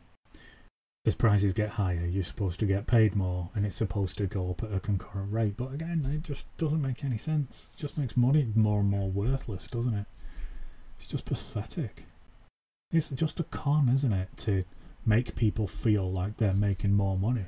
as 1.04 1.16
prices 1.16 1.52
get 1.52 1.70
higher, 1.70 2.06
you're 2.06 2.22
supposed 2.22 2.60
to 2.60 2.66
get 2.66 2.86
paid 2.86 3.16
more, 3.16 3.50
and 3.56 3.66
it's 3.66 3.74
supposed 3.74 4.16
to 4.18 4.26
go 4.26 4.50
up 4.50 4.62
at 4.62 4.72
a 4.72 4.78
concurrent 4.78 5.32
rate. 5.32 5.56
But 5.56 5.74
again, 5.74 6.08
it 6.14 6.22
just 6.22 6.46
doesn't 6.58 6.80
make 6.80 7.02
any 7.04 7.18
sense. 7.18 7.66
It 7.74 7.80
just 7.80 7.98
makes 7.98 8.16
money 8.16 8.46
more 8.54 8.80
and 8.80 8.88
more 8.88 9.10
worthless, 9.10 9.66
doesn't 9.66 9.94
it? 9.94 10.06
It's 10.98 11.06
just 11.06 11.24
pathetic. 11.24 12.04
It's 12.90 13.10
just 13.10 13.40
a 13.40 13.44
con, 13.44 13.88
isn't 13.88 14.12
it, 14.12 14.28
to 14.38 14.64
make 15.04 15.36
people 15.36 15.66
feel 15.66 16.10
like 16.10 16.36
they're 16.36 16.54
making 16.54 16.92
more 16.92 17.16
money. 17.16 17.46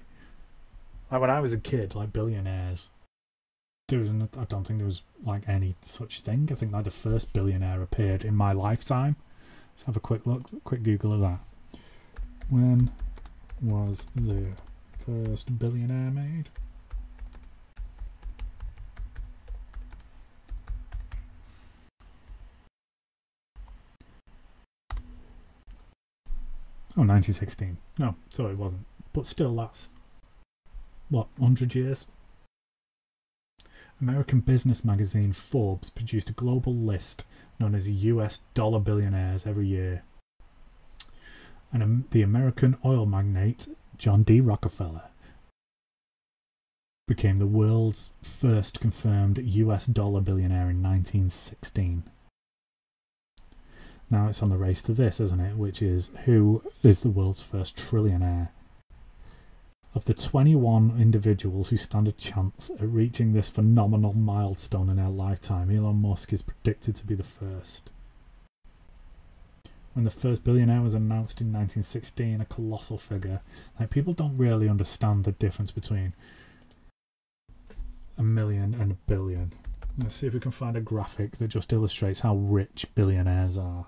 Like 1.11 1.20
when 1.20 1.30
I 1.30 1.40
was 1.40 1.53
a 1.53 1.59
kid, 1.59 1.94
like 1.94 2.12
billionaires, 2.12 2.90
there 3.88 3.98
was 3.98 4.09
an, 4.09 4.28
I 4.38 4.44
don't 4.44 4.66
think 4.66 4.78
there 4.78 4.86
was 4.86 5.03
like 5.24 5.48
any 5.48 5.74
such 5.82 6.20
thing. 6.20 6.48
I 6.53 6.55
think 6.55 6.72
like 6.72 6.84
the 6.84 6.90
first 6.90 7.32
billionaire 7.32 7.82
appeared 7.82 8.24
in 8.24 8.34
my 8.34 8.53
lifetime. 8.53 9.16
Let's 9.72 9.82
have 9.84 9.96
a 9.96 10.01
quick 10.01 10.26
look, 10.26 10.42
quick 10.64 10.82
Google 10.82 11.12
of 11.12 11.20
that. 11.20 11.40
When 12.48 12.90
was 13.61 14.07
the 14.14 14.48
first 15.05 15.59
billionaire 15.59 16.11
made? 16.11 16.48
Oh, 26.97 27.07
1916. 27.07 27.76
No, 27.99 28.16
so 28.30 28.47
it 28.47 28.59
wasn't. 28.59 28.84
But 29.12 29.26
still, 29.26 29.55
that's 29.57 29.88
what, 31.09 31.28
100 31.36 31.74
years? 31.74 32.07
American 34.01 34.41
business 34.41 34.84
magazine 34.84 35.32
Forbes 35.32 35.91
produced 35.91 36.30
a 36.30 36.32
global 36.32 36.74
list 36.74 37.24
known 37.59 37.74
as 37.74 37.88
US 37.88 38.41
dollar 38.55 38.80
billionaires 38.80 39.47
every 39.47 39.66
year. 39.66 40.03
And 41.72 41.82
um, 41.82 42.05
the 42.11 42.22
American 42.22 42.76
oil 42.84 43.07
magnate 43.07 43.68
John 43.99 44.22
D. 44.22 44.41
Rockefeller 44.41 45.03
became 47.07 47.36
the 47.36 47.47
world's 47.47 48.12
first 48.22 48.80
confirmed 48.80 49.38
US 49.38 49.86
dollar 49.86 50.20
billionaire 50.20 50.70
in 50.70 50.82
1916. 50.82 52.05
Now 54.11 54.28
it's 54.28 54.42
on 54.42 54.48
the 54.50 54.56
race 54.56 54.82
to 54.82 54.92
this, 54.92 55.20
isn't 55.20 55.40
it? 55.40 55.56
Which 55.56 55.80
is 55.80 56.11
who 56.24 56.62
is 56.82 57.02
the 57.02 57.11
world's 57.11 57.42
first 57.42 57.76
trillionaire? 57.76 58.48
Of 59.94 60.04
the 60.04 60.14
21 60.14 60.96
individuals 61.00 61.68
who 61.68 61.76
stand 61.76 62.08
a 62.08 62.12
chance 62.12 62.70
at 62.70 62.80
reaching 62.80 63.32
this 63.32 63.50
phenomenal 63.50 64.12
milestone 64.12 64.88
in 64.88 64.98
our 64.98 65.11
lifetime, 65.11 65.70
Elon 65.70 65.96
Musk 66.02 66.32
is 66.32 66.42
predicted 66.42 66.96
to 66.96 67.06
be 67.06 67.14
the 67.14 67.24
first. 67.24 67.90
when 69.92 70.04
the 70.04 70.11
first 70.11 70.44
billionaire 70.44 70.80
was 70.82 70.94
announced 70.94 71.40
in 71.40 71.48
1916, 71.52 72.40
a 72.40 72.44
colossal 72.44 72.96
figure. 72.98 73.40
Like 73.78 73.90
people 73.90 74.12
don't 74.14 74.36
really 74.36 74.68
understand 74.68 75.24
the 75.24 75.32
difference 75.32 75.70
between 75.72 76.14
a 78.16 78.22
million 78.22 78.74
and 78.74 78.92
a 78.92 78.96
billion. 79.06 79.52
Let's 79.98 80.14
see 80.14 80.26
if 80.28 80.34
we 80.34 80.40
can 80.40 80.52
find 80.52 80.76
a 80.76 80.80
graphic 80.80 81.38
that 81.38 81.48
just 81.48 81.72
illustrates 81.72 82.20
how 82.20 82.36
rich 82.36 82.86
billionaires 82.94 83.58
are. 83.58 83.86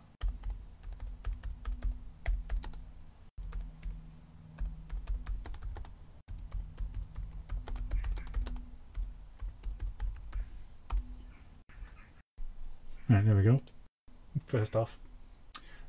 Right, 13.12 13.26
there 13.26 13.36
we 13.36 13.42
go. 13.42 13.58
First 14.46 14.74
off, 14.74 14.98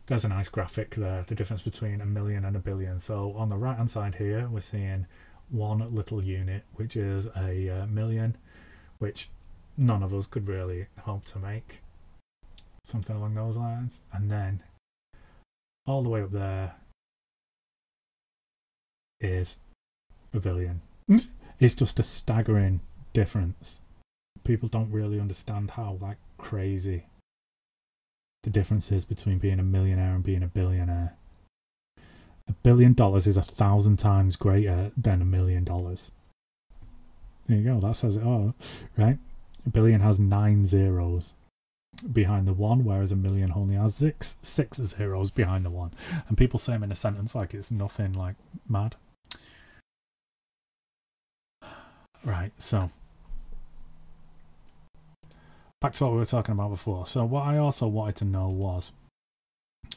there's 0.07 0.25
a 0.25 0.27
nice 0.27 0.49
graphic 0.49 0.95
there, 0.95 1.23
the 1.25 1.35
difference 1.35 1.61
between 1.61 2.01
a 2.01 2.05
million 2.05 2.43
and 2.43 2.57
a 2.57 2.59
billion. 2.59 2.99
So 2.99 3.31
on 3.37 3.47
the 3.47 3.55
right 3.55 3.77
hand 3.77 3.89
side 3.89 4.15
here, 4.15 4.49
we're 4.49 4.59
seeing 4.59 5.05
one 5.49 5.95
little 5.95 6.21
unit, 6.21 6.63
which 6.73 6.97
is 6.97 7.27
a 7.37 7.69
uh, 7.69 7.85
million, 7.87 8.35
which 8.99 9.29
none 9.77 10.03
of 10.03 10.13
us 10.13 10.25
could 10.25 10.49
really 10.49 10.87
hope 10.99 11.23
to 11.27 11.39
make. 11.39 11.79
Something 12.83 13.15
along 13.15 13.35
those 13.35 13.55
lines. 13.55 14.01
And 14.11 14.29
then 14.29 14.61
all 15.85 16.03
the 16.03 16.09
way 16.09 16.23
up 16.23 16.31
there 16.31 16.73
is 19.21 19.55
a 20.33 20.41
billion. 20.41 20.81
it's 21.61 21.75
just 21.75 22.01
a 22.01 22.03
staggering 22.03 22.81
difference. 23.13 23.79
People 24.43 24.67
don't 24.67 24.91
really 24.91 25.21
understand 25.21 25.71
how 25.71 25.97
like 26.01 26.17
crazy 26.37 27.05
the 28.43 28.49
differences 28.49 29.05
between 29.05 29.39
being 29.39 29.59
a 29.59 29.63
millionaire 29.63 30.13
and 30.13 30.23
being 30.23 30.43
a 30.43 30.47
billionaire. 30.47 31.15
A 32.47 32.53
billion 32.61 32.93
dollars 32.93 33.25
is 33.25 33.37
a 33.37 33.41
thousand 33.41 33.97
times 33.97 34.35
greater 34.35 34.91
than 34.97 35.21
a 35.21 35.25
million 35.25 35.63
dollars. 35.63 36.11
There 37.47 37.57
you 37.57 37.63
go, 37.63 37.79
that 37.79 37.95
says 37.95 38.15
it 38.15 38.23
all, 38.23 38.53
right? 38.97 39.17
A 39.65 39.69
billion 39.69 40.01
has 40.01 40.19
nine 40.19 40.65
zeros 40.65 41.33
behind 42.11 42.47
the 42.47 42.53
one, 42.53 42.83
whereas 42.83 43.11
a 43.11 43.15
million 43.15 43.53
only 43.55 43.75
has 43.75 43.95
six 43.95 44.35
six 44.41 44.81
zeros 44.81 45.31
behind 45.31 45.65
the 45.65 45.69
one. 45.69 45.91
And 46.27 46.37
people 46.37 46.59
say 46.59 46.73
them 46.73 46.83
in 46.83 46.91
a 46.91 46.95
sentence 46.95 47.35
like 47.35 47.53
it's 47.53 47.71
nothing 47.71 48.13
like 48.13 48.35
mad. 48.67 48.95
Right, 52.25 52.51
so 52.57 52.89
back 55.83 55.91
to 55.91 56.05
what 56.05 56.13
we 56.13 56.19
were 56.19 56.25
talking 56.25 56.53
about 56.53 56.69
before. 56.69 57.05
So, 57.05 57.25
what 57.25 57.45
I 57.45 57.57
also 57.57 57.87
wanted 57.87 58.15
to 58.15 58.25
know 58.25 58.47
was 58.47 58.93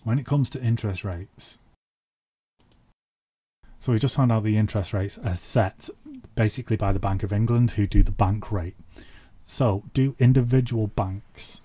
when 0.02 0.18
it 0.18 0.26
comes 0.26 0.50
to 0.50 0.60
interest 0.60 1.04
rates. 1.04 1.58
So, 3.78 3.92
we 3.92 4.00
just 4.00 4.16
found 4.16 4.32
out 4.32 4.42
the 4.42 4.56
interest 4.56 4.92
rates 4.92 5.16
are 5.16 5.36
set 5.36 5.88
basically 6.34 6.76
by 6.76 6.92
the 6.92 6.98
Bank 6.98 7.22
of 7.22 7.32
England, 7.32 7.70
who 7.70 7.86
do 7.86 8.02
the 8.02 8.10
bank 8.10 8.50
rate. 8.50 8.74
So, 9.44 9.84
do 9.94 10.16
individual 10.18 10.88
banks 10.88 11.62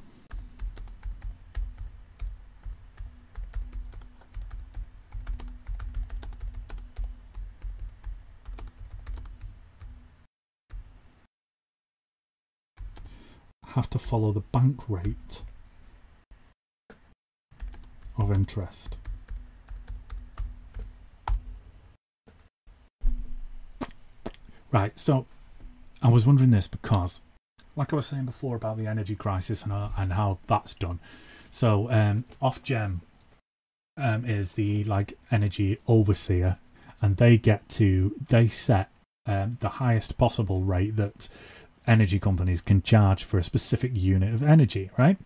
have 13.75 13.89
to 13.91 13.99
follow 13.99 14.31
the 14.31 14.41
bank 14.41 14.89
rate 14.89 15.41
of 18.17 18.31
interest. 18.31 18.95
Right, 24.71 24.97
so 24.97 25.25
I 26.01 26.09
was 26.09 26.25
wondering 26.25 26.51
this 26.51 26.67
because, 26.67 27.19
like 27.75 27.91
I 27.91 27.97
was 27.97 28.05
saying 28.05 28.25
before 28.25 28.55
about 28.55 28.77
the 28.77 28.87
energy 28.87 29.15
crisis 29.15 29.63
and, 29.63 29.73
uh, 29.73 29.89
and 29.97 30.13
how 30.13 30.39
that's 30.47 30.73
done. 30.73 30.99
So, 31.49 31.91
um, 31.91 32.23
Ofgem 32.41 33.01
um, 33.97 34.25
is 34.25 34.53
the 34.53 34.85
like 34.85 35.17
energy 35.29 35.77
overseer, 35.87 36.57
and 37.01 37.17
they 37.17 37.37
get 37.37 37.67
to 37.69 38.15
they 38.29 38.47
set 38.47 38.89
um, 39.25 39.57
the 39.59 39.69
highest 39.69 40.17
possible 40.17 40.61
rate 40.61 40.95
that 40.95 41.27
energy 41.87 42.19
companies 42.19 42.61
can 42.61 42.81
charge 42.81 43.23
for 43.23 43.37
a 43.37 43.43
specific 43.43 43.91
unit 43.93 44.33
of 44.33 44.43
energy, 44.43 44.89
right? 44.97 45.17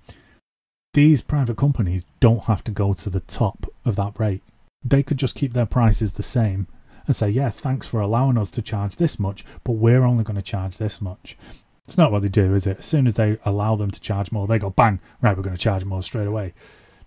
These 0.93 1.21
private 1.21 1.57
companies 1.57 2.05
don't 2.19 2.43
have 2.43 2.63
to 2.65 2.71
go 2.71 2.93
to 2.93 3.09
the 3.09 3.19
top 3.19 3.71
of 3.83 3.95
that 3.97 4.17
rate. 4.17 4.41
They 4.83 5.03
could 5.03 5.17
just 5.17 5.35
keep 5.35 5.53
their 5.53 5.65
prices 5.65 6.13
the 6.13 6.23
same 6.23 6.67
and 7.07 7.15
say, 7.15 7.29
yeah, 7.29 7.49
thanks 7.49 7.87
for 7.87 7.99
allowing 7.99 8.37
us 8.37 8.49
to 8.51 8.61
charge 8.61 8.95
this 8.95 9.19
much, 9.19 9.43
but 9.63 9.73
we're 9.73 10.03
only 10.03 10.23
going 10.23 10.37
to 10.37 10.41
charge 10.41 10.77
this 10.77 11.01
much. 11.01 11.37
It's 11.85 11.97
not 11.97 12.11
what 12.11 12.21
they 12.21 12.29
do, 12.29 12.55
is 12.55 12.65
it? 12.65 12.79
As 12.79 12.85
soon 12.85 13.05
as 13.05 13.15
they 13.15 13.37
allow 13.45 13.75
them 13.75 13.91
to 13.91 14.01
charge 14.01 14.31
more, 14.31 14.47
they 14.47 14.57
go, 14.57 14.71
bang, 14.71 14.99
right, 15.21 15.35
we're 15.35 15.43
going 15.43 15.55
to 15.55 15.61
charge 15.61 15.85
more 15.85 16.01
straight 16.01 16.27
away. 16.27 16.53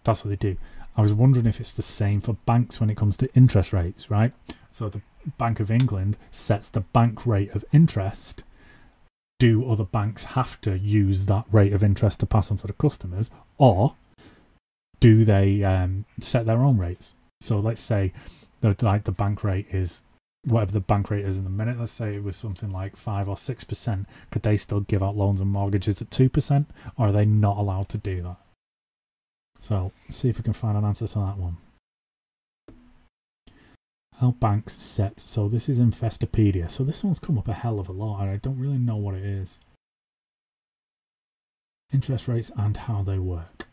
That's 0.05 0.24
what 0.24 0.30
they 0.30 0.36
do. 0.36 0.57
I 0.96 1.03
was 1.03 1.12
wondering 1.12 1.46
if 1.46 1.61
it's 1.61 1.72
the 1.72 1.82
same 1.82 2.20
for 2.20 2.34
banks 2.34 2.80
when 2.80 2.90
it 2.90 2.96
comes 2.96 3.16
to 3.18 3.34
interest 3.34 3.72
rates, 3.72 4.11
right? 4.11 4.32
So 4.70 4.88
the 4.88 5.01
Bank 5.36 5.61
of 5.61 5.70
England 5.70 6.16
sets 6.30 6.68
the 6.68 6.80
bank 6.80 7.26
rate 7.26 7.55
of 7.55 7.64
interest 7.72 8.42
do 9.39 9.70
other 9.70 9.84
banks 9.84 10.24
have 10.24 10.61
to 10.62 10.78
use 10.78 11.26
that 11.26 11.45
rate 11.53 11.72
of 11.72 11.82
interest 11.82 12.20
to 12.20 12.26
pass 12.26 12.51
on 12.51 12.57
to 12.59 12.66
the 12.66 12.72
customers, 12.72 13.30
or 13.57 13.95
do 15.01 15.24
they 15.24 15.62
um, 15.62 16.05
set 16.20 16.47
their 16.47 16.59
own 16.59 16.78
rates? 16.78 17.14
So 17.41 17.61
let's 17.61 17.80
say 17.80 18.12
the 18.61 18.74
like 18.82 19.05
the 19.05 19.12
bank 19.12 19.45
rate 19.45 19.68
is 19.70 20.03
whatever 20.45 20.72
the 20.72 20.80
bank 20.80 21.11
rate 21.11 21.24
is 21.24 21.36
in 21.36 21.45
the 21.45 21.51
minute. 21.51 21.78
Let's 21.78 21.93
say 21.93 22.14
it 22.14 22.24
was 22.24 22.36
something 22.36 22.70
like 22.70 22.97
five 22.97 23.28
or 23.28 23.36
six 23.36 23.62
percent. 23.62 24.07
Could 24.30 24.43
they 24.43 24.57
still 24.57 24.80
give 24.80 25.03
out 25.03 25.16
loans 25.16 25.41
and 25.41 25.51
mortgages 25.51 26.03
at 26.03 26.11
two 26.11 26.28
percent, 26.28 26.68
or 26.97 27.09
are 27.09 27.12
they 27.12 27.24
not 27.24 27.59
allowed 27.59 27.89
to 27.91 27.99
do 27.99 28.22
that? 28.22 28.36
So 29.61 29.93
see 30.11 30.28
if 30.28 30.39
we 30.39 30.45
can 30.45 30.53
find 30.53 30.76
an 30.76 30.84
answer 30.84 31.07
to 31.07 31.18
that 31.18 31.39
one 31.39 31.59
how 34.21 34.33
banks 34.33 34.81
set. 34.83 35.21
So 35.21 35.49
this 35.49 35.69
is 35.69 35.79
Investopedia. 35.79 36.71
So 36.71 36.83
this 36.83 37.05
one's 37.05 37.21
come 37.21 37.39
up 37.39 37.47
a 37.47 37.55
hell 37.55 37.79
of 37.79 37.89
a 37.89 37.93
lot, 37.93 38.23
and 38.23 38.31
I 38.31 38.37
don't 38.37 38.59
really 38.59 38.79
know 38.79 38.97
what 38.97 39.14
it 39.14 39.25
is. 39.25 39.59
Interest 41.93 42.27
rates 42.27 42.51
and 42.57 42.77
how 42.77 43.03
they 43.03 43.19
work. 43.19 43.66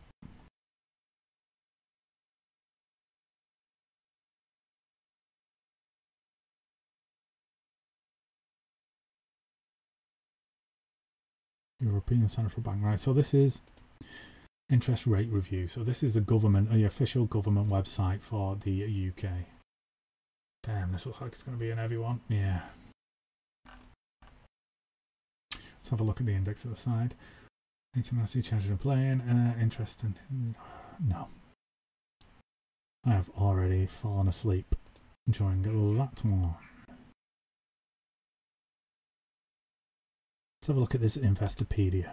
European 11.80 12.28
Central 12.28 12.62
Bank, 12.62 12.84
right? 12.84 13.00
So 13.00 13.14
this 13.14 13.34
is 13.34 13.62
interest 14.70 15.06
rate 15.08 15.30
review. 15.30 15.68
So 15.68 15.84
this 15.84 16.04
is 16.04 16.14
the 16.14 16.22
government, 16.22 16.72
the 16.72 16.86
official 16.86 17.26
government 17.26 17.68
website 17.68 18.22
for 18.22 18.56
the 18.56 19.12
UK. 19.12 19.55
Damn, 20.66 20.91
this 20.91 21.05
looks 21.05 21.22
like 21.22 21.34
it's 21.34 21.43
going 21.43 21.55
to 21.55 21.63
be 21.63 21.70
an 21.70 21.78
heavy 21.78 21.97
one. 21.97 22.22
Yeah. 22.28 22.61
Let's 25.53 25.89
have 25.91 26.01
a 26.01 26.03
look 26.03 26.20
at 26.20 26.26
the 26.26 26.34
index 26.34 26.66
at 26.66 26.72
the 26.72 26.78
side. 26.78 27.13
HMRC 27.95 28.43
charging 28.43 28.72
and 28.72 28.80
playing. 28.80 29.22
Uh, 29.22 29.53
interesting. 29.61 30.16
No. 31.07 31.28
I 33.05 33.11
have 33.11 33.30
already 33.39 33.86
fallen 33.86 34.28
asleep 34.28 34.76
during 35.30 35.61
that 35.61 35.72
one. 36.24 36.55
Let's 40.61 40.68
have 40.68 40.78
a 40.78 40.80
look 40.80 40.95
at 40.95 41.01
this 41.01 41.16
Investopedia. 41.16 42.09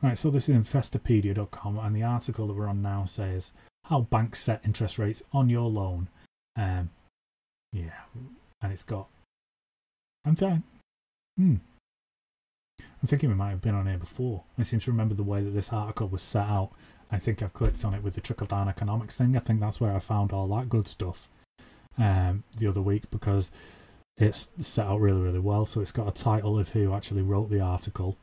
Right, 0.00 0.16
so 0.16 0.30
this 0.30 0.48
is 0.48 0.56
Investopedia.com, 0.56 1.78
and 1.80 1.96
the 1.96 2.04
article 2.04 2.46
that 2.46 2.52
we're 2.54 2.68
on 2.68 2.82
now 2.82 3.06
says 3.06 3.52
how 3.84 4.00
banks 4.02 4.40
set 4.40 4.64
interest 4.64 4.98
rates 4.98 5.22
on 5.32 5.48
your 5.48 5.68
loan. 5.68 6.08
Um, 6.56 6.90
yeah, 7.72 8.00
and 8.62 8.72
it's 8.72 8.82
got. 8.82 9.08
I'm 10.24 10.36
fine. 10.36 10.62
Hmm. 11.36 11.56
I'm 12.80 13.06
thinking 13.06 13.28
we 13.28 13.34
might 13.34 13.50
have 13.50 13.60
been 13.60 13.74
on 13.74 13.86
here 13.86 13.98
before. 13.98 14.44
I 14.58 14.62
seem 14.62 14.80
to 14.80 14.90
remember 14.90 15.14
the 15.14 15.22
way 15.22 15.42
that 15.42 15.50
this 15.50 15.72
article 15.72 16.08
was 16.08 16.22
set 16.22 16.46
out. 16.46 16.70
I 17.12 17.18
think 17.18 17.42
I've 17.42 17.52
clicked 17.52 17.84
on 17.84 17.92
it 17.92 18.02
with 18.02 18.14
the 18.14 18.20
trickle 18.20 18.46
down 18.46 18.68
economics 18.68 19.16
thing. 19.16 19.36
I 19.36 19.40
think 19.40 19.60
that's 19.60 19.80
where 19.80 19.94
I 19.94 19.98
found 19.98 20.32
all 20.32 20.48
that 20.48 20.70
good 20.70 20.88
stuff 20.88 21.28
um, 21.98 22.44
the 22.56 22.66
other 22.66 22.80
week 22.80 23.10
because 23.10 23.50
it's 24.16 24.48
set 24.60 24.86
out 24.86 25.00
really, 25.00 25.20
really 25.20 25.38
well. 25.38 25.66
So 25.66 25.80
it's 25.80 25.92
got 25.92 26.08
a 26.08 26.22
title 26.22 26.58
of 26.58 26.70
who 26.70 26.94
actually 26.94 27.22
wrote 27.22 27.50
the 27.50 27.60
article, 27.60 28.16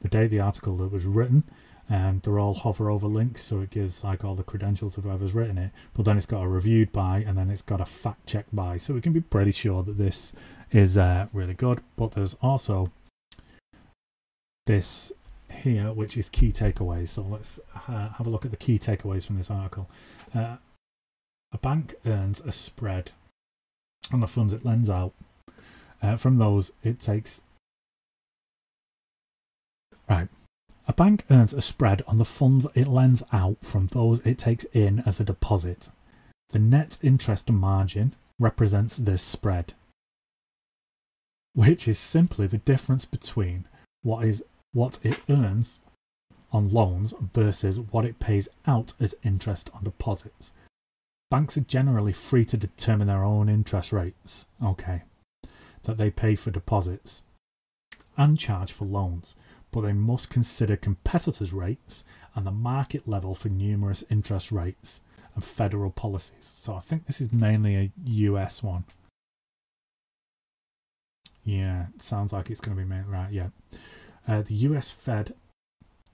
the 0.00 0.08
date 0.08 0.28
the 0.28 0.40
article 0.40 0.76
that 0.78 0.92
was 0.92 1.04
written, 1.04 1.44
and 1.88 2.22
they're 2.22 2.38
all 2.38 2.54
hover 2.54 2.90
over 2.90 3.06
links 3.06 3.42
so 3.42 3.60
it 3.60 3.70
gives 3.70 4.02
like 4.02 4.24
all 4.24 4.34
the 4.34 4.42
credentials 4.42 4.96
of 4.96 5.04
whoever's 5.04 5.34
written 5.34 5.58
it 5.58 5.70
but 5.94 6.04
then 6.04 6.16
it's 6.16 6.26
got 6.26 6.42
a 6.42 6.48
reviewed 6.48 6.90
by 6.92 7.18
and 7.26 7.38
then 7.38 7.50
it's 7.50 7.62
got 7.62 7.80
a 7.80 7.84
fact 7.84 8.26
check 8.26 8.46
by 8.52 8.76
so 8.76 8.92
we 8.92 9.00
can 9.00 9.12
be 9.12 9.20
pretty 9.20 9.52
sure 9.52 9.82
that 9.82 9.96
this 9.98 10.32
is 10.72 10.98
uh, 10.98 11.26
really 11.32 11.54
good 11.54 11.80
but 11.96 12.12
there's 12.12 12.34
also 12.42 12.90
this 14.66 15.12
here, 15.62 15.92
which 15.92 16.16
is 16.16 16.28
key 16.28 16.52
takeaways. 16.52 17.08
So 17.08 17.22
let's 17.22 17.58
uh, 17.88 18.08
have 18.10 18.26
a 18.26 18.30
look 18.30 18.44
at 18.44 18.50
the 18.50 18.56
key 18.56 18.78
takeaways 18.78 19.26
from 19.26 19.36
this 19.36 19.50
article. 19.50 19.88
Uh, 20.34 20.56
a 21.52 21.58
bank 21.58 21.94
earns 22.04 22.40
a 22.40 22.52
spread 22.52 23.12
on 24.12 24.20
the 24.20 24.26
funds 24.26 24.52
it 24.52 24.64
lends 24.64 24.90
out. 24.90 25.12
Uh, 26.02 26.16
from 26.16 26.36
those, 26.36 26.72
it 26.82 27.00
takes. 27.00 27.40
Right. 30.08 30.28
A 30.88 30.92
bank 30.92 31.24
earns 31.30 31.52
a 31.52 31.60
spread 31.60 32.02
on 32.06 32.18
the 32.18 32.24
funds 32.24 32.66
it 32.74 32.86
lends 32.86 33.22
out 33.32 33.58
from 33.62 33.88
those 33.88 34.20
it 34.20 34.38
takes 34.38 34.64
in 34.72 35.00
as 35.00 35.18
a 35.18 35.24
deposit. 35.24 35.88
The 36.50 36.60
net 36.60 36.98
interest 37.02 37.50
margin 37.50 38.14
represents 38.38 38.96
this 38.96 39.22
spread, 39.22 39.74
which 41.54 41.88
is 41.88 41.98
simply 41.98 42.46
the 42.46 42.58
difference 42.58 43.04
between 43.04 43.64
what 44.02 44.24
is 44.24 44.44
what 44.72 45.00
it 45.02 45.20
earns 45.28 45.80
on 46.52 46.70
loans 46.70 47.14
versus 47.34 47.80
what 47.80 48.04
it 48.04 48.20
pays 48.20 48.48
out 48.66 48.92
as 49.00 49.14
interest 49.24 49.70
on 49.74 49.82
deposits. 49.82 50.52
Banks 51.30 51.56
are 51.56 51.62
generally 51.62 52.12
free 52.12 52.44
to 52.44 52.56
determine 52.56 53.08
their 53.08 53.24
own 53.24 53.48
interest 53.48 53.92
rates, 53.92 54.46
okay, 54.62 55.02
that 55.82 55.96
they 55.96 56.10
pay 56.10 56.36
for 56.36 56.52
deposits 56.52 57.22
and 58.16 58.38
charge 58.38 58.70
for 58.70 58.84
loans, 58.84 59.34
but 59.72 59.82
they 59.82 59.92
must 59.92 60.30
consider 60.30 60.76
competitors' 60.76 61.52
rates 61.52 62.04
and 62.34 62.46
the 62.46 62.50
market 62.50 63.06
level 63.06 63.34
for 63.34 63.48
numerous 63.48 64.04
interest 64.10 64.50
rates 64.52 65.00
and 65.34 65.44
federal 65.44 65.90
policies. 65.90 66.32
So 66.40 66.74
I 66.74 66.80
think 66.80 67.06
this 67.06 67.20
is 67.20 67.32
mainly 67.32 67.76
a 67.76 67.92
US 68.04 68.62
one. 68.62 68.84
Yeah, 71.44 71.86
sounds 72.00 72.32
like 72.32 72.50
it's 72.50 72.60
going 72.60 72.76
to 72.76 72.82
be 72.82 72.88
made 72.88 73.06
right. 73.06 73.32
Yeah, 73.32 73.48
uh, 74.26 74.42
the 74.42 74.54
US 74.54 74.90
Fed 74.90 75.34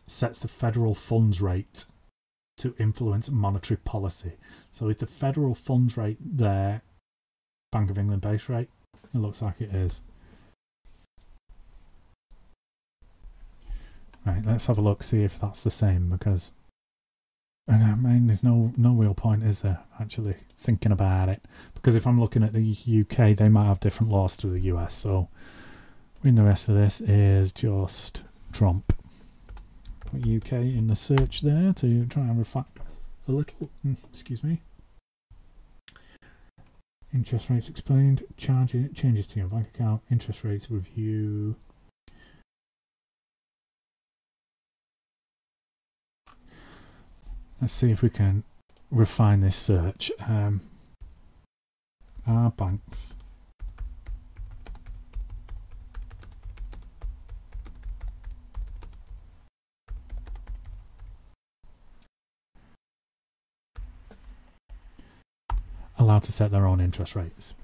sets 0.06 0.38
the 0.38 0.48
federal 0.48 0.94
funds 0.94 1.40
rate 1.40 1.86
to 2.58 2.74
influence 2.78 3.30
monetary 3.30 3.78
policy. 3.78 4.32
So 4.70 4.88
is 4.88 4.98
the 4.98 5.06
federal 5.06 5.54
funds 5.54 5.96
rate 5.96 6.18
there 6.20 6.82
Bank 7.70 7.90
of 7.90 7.98
England 7.98 8.22
base 8.22 8.48
rate? 8.48 8.68
It 9.14 9.18
looks 9.18 9.40
like 9.40 9.60
it 9.60 9.74
is. 9.74 10.00
Right, 14.24 14.44
let's 14.46 14.66
have 14.66 14.78
a 14.78 14.82
look, 14.82 15.02
see 15.02 15.22
if 15.22 15.38
that's 15.38 15.62
the 15.62 15.70
same 15.70 16.08
because 16.08 16.52
I 17.68 17.94
mean, 17.94 18.26
there's 18.26 18.42
no 18.42 18.72
no 18.76 18.92
real 18.92 19.14
point, 19.14 19.44
is 19.44 19.62
there? 19.62 19.80
Actually, 20.00 20.34
thinking 20.56 20.90
about 20.92 21.28
it, 21.28 21.44
because 21.74 21.94
if 21.94 22.06
I'm 22.06 22.20
looking 22.20 22.42
at 22.42 22.52
the 22.52 22.76
UK, 23.00 23.36
they 23.36 23.48
might 23.48 23.66
have 23.66 23.80
different 23.80 24.10
laws 24.10 24.36
to 24.38 24.48
the 24.48 24.60
US. 24.60 24.94
So, 24.94 25.28
in 26.24 26.34
the 26.34 26.42
rest 26.42 26.68
of 26.68 26.74
this 26.74 27.00
is 27.00 27.52
just 27.52 28.24
Trump. 28.52 28.92
Put 30.06 30.26
UK 30.26 30.52
in 30.52 30.88
the 30.88 30.96
search 30.96 31.42
there 31.42 31.72
to 31.74 32.04
try 32.06 32.24
and 32.24 32.38
reflect 32.38 32.78
a 33.28 33.32
little. 33.32 33.70
Mm, 33.86 33.96
excuse 34.12 34.42
me. 34.42 34.60
Interest 37.14 37.48
rates 37.48 37.68
explained. 37.68 38.24
Charges 38.36 38.90
changes 38.94 39.26
to 39.28 39.38
your 39.38 39.48
bank 39.48 39.68
account. 39.72 40.02
Interest 40.10 40.42
rates 40.42 40.70
review. 40.70 41.54
Let's 47.62 47.74
see 47.74 47.92
if 47.92 48.02
we 48.02 48.10
can 48.10 48.42
refine 48.90 49.40
this 49.40 49.54
search. 49.54 50.10
Um, 50.26 50.62
our 52.26 52.50
banks. 52.50 53.14
allowed 65.96 66.24
to 66.24 66.32
set 66.32 66.50
their 66.50 66.66
own 66.66 66.80
interest 66.80 67.14
rates. 67.14 67.54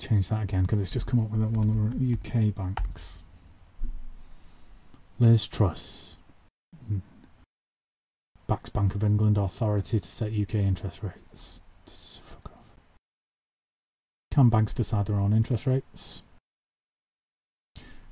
change 0.00 0.28
that 0.28 0.42
again 0.42 0.62
because 0.62 0.80
it's 0.80 0.90
just 0.90 1.06
come 1.06 1.20
up 1.20 1.30
with 1.30 1.42
one 1.42 1.92
of 1.92 2.00
the 2.00 2.14
UK 2.14 2.52
banks. 2.52 3.23
Liz 5.20 5.46
Truss 5.46 6.16
hmm. 6.88 6.98
backs 8.48 8.68
Bank 8.68 8.96
of 8.96 9.04
England 9.04 9.38
authority 9.38 10.00
to 10.00 10.10
set 10.10 10.32
UK 10.32 10.56
interest 10.56 11.02
rates. 11.02 11.60
Fuck 11.86 12.50
off. 12.50 12.66
Can 14.32 14.48
banks 14.48 14.74
decide 14.74 15.06
their 15.06 15.20
own 15.20 15.32
interest 15.32 15.66
rates? 15.66 16.22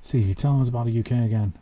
See, 0.01 0.19
you 0.19 0.33
tell 0.33 0.61
us 0.61 0.69
about 0.69 0.85
the 0.85 0.97
UK 0.97 1.11
again. 1.11 1.53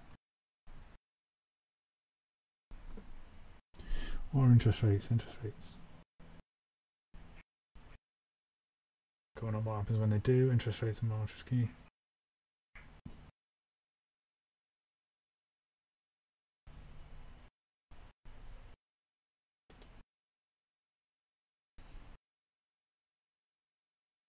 Or 4.34 4.46
interest 4.46 4.84
rates, 4.84 5.08
interest 5.10 5.36
rates. 5.44 5.78
Going 9.40 9.56
on 9.56 9.64
what 9.64 9.78
happens 9.78 9.98
when 9.98 10.12
they 10.12 10.20
do, 10.20 10.52
interest 10.52 10.84
rates 10.84 11.00
and 11.00 11.10
mortgage 11.10 11.46
key. 11.50 11.68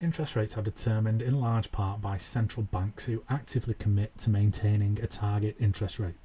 Interest 0.02 0.34
rates 0.34 0.56
are 0.56 0.62
determined 0.62 1.22
in 1.22 1.40
large 1.40 1.70
part 1.70 2.00
by 2.00 2.16
central 2.16 2.64
banks 2.64 3.04
who 3.04 3.22
actively 3.30 3.72
commit 3.74 4.18
to 4.18 4.30
maintaining 4.30 4.98
a 5.00 5.06
target 5.06 5.54
interest 5.60 6.00
rate. 6.00 6.16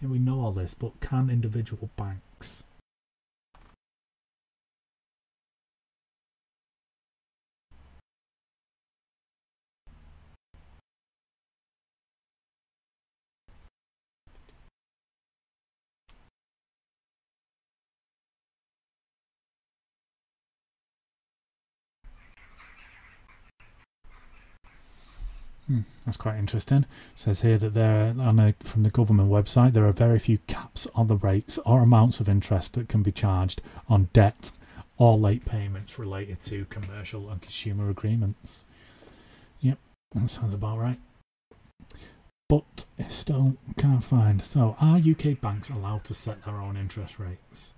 Yeah, 0.00 0.08
we 0.08 0.20
know 0.20 0.40
all 0.40 0.52
this, 0.52 0.72
but 0.72 1.00
can 1.00 1.30
individual 1.30 1.90
banks 1.96 2.62
Hmm, 25.66 25.80
that's 26.04 26.18
quite 26.18 26.36
interesting. 26.36 26.82
It 26.82 26.86
says 27.14 27.40
here 27.40 27.56
that 27.58 27.72
there, 27.72 28.14
on 28.18 28.38
a, 28.38 28.54
from 28.60 28.82
the 28.82 28.90
government 28.90 29.30
website, 29.30 29.72
there 29.72 29.86
are 29.86 29.92
very 29.92 30.18
few 30.18 30.38
caps 30.46 30.86
on 30.94 31.06
the 31.06 31.16
rates 31.16 31.58
or 31.64 31.80
amounts 31.80 32.20
of 32.20 32.28
interest 32.28 32.74
that 32.74 32.88
can 32.88 33.02
be 33.02 33.12
charged 33.12 33.62
on 33.88 34.08
debt 34.12 34.52
or 34.98 35.16
late 35.16 35.44
payments 35.44 35.98
related 35.98 36.40
to 36.42 36.66
commercial 36.66 37.30
and 37.30 37.40
consumer 37.40 37.88
agreements. 37.88 38.66
Yep, 39.60 39.78
that 40.14 40.30
sounds 40.30 40.52
about 40.52 40.78
right. 40.78 40.98
But 42.48 42.84
it 42.98 43.10
still 43.10 43.56
can't 43.78 44.04
find. 44.04 44.42
So, 44.42 44.76
are 44.78 44.98
UK 44.98 45.40
banks 45.40 45.70
allowed 45.70 46.04
to 46.04 46.14
set 46.14 46.44
their 46.44 46.60
own 46.60 46.76
interest 46.76 47.18
rates? 47.18 47.72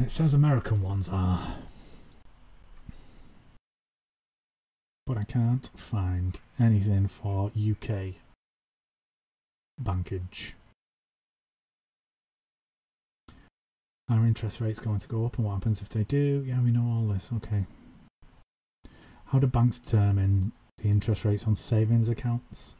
It 0.00 0.10
says 0.10 0.32
American 0.32 0.80
ones 0.80 1.08
are. 1.10 1.56
But 5.08 5.16
I 5.16 5.24
can't 5.24 5.70
find 5.74 6.38
anything 6.60 7.08
for 7.08 7.50
UK 7.58 8.16
bankage. 9.78 10.54
Our 14.10 14.26
interest 14.26 14.60
rate's 14.60 14.78
going 14.78 15.00
to 15.00 15.08
go 15.08 15.24
up, 15.24 15.36
and 15.36 15.46
what 15.46 15.54
happens 15.54 15.80
if 15.80 15.88
they 15.88 16.04
do? 16.04 16.44
Yeah, 16.46 16.60
we 16.60 16.70
know 16.70 16.86
all 16.86 17.08
this. 17.12 17.30
Okay. 17.36 17.64
How 19.26 19.38
do 19.38 19.46
banks 19.46 19.78
determine 19.78 20.52
the 20.82 20.90
interest 20.90 21.24
rates 21.24 21.46
on 21.46 21.56
savings 21.56 22.10
accounts? 22.10 22.74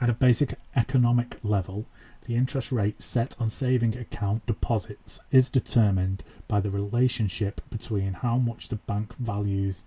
At 0.00 0.10
a 0.10 0.14
basic 0.14 0.54
economic 0.74 1.38
level, 1.44 1.86
the 2.26 2.36
interest 2.36 2.70
rate 2.70 3.02
set 3.02 3.34
on 3.40 3.50
saving 3.50 3.96
account 3.96 4.46
deposits 4.46 5.20
is 5.30 5.50
determined 5.50 6.22
by 6.48 6.60
the 6.60 6.70
relationship 6.70 7.60
between 7.70 8.12
how 8.14 8.36
much 8.36 8.68
the 8.68 8.76
bank 8.76 9.14
values 9.16 9.84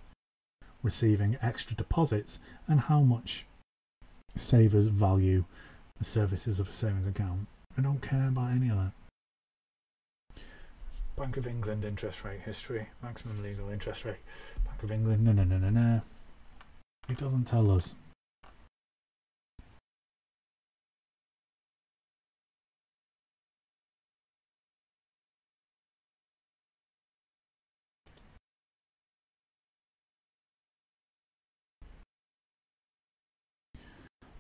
receiving 0.81 1.37
extra 1.41 1.75
deposits 1.75 2.39
and 2.67 2.81
how 2.81 3.01
much 3.01 3.45
savers 4.35 4.87
value 4.87 5.45
the 5.97 6.03
services 6.03 6.59
of 6.59 6.69
a 6.69 6.73
savings 6.73 7.07
account. 7.07 7.47
I 7.77 7.81
don't 7.81 8.01
care 8.01 8.27
about 8.27 8.51
any 8.51 8.69
of 8.69 8.77
that. 8.77 8.91
Bank 11.15 11.37
of 11.37 11.45
England 11.45 11.85
interest 11.85 12.23
rate 12.23 12.41
history, 12.41 12.87
maximum 13.01 13.41
legal 13.41 13.69
interest 13.69 14.03
rate. 14.03 14.17
Bank 14.65 14.81
of 14.83 14.91
England, 14.91 15.23
no, 15.23 15.31
no, 15.31 15.43
no, 15.43 15.57
no, 15.57 15.69
no. 15.69 16.01
It 17.07 17.17
doesn't 17.17 17.45
tell 17.45 17.69
us. 17.71 17.93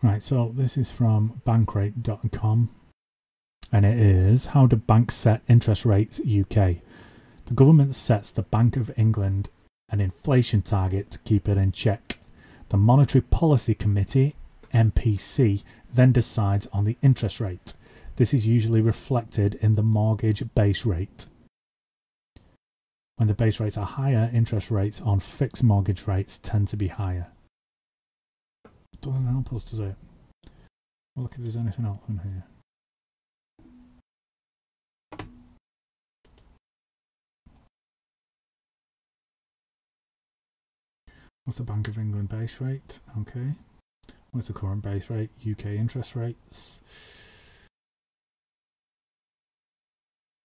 Right, 0.03 0.21
so 0.21 0.51
this 0.53 0.75
is 0.75 0.91
from 0.91 1.41
bankrate.com 1.47 2.69
and 3.71 3.85
it 3.85 3.97
is 3.97 4.47
How 4.47 4.67
do 4.67 4.75
banks 4.75 5.15
set 5.15 5.41
interest 5.47 5.85
rates 5.85 6.19
UK? 6.19 6.75
The 7.45 7.53
government 7.55 7.95
sets 7.95 8.29
the 8.29 8.41
Bank 8.41 8.75
of 8.75 8.91
England 8.97 9.47
an 9.87 10.01
inflation 10.01 10.61
target 10.61 11.09
to 11.11 11.19
keep 11.19 11.47
it 11.47 11.57
in 11.57 11.71
check. 11.71 12.19
The 12.67 12.75
Monetary 12.75 13.21
Policy 13.21 13.75
Committee, 13.75 14.35
MPC, 14.73 15.63
then 15.93 16.11
decides 16.11 16.67
on 16.73 16.83
the 16.83 16.97
interest 17.01 17.39
rate. 17.39 17.73
This 18.17 18.33
is 18.33 18.45
usually 18.45 18.81
reflected 18.81 19.55
in 19.61 19.75
the 19.75 19.83
mortgage 19.83 20.43
base 20.53 20.85
rate. 20.85 21.27
When 23.15 23.29
the 23.29 23.33
base 23.33 23.61
rates 23.61 23.77
are 23.77 23.85
higher, 23.85 24.29
interest 24.33 24.69
rates 24.69 24.99
on 24.99 25.21
fixed 25.21 25.63
mortgage 25.63 26.07
rates 26.07 26.41
tend 26.43 26.67
to 26.69 26.75
be 26.75 26.89
higher. 26.89 27.27
Doesn't 29.03 29.27
help 29.27 29.51
us, 29.51 29.65
does 29.65 29.79
it? 29.79 29.95
Well, 31.13 31.23
look 31.23 31.33
if 31.33 31.39
there's 31.39 31.57
anything 31.57 31.85
else 31.85 31.99
in 32.07 32.19
here. 32.19 32.45
What's 41.43 41.57
the 41.57 41.65
Bank 41.65 41.89
of 41.89 41.97
England 41.97 42.29
base 42.29 42.61
rate? 42.61 42.99
Okay. 43.19 43.55
What's 44.31 44.47
the 44.47 44.53
current 44.53 44.81
base 44.81 45.09
rate? 45.09 45.31
UK 45.45 45.65
interest 45.65 46.15
rates. 46.15 46.79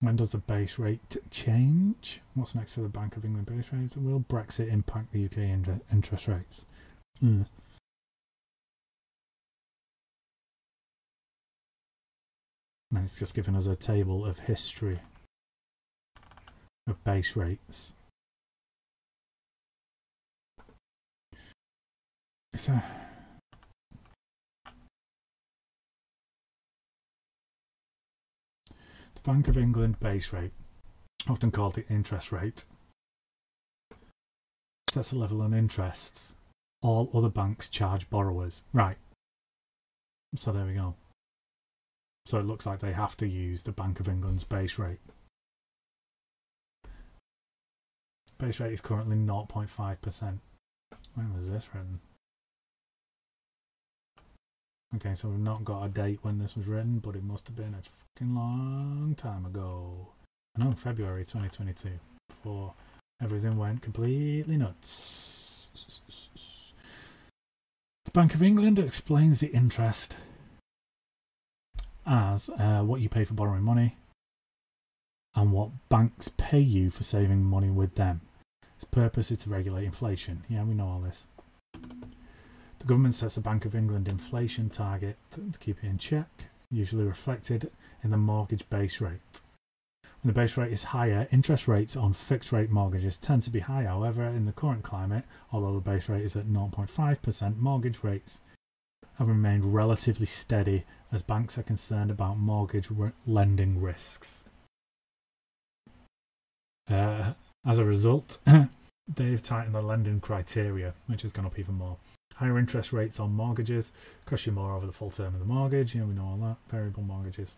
When 0.00 0.16
does 0.16 0.32
the 0.32 0.38
base 0.38 0.80
rate 0.80 1.16
change? 1.30 2.22
What's 2.34 2.56
next 2.56 2.72
for 2.72 2.80
the 2.80 2.88
Bank 2.88 3.16
of 3.16 3.24
England 3.24 3.46
base 3.46 3.68
rate? 3.72 3.96
Will 3.96 4.18
Brexit 4.18 4.72
impact 4.72 5.12
the 5.12 5.26
UK 5.26 5.38
interest 5.92 6.26
rates? 6.26 6.64
Mm. 7.22 7.46
And 12.90 13.04
it's 13.04 13.16
just 13.16 13.34
given 13.34 13.54
us 13.54 13.66
a 13.66 13.76
table 13.76 14.24
of 14.24 14.40
history 14.40 15.00
of 16.86 17.02
base 17.04 17.36
rates. 17.36 17.92
So, 22.56 22.80
the 29.14 29.20
Bank 29.22 29.48
of 29.48 29.56
England 29.56 30.00
base 30.00 30.32
rate, 30.32 30.52
often 31.28 31.50
called 31.50 31.74
the 31.74 31.86
interest 31.88 32.32
rate, 32.32 32.64
sets 34.90 35.12
a 35.12 35.16
level 35.16 35.42
on 35.42 35.52
interests 35.54 36.34
all 36.82 37.10
other 37.14 37.28
banks 37.28 37.68
charge 37.68 38.08
borrowers. 38.08 38.62
Right. 38.72 38.96
So 40.36 40.52
there 40.52 40.64
we 40.64 40.74
go. 40.74 40.94
So 42.28 42.38
it 42.38 42.44
looks 42.44 42.66
like 42.66 42.80
they 42.80 42.92
have 42.92 43.16
to 43.16 43.26
use 43.26 43.62
the 43.62 43.72
Bank 43.72 44.00
of 44.00 44.06
England's 44.06 44.44
base 44.44 44.78
rate. 44.78 45.00
Base 48.36 48.60
rate 48.60 48.74
is 48.74 48.82
currently 48.82 49.16
0.5%. 49.16 50.38
When 51.14 51.34
was 51.34 51.48
this 51.48 51.66
written? 51.72 52.00
Okay, 54.96 55.14
so 55.14 55.28
we've 55.28 55.38
not 55.38 55.64
got 55.64 55.84
a 55.84 55.88
date 55.88 56.18
when 56.20 56.38
this 56.38 56.54
was 56.54 56.66
written, 56.66 56.98
but 56.98 57.16
it 57.16 57.24
must 57.24 57.46
have 57.46 57.56
been 57.56 57.74
a 57.74 57.80
fucking 57.80 58.34
long 58.34 59.14
time 59.16 59.46
ago. 59.46 60.08
I 60.54 60.62
know, 60.62 60.72
February 60.72 61.24
2022, 61.24 61.92
before 62.28 62.74
everything 63.22 63.56
went 63.56 63.80
completely 63.80 64.58
nuts. 64.58 65.70
The 68.04 68.10
Bank 68.10 68.34
of 68.34 68.42
England 68.42 68.78
explains 68.78 69.40
the 69.40 69.46
interest 69.46 70.18
as 72.08 72.48
uh, 72.48 72.80
what 72.80 73.00
you 73.00 73.08
pay 73.08 73.24
for 73.24 73.34
borrowing 73.34 73.62
money 73.62 73.96
and 75.34 75.52
what 75.52 75.70
banks 75.88 76.30
pay 76.36 76.58
you 76.58 76.90
for 76.90 77.04
saving 77.04 77.44
money 77.44 77.70
with 77.70 77.94
them. 77.96 78.22
Its 78.76 78.84
purpose 78.84 79.30
is 79.30 79.38
to 79.38 79.50
regulate 79.50 79.84
inflation. 79.84 80.42
Yeah, 80.48 80.64
we 80.64 80.74
know 80.74 80.88
all 80.88 81.00
this. 81.00 81.26
The 81.72 82.86
government 82.86 83.14
sets 83.14 83.36
a 83.36 83.40
Bank 83.40 83.64
of 83.64 83.74
England 83.74 84.08
inflation 84.08 84.70
target 84.70 85.16
to 85.32 85.58
keep 85.58 85.82
it 85.82 85.86
in 85.86 85.98
check, 85.98 86.28
usually 86.70 87.04
reflected 87.04 87.70
in 88.02 88.10
the 88.10 88.16
mortgage 88.16 88.68
base 88.70 89.00
rate. 89.00 89.20
When 90.22 90.32
the 90.32 90.40
base 90.40 90.56
rate 90.56 90.72
is 90.72 90.84
higher, 90.84 91.28
interest 91.30 91.68
rates 91.68 91.96
on 91.96 92.12
fixed 92.12 92.50
rate 92.50 92.70
mortgages 92.70 93.16
tend 93.16 93.42
to 93.44 93.50
be 93.50 93.60
high. 93.60 93.84
However, 93.84 94.24
in 94.24 94.46
the 94.46 94.52
current 94.52 94.82
climate, 94.82 95.24
although 95.52 95.74
the 95.74 95.80
base 95.80 96.08
rate 96.08 96.24
is 96.24 96.34
at 96.34 96.46
0.5%, 96.46 97.58
mortgage 97.58 98.02
rates 98.02 98.40
have 99.18 99.28
remained 99.28 99.74
relatively 99.74 100.26
steady 100.26 100.84
as 101.12 101.22
banks 101.22 101.58
are 101.58 101.62
concerned 101.62 102.10
about 102.10 102.38
mortgage 102.38 102.90
re- 102.90 103.10
lending 103.26 103.80
risks. 103.80 104.44
Uh, 106.88 107.32
as 107.66 107.78
a 107.78 107.84
result, 107.84 108.38
they've 109.16 109.42
tightened 109.42 109.74
the 109.74 109.82
lending 109.82 110.20
criteria, 110.20 110.94
which 111.06 111.22
has 111.22 111.32
gone 111.32 111.46
up 111.46 111.58
even 111.58 111.74
more. 111.74 111.96
Higher 112.36 112.58
interest 112.58 112.92
rates 112.92 113.18
on 113.18 113.32
mortgages 113.32 113.90
cost 114.24 114.46
you 114.46 114.52
more 114.52 114.72
over 114.72 114.86
the 114.86 114.92
full 114.92 115.10
term 115.10 115.34
of 115.34 115.40
the 115.40 115.46
mortgage. 115.46 115.94
You 115.94 116.02
know, 116.02 116.06
we 116.06 116.14
know 116.14 116.24
all 116.24 116.36
that. 116.36 116.56
Variable 116.70 117.02
mortgages. 117.02 117.54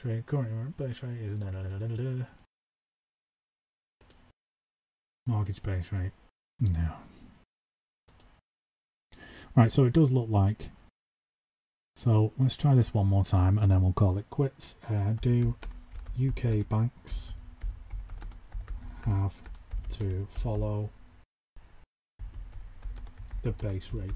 Current 0.00 0.76
base 0.76 1.02
rate 1.02 1.20
is 1.20 1.38
mortgage 5.26 5.62
base 5.62 5.92
rate. 5.92 6.12
No. 6.60 6.88
Right, 9.54 9.70
so 9.70 9.84
it 9.84 9.92
does 9.92 10.10
look 10.10 10.28
like. 10.30 10.70
So 11.94 12.32
let's 12.38 12.56
try 12.56 12.74
this 12.74 12.94
one 12.94 13.06
more 13.06 13.24
time 13.24 13.58
and 13.58 13.70
then 13.70 13.82
we'll 13.82 13.92
call 13.92 14.16
it 14.16 14.28
quits. 14.30 14.76
Uh, 14.88 15.12
do 15.20 15.54
UK 16.18 16.66
banks 16.68 17.34
have 19.04 19.34
to 19.98 20.26
follow 20.30 20.88
the 23.42 23.52
base 23.52 23.90
rate? 23.92 24.10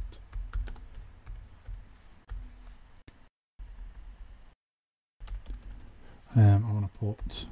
Um, 6.35 6.67
I 6.67 6.73
want 6.73 6.93
to 6.93 6.99
put 6.99 7.47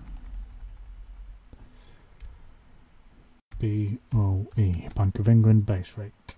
BOE, 3.61 4.89
Bank 4.95 5.19
of 5.19 5.29
England 5.29 5.65
base 5.67 5.97
rate. 5.97 6.35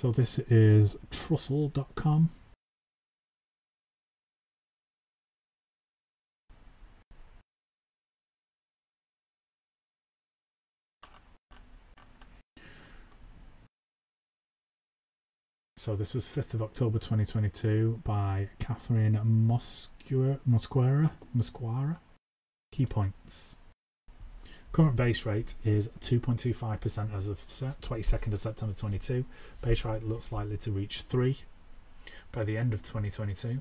So 0.00 0.12
this 0.12 0.38
is 0.38 0.96
trussle.com. 1.10 2.30
So 15.76 15.96
this 15.96 16.14
was 16.14 16.26
5th 16.26 16.54
of 16.54 16.62
October 16.62 17.00
2022 17.00 18.02
by 18.04 18.50
Catherine 18.60 19.18
Mosquera. 19.24 20.38
Mosquera. 20.48 21.10
Mosquera. 21.36 21.96
Key 22.70 22.86
points. 22.86 23.56
Current 24.72 24.96
base 24.96 25.24
rate 25.24 25.54
is 25.64 25.88
2.25% 26.00 27.14
as 27.14 27.26
of 27.26 27.40
22nd 27.40 28.32
of 28.32 28.38
September 28.38 28.74
22. 28.74 29.24
Base 29.62 29.84
rate 29.84 30.04
looks 30.04 30.30
likely 30.30 30.56
to 30.58 30.70
reach 30.70 31.00
3 31.00 31.38
by 32.32 32.44
the 32.44 32.56
end 32.56 32.74
of 32.74 32.82
2022. 32.82 33.60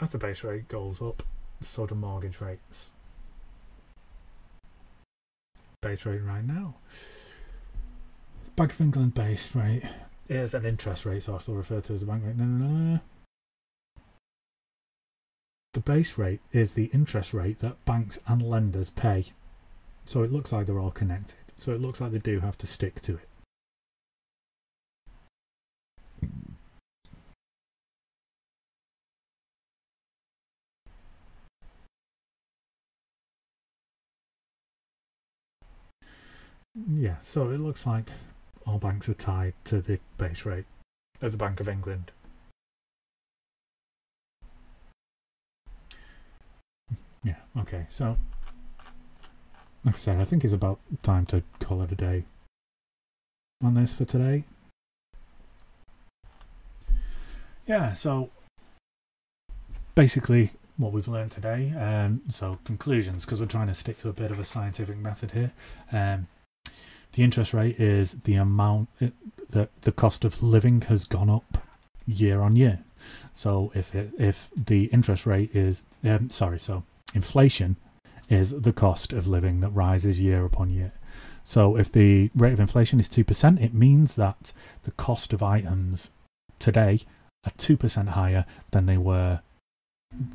As 0.00 0.10
the 0.10 0.18
base 0.18 0.42
rate 0.42 0.66
goes 0.68 1.00
up, 1.00 1.22
so 1.60 1.86
do 1.86 1.94
mortgage 1.94 2.40
rates. 2.40 2.90
Base 5.80 6.04
rate 6.04 6.22
right 6.22 6.44
now. 6.44 6.74
Bank 8.56 8.72
of 8.72 8.80
England 8.80 9.14
base 9.14 9.54
rate 9.54 9.84
is 10.28 10.54
an 10.54 10.66
interest 10.66 11.06
rate, 11.06 11.22
so 11.22 11.34
also 11.34 11.52
referred 11.52 11.84
to 11.84 11.94
as 11.94 12.02
a 12.02 12.06
bank 12.06 12.24
rate. 12.24 12.36
No, 12.36 12.44
no, 12.44 12.66
no. 12.66 13.00
The 15.72 15.80
base 15.80 16.18
rate 16.18 16.40
is 16.52 16.72
the 16.72 16.90
interest 16.92 17.32
rate 17.32 17.60
that 17.60 17.82
banks 17.86 18.18
and 18.26 18.42
lenders 18.42 18.90
pay. 18.90 19.32
So 20.04 20.22
it 20.22 20.30
looks 20.30 20.52
like 20.52 20.66
they're 20.66 20.78
all 20.78 20.90
connected. 20.90 21.36
So 21.56 21.72
it 21.72 21.80
looks 21.80 22.00
like 22.00 22.12
they 22.12 22.18
do 22.18 22.40
have 22.40 22.58
to 22.58 22.66
stick 22.66 23.00
to 23.02 23.14
it. 23.14 23.28
Yeah, 36.90 37.16
so 37.22 37.50
it 37.50 37.60
looks 37.60 37.86
like 37.86 38.10
all 38.66 38.78
banks 38.78 39.08
are 39.08 39.14
tied 39.14 39.54
to 39.64 39.80
the 39.80 39.98
base 40.18 40.44
rate 40.44 40.64
of 41.20 41.32
the 41.32 41.38
Bank 41.38 41.60
of 41.60 41.68
England. 41.68 42.12
Yeah, 47.24 47.36
okay, 47.58 47.86
so 47.88 48.16
like 49.84 49.94
I 49.94 49.98
said, 49.98 50.20
I 50.20 50.24
think 50.24 50.44
it's 50.44 50.52
about 50.52 50.78
time 51.02 51.26
to 51.26 51.42
call 51.60 51.82
it 51.82 51.92
a 51.92 51.96
day 51.96 52.24
on 53.62 53.74
this 53.74 53.94
for 53.94 54.04
today. 54.04 54.44
Yeah, 57.66 57.92
so 57.92 58.30
basically 59.94 60.50
what 60.76 60.92
we've 60.92 61.08
learned 61.08 61.32
today. 61.32 61.72
Um, 61.78 62.22
so 62.28 62.58
conclusions, 62.64 63.24
because 63.24 63.40
we're 63.40 63.46
trying 63.46 63.68
to 63.68 63.74
stick 63.74 63.96
to 63.98 64.08
a 64.08 64.12
bit 64.12 64.30
of 64.30 64.38
a 64.38 64.44
scientific 64.44 64.96
method 64.96 65.32
here. 65.32 65.52
Um, 65.92 66.28
the 67.12 67.22
interest 67.22 67.52
rate 67.52 67.78
is 67.78 68.12
the 68.24 68.34
amount 68.34 68.88
it, 69.00 69.12
that 69.50 69.70
the 69.82 69.92
cost 69.92 70.24
of 70.24 70.42
living 70.42 70.82
has 70.82 71.04
gone 71.04 71.28
up 71.28 71.58
year 72.06 72.40
on 72.40 72.56
year. 72.56 72.80
So 73.32 73.70
if 73.74 73.94
it, 73.94 74.12
if 74.18 74.48
the 74.56 74.84
interest 74.86 75.26
rate 75.26 75.54
is 75.54 75.82
um, 76.04 76.30
sorry, 76.30 76.58
so 76.58 76.84
inflation 77.14 77.76
is 78.28 78.50
the 78.50 78.72
cost 78.72 79.12
of 79.12 79.26
living 79.26 79.60
that 79.60 79.70
rises 79.70 80.20
year 80.20 80.44
upon 80.44 80.70
year. 80.70 80.92
So 81.44 81.76
if 81.76 81.90
the 81.90 82.30
rate 82.34 82.52
of 82.52 82.60
inflation 82.60 83.00
is 83.00 83.08
2%, 83.08 83.60
it 83.60 83.74
means 83.74 84.14
that 84.14 84.52
the 84.84 84.92
cost 84.92 85.32
of 85.32 85.42
items 85.42 86.10
today 86.58 87.00
are 87.44 87.52
2% 87.58 88.08
higher 88.08 88.46
than 88.70 88.86
they 88.86 88.96
were 88.96 89.40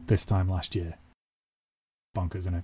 this 0.07 0.25
time 0.25 0.49
last 0.49 0.75
year. 0.75 0.95
Bonkers, 2.15 2.39
isn't 2.39 2.55
it? 2.55 2.63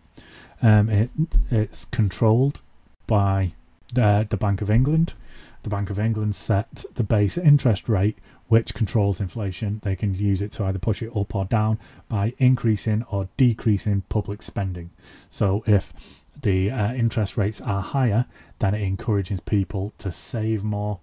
Um, 0.62 0.90
it 0.90 1.10
it's 1.52 1.86
controlled 1.86 2.62
by 3.08 3.54
uh, 3.98 4.24
the 4.28 4.38
Bank 4.38 4.62
of 4.62 4.70
England. 4.70 5.14
The 5.62 5.70
Bank 5.70 5.90
of 5.90 6.00
England 6.00 6.36
set 6.36 6.86
the 6.96 7.04
base 7.04 7.38
interest 7.38 7.88
rate, 7.88 8.18
which 8.54 8.76
controls 8.76 9.20
inflation. 9.20 9.80
They 9.82 9.96
can 9.96 10.14
use 10.14 10.40
it 10.40 10.52
to 10.52 10.66
either 10.66 10.78
push 10.78 11.02
it 11.02 11.18
up 11.18 11.34
or 11.34 11.46
down 11.46 11.80
by 12.08 12.34
increasing 12.38 13.04
or 13.10 13.28
decreasing 13.36 14.04
public 14.10 14.44
spending. 14.44 14.92
So 15.32 15.64
if 15.66 15.92
the 16.40 16.70
uh, 16.70 16.94
interest 16.94 17.36
rates 17.36 17.60
are 17.62 17.82
higher, 17.82 18.28
then 18.60 18.76
it 18.76 18.84
encourages 18.84 19.40
people 19.40 19.92
to 19.98 20.12
save 20.12 20.64
more 20.64 21.00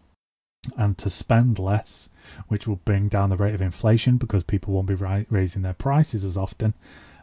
and 0.77 0.97
to 0.98 1.10
spend 1.10 1.59
less, 1.59 2.09
which 2.47 2.68
will 2.68 2.82
bring 2.85 3.09
down 3.09 3.31
the 3.31 3.36
rate 3.36 3.55
of 3.55 3.60
inflation 3.60 4.16
because 4.16 4.44
people 4.44 4.72
won't 4.72 4.86
be 4.86 4.94
ri- 4.94 5.27
raising 5.28 5.62
their 5.62 5.74
prices 5.74 6.24
as 6.24 6.36
often. 6.36 6.74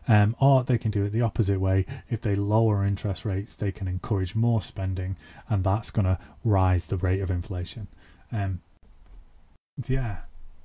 Um, 0.10 0.36
or 0.42 0.62
they 0.62 0.78
can 0.78 0.92
do 0.92 1.06
it 1.06 1.12
the 1.12 1.22
opposite 1.22 1.62
way. 1.62 1.86
If 2.10 2.20
they 2.20 2.36
lower 2.36 2.84
interest 2.84 3.24
rates, 3.24 3.56
they 3.56 3.72
can 3.72 3.88
encourage 3.88 4.36
more 4.36 4.62
spending, 4.62 5.16
and 5.48 5.64
that's 5.64 5.90
going 5.90 6.06
to 6.06 6.20
rise 6.44 6.88
the 6.88 6.98
rate 6.98 7.22
of 7.22 7.32
inflation. 7.32 7.88
Um, 8.30 8.60
yeah, 9.86 10.18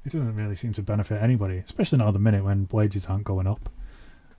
it 0.05 0.13
doesn't 0.13 0.35
really 0.35 0.57
seem 0.57 0.73
to 0.75 0.83
benefit 0.83 1.23
anybody, 1.23 1.59
especially 1.59 1.99
not 1.99 2.09
at 2.09 2.15
the 2.15 2.19
minute 2.19 2.45
when 2.45 2.69
wages 2.73 3.07
aren't 3.07 3.25
going 3.25 3.47
up. 3.47 3.69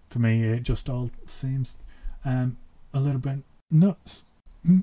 For 0.09 0.19
me, 0.19 0.43
it 0.43 0.63
just 0.63 0.89
all 0.89 1.09
seems 1.25 1.77
um, 2.25 2.57
a 2.93 2.99
little 2.99 3.19
bit 3.19 3.39
nuts. 3.71 4.25
Hmm. 4.65 4.79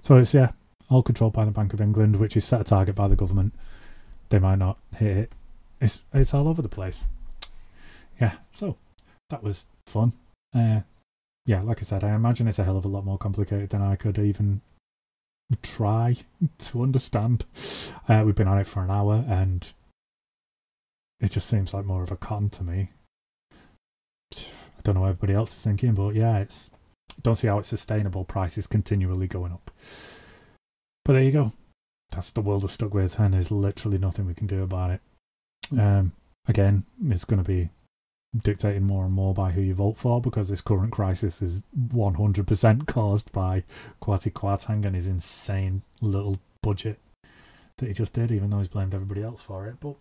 So 0.00 0.16
it's 0.16 0.34
yeah, 0.34 0.52
all 0.90 1.02
controlled 1.02 1.32
by 1.32 1.44
the 1.44 1.50
Bank 1.50 1.72
of 1.72 1.80
England, 1.80 2.16
which 2.16 2.36
is 2.36 2.44
set 2.44 2.60
a 2.60 2.64
target 2.64 2.94
by 2.94 3.08
the 3.08 3.16
government. 3.16 3.54
They 4.28 4.38
might 4.38 4.58
not 4.58 4.78
hit 4.96 5.16
it. 5.16 5.32
It's 5.80 6.00
it's 6.12 6.34
all 6.34 6.48
over 6.48 6.62
the 6.62 6.68
place. 6.68 7.06
Yeah, 8.20 8.34
so 8.52 8.76
that 9.30 9.42
was 9.42 9.66
fun. 9.86 10.12
Uh, 10.54 10.80
yeah, 11.46 11.62
like 11.62 11.78
I 11.78 11.82
said, 11.82 12.04
I 12.04 12.14
imagine 12.14 12.48
it's 12.48 12.58
a 12.58 12.64
hell 12.64 12.76
of 12.76 12.84
a 12.84 12.88
lot 12.88 13.04
more 13.04 13.18
complicated 13.18 13.70
than 13.70 13.80
I 13.80 13.96
could 13.96 14.18
even 14.18 14.60
try 15.56 16.16
to 16.58 16.82
understand. 16.82 17.44
Uh, 18.08 18.22
we've 18.24 18.34
been 18.34 18.48
on 18.48 18.58
it 18.58 18.66
for 18.66 18.82
an 18.82 18.90
hour, 18.90 19.24
and 19.28 19.66
it 21.20 21.30
just 21.30 21.48
seems 21.48 21.72
like 21.72 21.84
more 21.84 22.02
of 22.02 22.12
a 22.12 22.16
con 22.16 22.50
to 22.50 22.64
me. 22.64 22.90
I 24.34 24.80
don't 24.82 24.94
know 24.94 25.02
what 25.02 25.08
everybody 25.08 25.34
else 25.34 25.54
is 25.54 25.62
thinking, 25.62 25.94
but 25.94 26.14
yeah, 26.14 26.38
it's 26.38 26.70
don't 27.22 27.36
see 27.36 27.48
how 27.48 27.58
it's 27.58 27.68
sustainable. 27.68 28.24
Prices 28.24 28.66
continually 28.66 29.26
going 29.26 29.52
up. 29.52 29.70
But 31.04 31.14
there 31.14 31.22
you 31.22 31.32
go. 31.32 31.52
That's 32.10 32.30
the 32.30 32.40
world 32.40 32.62
we're 32.62 32.68
stuck 32.68 32.94
with, 32.94 33.18
and 33.18 33.34
there's 33.34 33.50
literally 33.50 33.98
nothing 33.98 34.26
we 34.26 34.34
can 34.34 34.46
do 34.46 34.62
about 34.62 34.90
it. 34.90 35.00
Um, 35.78 36.12
again, 36.46 36.84
it's 37.08 37.24
going 37.24 37.42
to 37.42 37.48
be 37.48 37.70
dictated 38.36 38.82
more 38.82 39.04
and 39.04 39.14
more 39.14 39.32
by 39.34 39.52
who 39.52 39.60
you 39.60 39.74
vote 39.74 39.96
for 39.96 40.20
because 40.20 40.48
this 40.48 40.60
current 40.60 40.92
crisis 40.92 41.40
is 41.40 41.62
100% 41.92 42.86
caused 42.86 43.32
by 43.32 43.64
Kwasi 44.02 44.32
Kwarteng 44.32 44.84
and 44.84 44.94
his 44.94 45.06
insane 45.06 45.82
little 46.00 46.38
budget 46.62 46.98
that 47.78 47.86
he 47.86 47.94
just 47.94 48.12
did, 48.12 48.30
even 48.30 48.50
though 48.50 48.58
he's 48.58 48.68
blamed 48.68 48.94
everybody 48.94 49.22
else 49.22 49.42
for 49.42 49.66
it. 49.66 49.76
But 49.80 49.94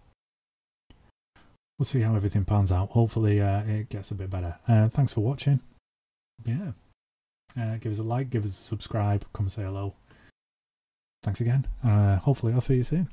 we'll 1.78 1.86
see 1.86 2.02
how 2.02 2.16
everything 2.16 2.46
pans 2.46 2.72
out. 2.72 2.90
Hopefully, 2.90 3.42
uh, 3.42 3.62
it 3.62 3.90
gets 3.90 4.12
a 4.12 4.16
bit 4.16 4.30
better. 4.30 4.56
Uh, 4.68 4.90
thanks 4.90 5.14
for 5.14 5.22
watching. 5.22 5.62
Yeah. 6.46 6.72
Uh, 7.60 7.78
give 7.78 7.92
us 7.92 8.00
a 8.00 8.04
like, 8.04 8.30
give 8.30 8.46
us 8.46 8.52
a 8.52 8.62
subscribe, 8.62 9.26
come 9.34 9.50
say 9.50 9.64
hello. 9.64 9.94
Thanks 11.24 11.42
again. 11.42 11.66
Uh, 11.84 12.18
hopefully, 12.18 12.54
I'll 12.54 12.62
see 12.62 12.76
you 12.76 12.84
soon. 12.84 13.10